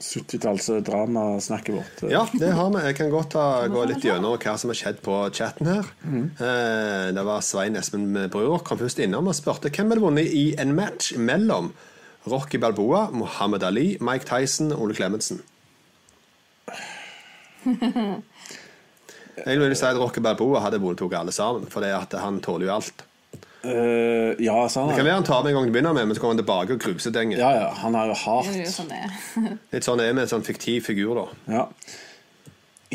[0.00, 2.00] 70-talls-dramasnakket vårt?
[2.10, 2.80] Ja, det har vi.
[2.88, 5.90] Jeg kan godt ta, gå litt gjennom hva som har skjedd på chatten her.
[6.08, 10.46] Eh, det var Svein Espen Brur kom først innom og spurte hvem hadde vunnet i
[10.60, 11.74] en match mellom
[12.28, 15.44] Rocky Balboa, Muhammad Ali, Mike Tyson og Ole Klemetsen.
[19.44, 23.06] Jeg vil si at Rocky Balboa hadde voldtatt alle sammen, for han tåler jo alt.
[23.60, 26.16] Uh, ja, så Det kan være han tar med en gang du begynner med, men
[26.16, 27.34] så kommer han tilbake og gruser ting.
[27.36, 28.54] ja, ja, han er jo hardt.
[28.56, 29.18] jo sånn det er.
[29.74, 31.26] Litt sånn er vi en sånn fiktiv figur, da.
[31.52, 31.66] Ja.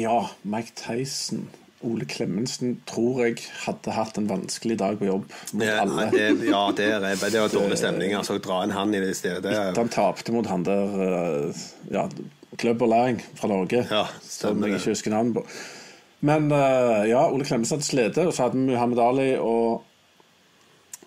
[0.07, 1.45] ja, Mike Tyson
[1.85, 6.07] Ole Klemensen tror jeg hadde hatt en vanskelig dag på jobb mot ja, alle.
[6.15, 8.15] det, ja, det er, det var dårlig stemning.
[8.17, 9.43] Altså, dra inn han i det stedet.
[9.45, 12.07] Det er, Han tapte mot han der eh, ja,
[12.57, 15.45] Club Lang fra Norge, Ja, som jeg ikke husker navnet på.
[16.25, 19.83] Men eh, ja, Ole Klemetsen hadde slitt, og så hadde vi Muhammed Ali og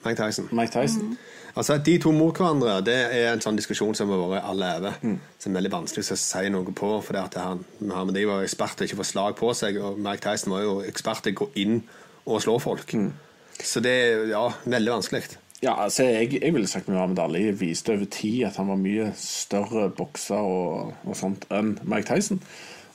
[0.05, 0.49] Mike Tyson.
[0.55, 1.16] Mike Tyson.
[1.59, 5.01] Altså, De to mot hverandre det er en sånn diskusjon som har vært alle over.
[5.03, 5.16] Mm.
[5.43, 6.93] Som er veldig vanskelig å si noe på.
[7.03, 9.81] For det at han, Muhammed Ali var ekspert til ikke å få slag på seg,
[9.83, 11.81] og Mike Tyson var jo ekspert til å gå inn
[12.29, 12.95] og slå folk.
[12.95, 13.11] Mm.
[13.59, 15.25] Så det er ja, veldig vanskelig.
[15.59, 19.09] Ja, altså jeg, jeg ville sagt Muhammed Ali viste over tid at han var mye
[19.19, 22.39] større bokser og, og sånt enn Mike Tyson.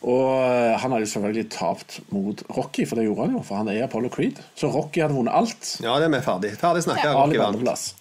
[0.04, 3.56] Og eh, han hadde jo selvfølgelig tapt mot Rocky, for det gjorde han jo, for
[3.62, 4.42] han er Apollo Creed.
[4.60, 5.76] Så Rocky hadde vunnet alt.
[5.84, 6.56] Ja, det er vi ferdig.
[6.60, 7.06] Ferdig snakka.
[7.14, 7.94] Ja, Rocky vant.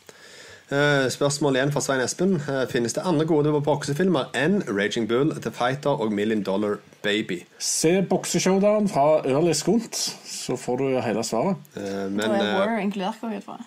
[0.72, 2.34] Eh, Spørsmål igjen fra Svein Espen.
[2.48, 7.42] Eh, Finnes det andre gode boksefilmer enn Raging Bull, The Fighter og Million Dollar Baby?
[7.60, 9.94] Se bokseshowdown fra Early Skunt,
[10.26, 11.60] så får du hele svaret.
[11.76, 13.58] Eh, Men Da er Warrior inkludert, går jeg ut fra.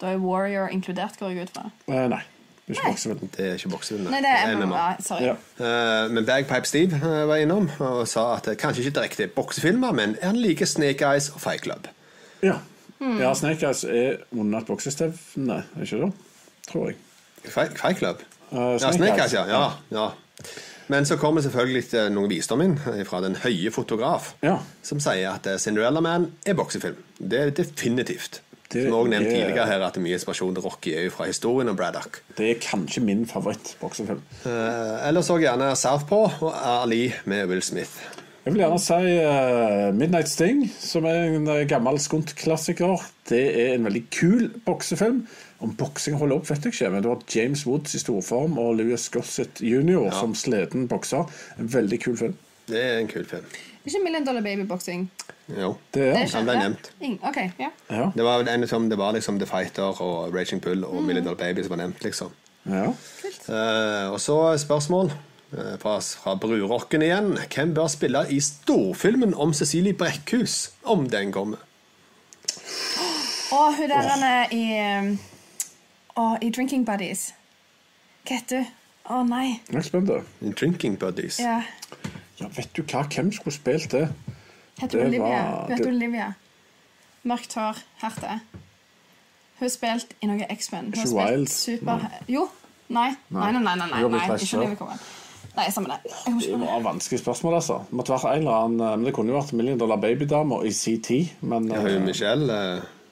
[0.00, 1.68] Da er Warrior inkludert, går jeg ut fra.
[1.86, 2.22] Nei,
[2.68, 3.28] det er ikke boksefilm.
[3.36, 4.04] det er ikke boksefilm.
[4.10, 4.82] Nei, det er MMA.
[5.02, 5.24] Sorry.
[5.24, 5.34] Ja.
[5.58, 9.32] Eh, Men Bagpipe Steve eh, var innom og sa at det kanskje ikke direkte er
[9.34, 11.88] boksefilmer, men han liker Snake Eyes og Fight Club.
[12.42, 12.54] Ja.
[13.00, 16.12] ja, Snake Eyes er under et boksestevne, er ikke det?
[16.70, 16.96] Tror jeg.
[17.50, 18.22] Fight, fight Club?
[18.52, 19.44] Snake ja, Snake Eyes, ja.
[19.50, 20.08] ja, ja.
[20.88, 24.58] Men så kommer selvfølgelig noen noe visdom inn eh, fra den høye fotograf, Ja.
[24.82, 26.98] som sier at eh, Cinderella Man er boksefilm.
[27.18, 28.42] Det er definitivt.
[28.72, 31.28] Det Som også nevnt det, tidligere her at mye inspirasjon til Rocky er jo fra
[31.28, 32.22] historien om Braddock.
[32.38, 34.22] Det er kanskje min favoritt-boksefilm.
[34.48, 36.52] Eh, Ellers så gjerne Southpaw og
[36.82, 38.00] Ali med Will Smith.
[38.42, 43.04] Jeg vil gjerne si uh, Midnight Sting, som er en eh, gammel skuntklassiker.
[43.28, 45.20] Det er en veldig kul boksefilm.
[45.62, 48.80] Om boksing holder opp, vet jeg ikke, men du har James Woods i storform og
[48.80, 50.08] Louis Gossett jr.
[50.16, 51.30] som sliten bokser.
[51.62, 52.34] En veldig kul film.
[52.66, 53.46] Det er en kul film.
[53.84, 55.10] Ikke Million Dollar Baby-boksing.
[55.48, 55.74] Jo.
[55.94, 56.62] Det er Det er ble ja.
[56.68, 56.90] nevnt.
[57.02, 57.70] Ing- OK, ja.
[57.90, 58.10] Ja.
[58.14, 61.38] Det var, en, som, det var liksom The Fighter og Raging Bull og Million Dollar
[61.38, 62.30] Baby som var nevnt, liksom.
[62.66, 62.92] ja.
[63.48, 67.38] Eh, og så spørsmål eh, fra, fra Brurocken igjen.
[67.54, 71.58] Hvem bør spille i storfilmen om Cecilie Brekkhus, om den kommer?
[73.52, 74.62] Og hun der han er i
[76.16, 77.32] oh, i Drinking Buddies.
[78.28, 78.70] Hva heter hun?
[79.10, 79.46] Å nei.
[79.66, 80.10] Jeg er spent.
[80.40, 81.40] In Drinking Buddies.
[81.42, 81.58] Ja.
[82.42, 83.02] Ja, vet du hva?
[83.08, 84.08] Hvem skulle spilt det?
[84.80, 85.20] Heter Olivia?
[85.28, 86.30] var- Vet det- Olivia.
[87.24, 88.40] Mørkt hår, herte.
[89.58, 90.92] Hun har spilt i noe X-Men.
[90.94, 91.50] Hun har spilt?
[91.54, 92.06] Super...
[92.28, 92.48] Jo.
[92.92, 93.12] Nei.
[93.30, 93.74] Nei, nei, nei.
[93.76, 94.38] nei, nei, nei.
[94.42, 94.58] Ikke.
[94.58, 94.96] Olivia.
[95.56, 96.12] Nei, samme det.
[96.46, 97.76] Det var vanskelig spørsmål, altså.
[97.90, 100.62] Det måtte vært en eller annen, eh, men det kunne jo vært Million Dollar Babydama
[100.64, 101.18] i CT.
[101.42, 102.56] Men, ja, hun, eh, Michelle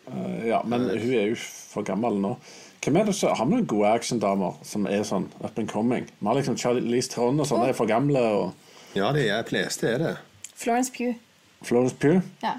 [0.09, 2.35] eh, ja, men hun er jo for gammel nå.
[2.81, 6.07] Hvem er det så, Har vi noen gode actiondamer som er sånn up and coming?
[6.19, 8.19] Vi har liksom Charlize Theron og sånne er for gamle.
[8.19, 8.55] og
[8.95, 10.17] Ja, de er fleste er det.
[10.57, 11.15] Florence Pugh.
[11.63, 12.23] Florence Pugh.
[12.43, 12.57] Ja.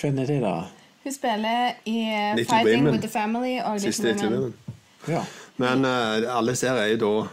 [0.00, 0.54] Hvem er det, da?
[1.02, 2.92] Hun spiller i eh, Little Fighting Women.
[2.92, 4.42] with the Family og Siste Little Little Women.
[4.42, 4.78] Women.
[5.08, 5.22] Ja.
[5.56, 7.28] Men uh, alle ser er jo da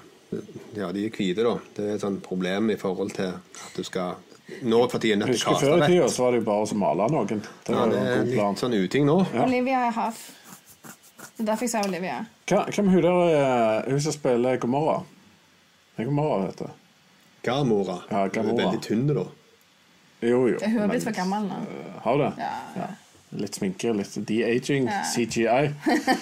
[0.77, 1.53] Ja, de er hvite, da.
[1.75, 4.17] Det er et sånt problem i forhold til at du skal
[4.65, 7.07] Nå for tiden til Husker Før i tida så var det jo bare å male
[7.13, 7.41] noen.
[7.65, 9.19] Det Ja, det er litt sånn uting nå.
[9.43, 10.23] Olivia er half.
[11.21, 12.23] Det er derfor jeg sa Olivia.
[12.49, 15.03] Hvem er hun der er hun som spiller Gomorra?
[15.99, 16.88] Gomorra, vet du.
[17.43, 18.01] Gamora.
[18.11, 19.23] Ja, Hun er veldig tynn, da.
[20.21, 20.57] Jo, jo.
[20.63, 21.59] Hun har blitt for gammel nå.
[22.03, 22.33] Har du det?
[22.43, 22.87] Ja, ja.
[23.39, 25.03] Litt sminke, litt de-aging, Ja.
[25.05, 25.73] CGI.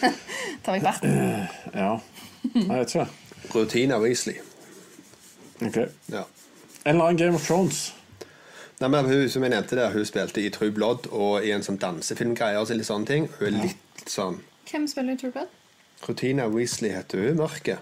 [0.64, 1.14] Tar vekk barten.
[1.74, 1.94] Ja.
[2.54, 3.08] Jeg vet ikke.
[3.56, 4.42] Rutina Weasley.
[5.64, 5.78] Ok.
[6.12, 6.26] Ja.
[6.86, 7.94] En eller annen Game of Thrones.
[8.80, 11.64] Nei, men hun som jeg nevnte der, hun spilte i True Blood og i en
[11.66, 13.26] sånn dansefilmgreie og så litt sånne ting.
[13.40, 14.38] Hun er litt sånn
[14.70, 15.50] Hvem spiller i True Blood?
[16.06, 17.40] Rutina Weasley heter hun.
[17.40, 17.80] Mørke.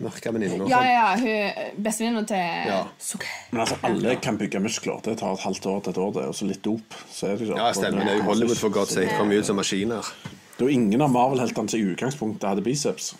[0.00, 0.66] Mørke venninna.
[0.70, 1.08] Ja, ja, ja.
[1.20, 2.82] Hun bestevenninna til Ja.
[2.98, 3.26] Sukke.
[3.52, 5.00] Men altså, alle kan bygge muskler.
[5.04, 6.24] Det tar et halvt år til et år, det.
[6.28, 6.94] Og så litt dop.
[7.12, 8.04] Så er det Ja, stemmer.
[8.04, 9.10] Det er jo Hollywood, for godt sake.
[9.18, 10.12] Kommer ut som maskiner.
[10.56, 13.14] Det er jo ingen av Marvel-heltene som i utgangspunktet hadde biceps.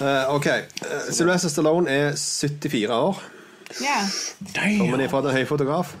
[0.00, 0.46] Uh, ok.
[0.46, 3.22] Uh, Sylvester Stallone er 74 år.
[3.82, 3.98] Ja.
[4.78, 5.96] Kommer ifra fra en høy fotograf?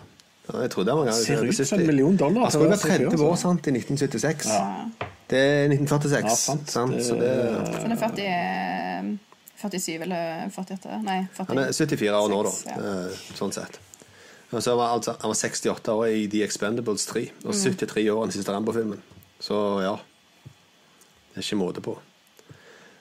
[0.48, 2.46] Ja, jeg trodde han var Ser ut som en million dollar.
[2.46, 4.48] Han skulle vært det er 30 år sant, i 1976.
[5.28, 6.24] Det er 1946.
[6.24, 6.70] Ja, sant.
[6.70, 6.94] sant?
[6.96, 7.32] Det- Så det,
[7.66, 8.87] Så han er 40, eh,
[9.58, 10.98] 47 eller 48?
[11.04, 11.50] Nei, 40.
[11.50, 12.56] han er 74 år nå, da.
[12.70, 12.76] Ja.
[12.78, 13.80] eh, Sånn sett.
[14.48, 18.04] Og så var han, altså, han var 68 år i The Expendables 3, og 73
[18.14, 19.02] år i den siste Rambo-filmen.
[19.44, 19.96] Så ja.
[21.34, 21.98] Det er ikke måte på.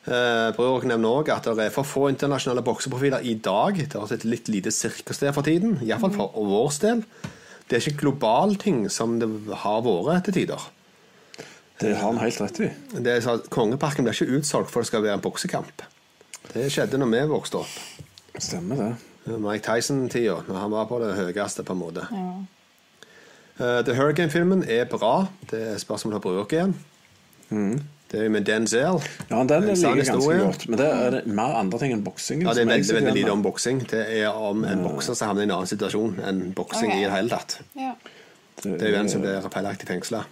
[0.08, 3.76] Uh, Prøver dere nevne også at det er for få internasjonale bokseprofiler i dag.
[3.76, 7.04] Det har vært et litt lite sirkus der for tiden, iallfall for vår del.
[7.68, 9.28] Det er ikke global ting som det
[9.64, 10.70] har vært til tider.
[11.78, 12.70] Det har han helt rett i.
[13.04, 13.18] Det
[13.54, 15.84] Kongeparken blir ikke utsolgt for det skal være en boksekamp.
[16.54, 17.74] Det skjedde når vi vokste opp.
[18.38, 18.92] Stemmer det.
[19.44, 22.06] Mike Tyson-tida, når han var på det høyeste, på en måte.
[22.12, 22.30] Ja.
[23.58, 25.28] Uh, The Hurricane-filmen er bra.
[25.52, 26.76] Det er spørsmål om bruk igjen.
[28.08, 29.02] Det er jo med Denzel.
[29.30, 30.70] Ja, den En liker jeg ganske godt.
[30.70, 32.46] Men det er det mer andre ting enn boksing.
[32.46, 33.82] Ja, Det er veldig, veldig lite om boksing.
[33.90, 37.02] Det er om en bokser som havner i en annen situasjon enn boksing okay.
[37.02, 37.60] i det hele tatt.
[37.76, 37.96] ja.
[38.58, 40.24] Det er jo en som blir feilaktig fengsla.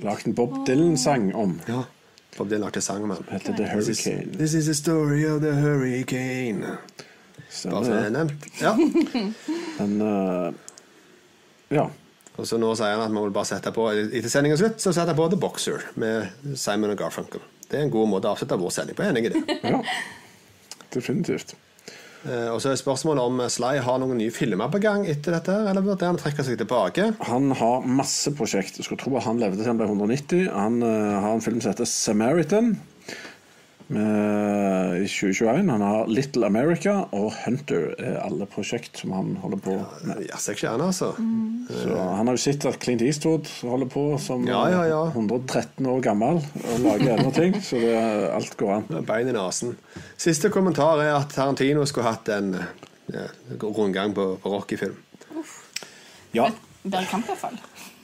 [0.00, 1.58] lagt en Bob Dylan-sang om.
[1.68, 1.82] Ja.
[2.36, 3.24] Bob Dylan lagde sang om han.
[3.30, 4.32] Heter The Hurricane.
[4.36, 6.76] This is the story of the hurricane.
[7.64, 8.46] Bare så det er nevnt.
[8.60, 8.74] Ja.
[9.78, 10.54] Men uh,
[11.72, 11.86] ja.
[12.36, 14.92] Og så nå sier han at man vil bare sette på Etter sendingens slutt så
[14.92, 17.44] setter jeg på The Boxer med Simon og Garfunkel.
[17.66, 19.06] Det er en god måte å avslutte vår sending på.
[19.06, 19.60] Jeg er enig i det.
[19.64, 19.80] ja.
[20.94, 21.56] Definitivt.
[22.24, 25.54] Eh, og så er spørsmålet om Sly har noen nye filmer på gang etter dette,
[25.70, 27.10] eller burde han trekke seg tilbake?
[27.28, 28.80] Han har masse prosjekt.
[28.80, 30.48] Jeg skulle tro han levde til han ble 190.
[30.54, 32.76] Han eh, har en film som heter Samaritan
[33.92, 35.70] med, i 2021.
[35.70, 39.76] Han har Little America og Hunter er alle prosjekt som han holder på
[40.06, 40.24] med.
[40.26, 41.12] Ja, jeg ikke han, altså.
[41.70, 45.00] Så han har jo sett at Clint Eastwood holder på som Ja, ja, ja.
[45.08, 47.56] eh, 113 år gammel og lager ennå ting.
[47.68, 47.96] Så det,
[48.32, 49.06] alt går an.
[49.06, 49.76] Bein i nesen.
[50.18, 52.54] Siste kommentar er at Tarantino skulle hatt en
[53.12, 53.28] ja,
[53.62, 54.96] rundgang på, på Rocky-film.
[56.34, 56.50] Ja,
[56.86, 57.56] Bedre kamp, i hvert fall.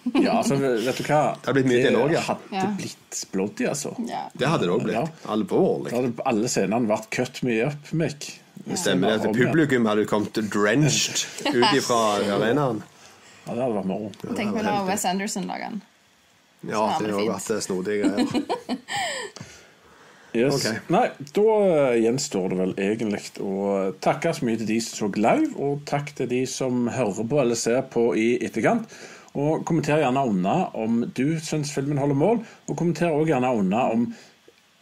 [0.24, 1.20] ja altså, vet du hva?
[1.38, 2.22] Det hadde blitt mye dialog, ja.
[2.50, 3.94] Det hadde blitt bloody, altså.
[4.08, 4.24] Ja.
[4.34, 4.96] Det hadde det òg blitt.
[4.98, 5.32] Ja.
[5.34, 5.92] Alvorlig.
[5.92, 8.28] Da hadde alle scenene vært cut me up, Mick.
[8.62, 9.30] Det stemmer det.
[9.30, 9.38] At.
[9.38, 12.02] Publikum hadde kommet drenched ut ifra
[12.38, 12.82] arenaen.
[13.46, 14.12] Ja, det hadde vært moro.
[14.22, 15.80] Tenk på når Wes Anderson lager den.
[16.62, 18.78] Ja, det har vært eh, snodige greier.
[20.32, 20.54] Yes.
[20.56, 20.78] Okay.
[20.88, 23.64] Nei, da eh, gjenstår det vel egentlig å
[24.00, 27.40] takke så mye til de som så live, og takk til de som hører på
[27.42, 28.88] eller ser på i etterkant.
[29.38, 33.86] Og kommenter gjerne unna om du syns filmen holder mål, og kommenter også gjerne unna
[33.94, 34.10] om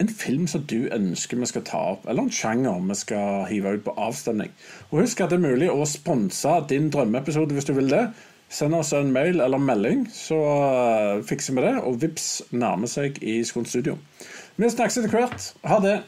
[0.01, 3.75] en film som du ønsker vi skal ta opp, eller en sjanger vi skal hive
[3.77, 4.51] ut på avstemning.
[4.89, 8.07] Og husk at det er mulig å sponse din drømmeepisode hvis du vil det.
[8.51, 11.75] Send oss en mail eller melding, så eh, fikser vi det.
[11.87, 13.95] Og vips nærmer seg i Skånstudio.
[14.59, 15.45] Vi snakkes etter hvert.
[15.63, 16.01] Ha det.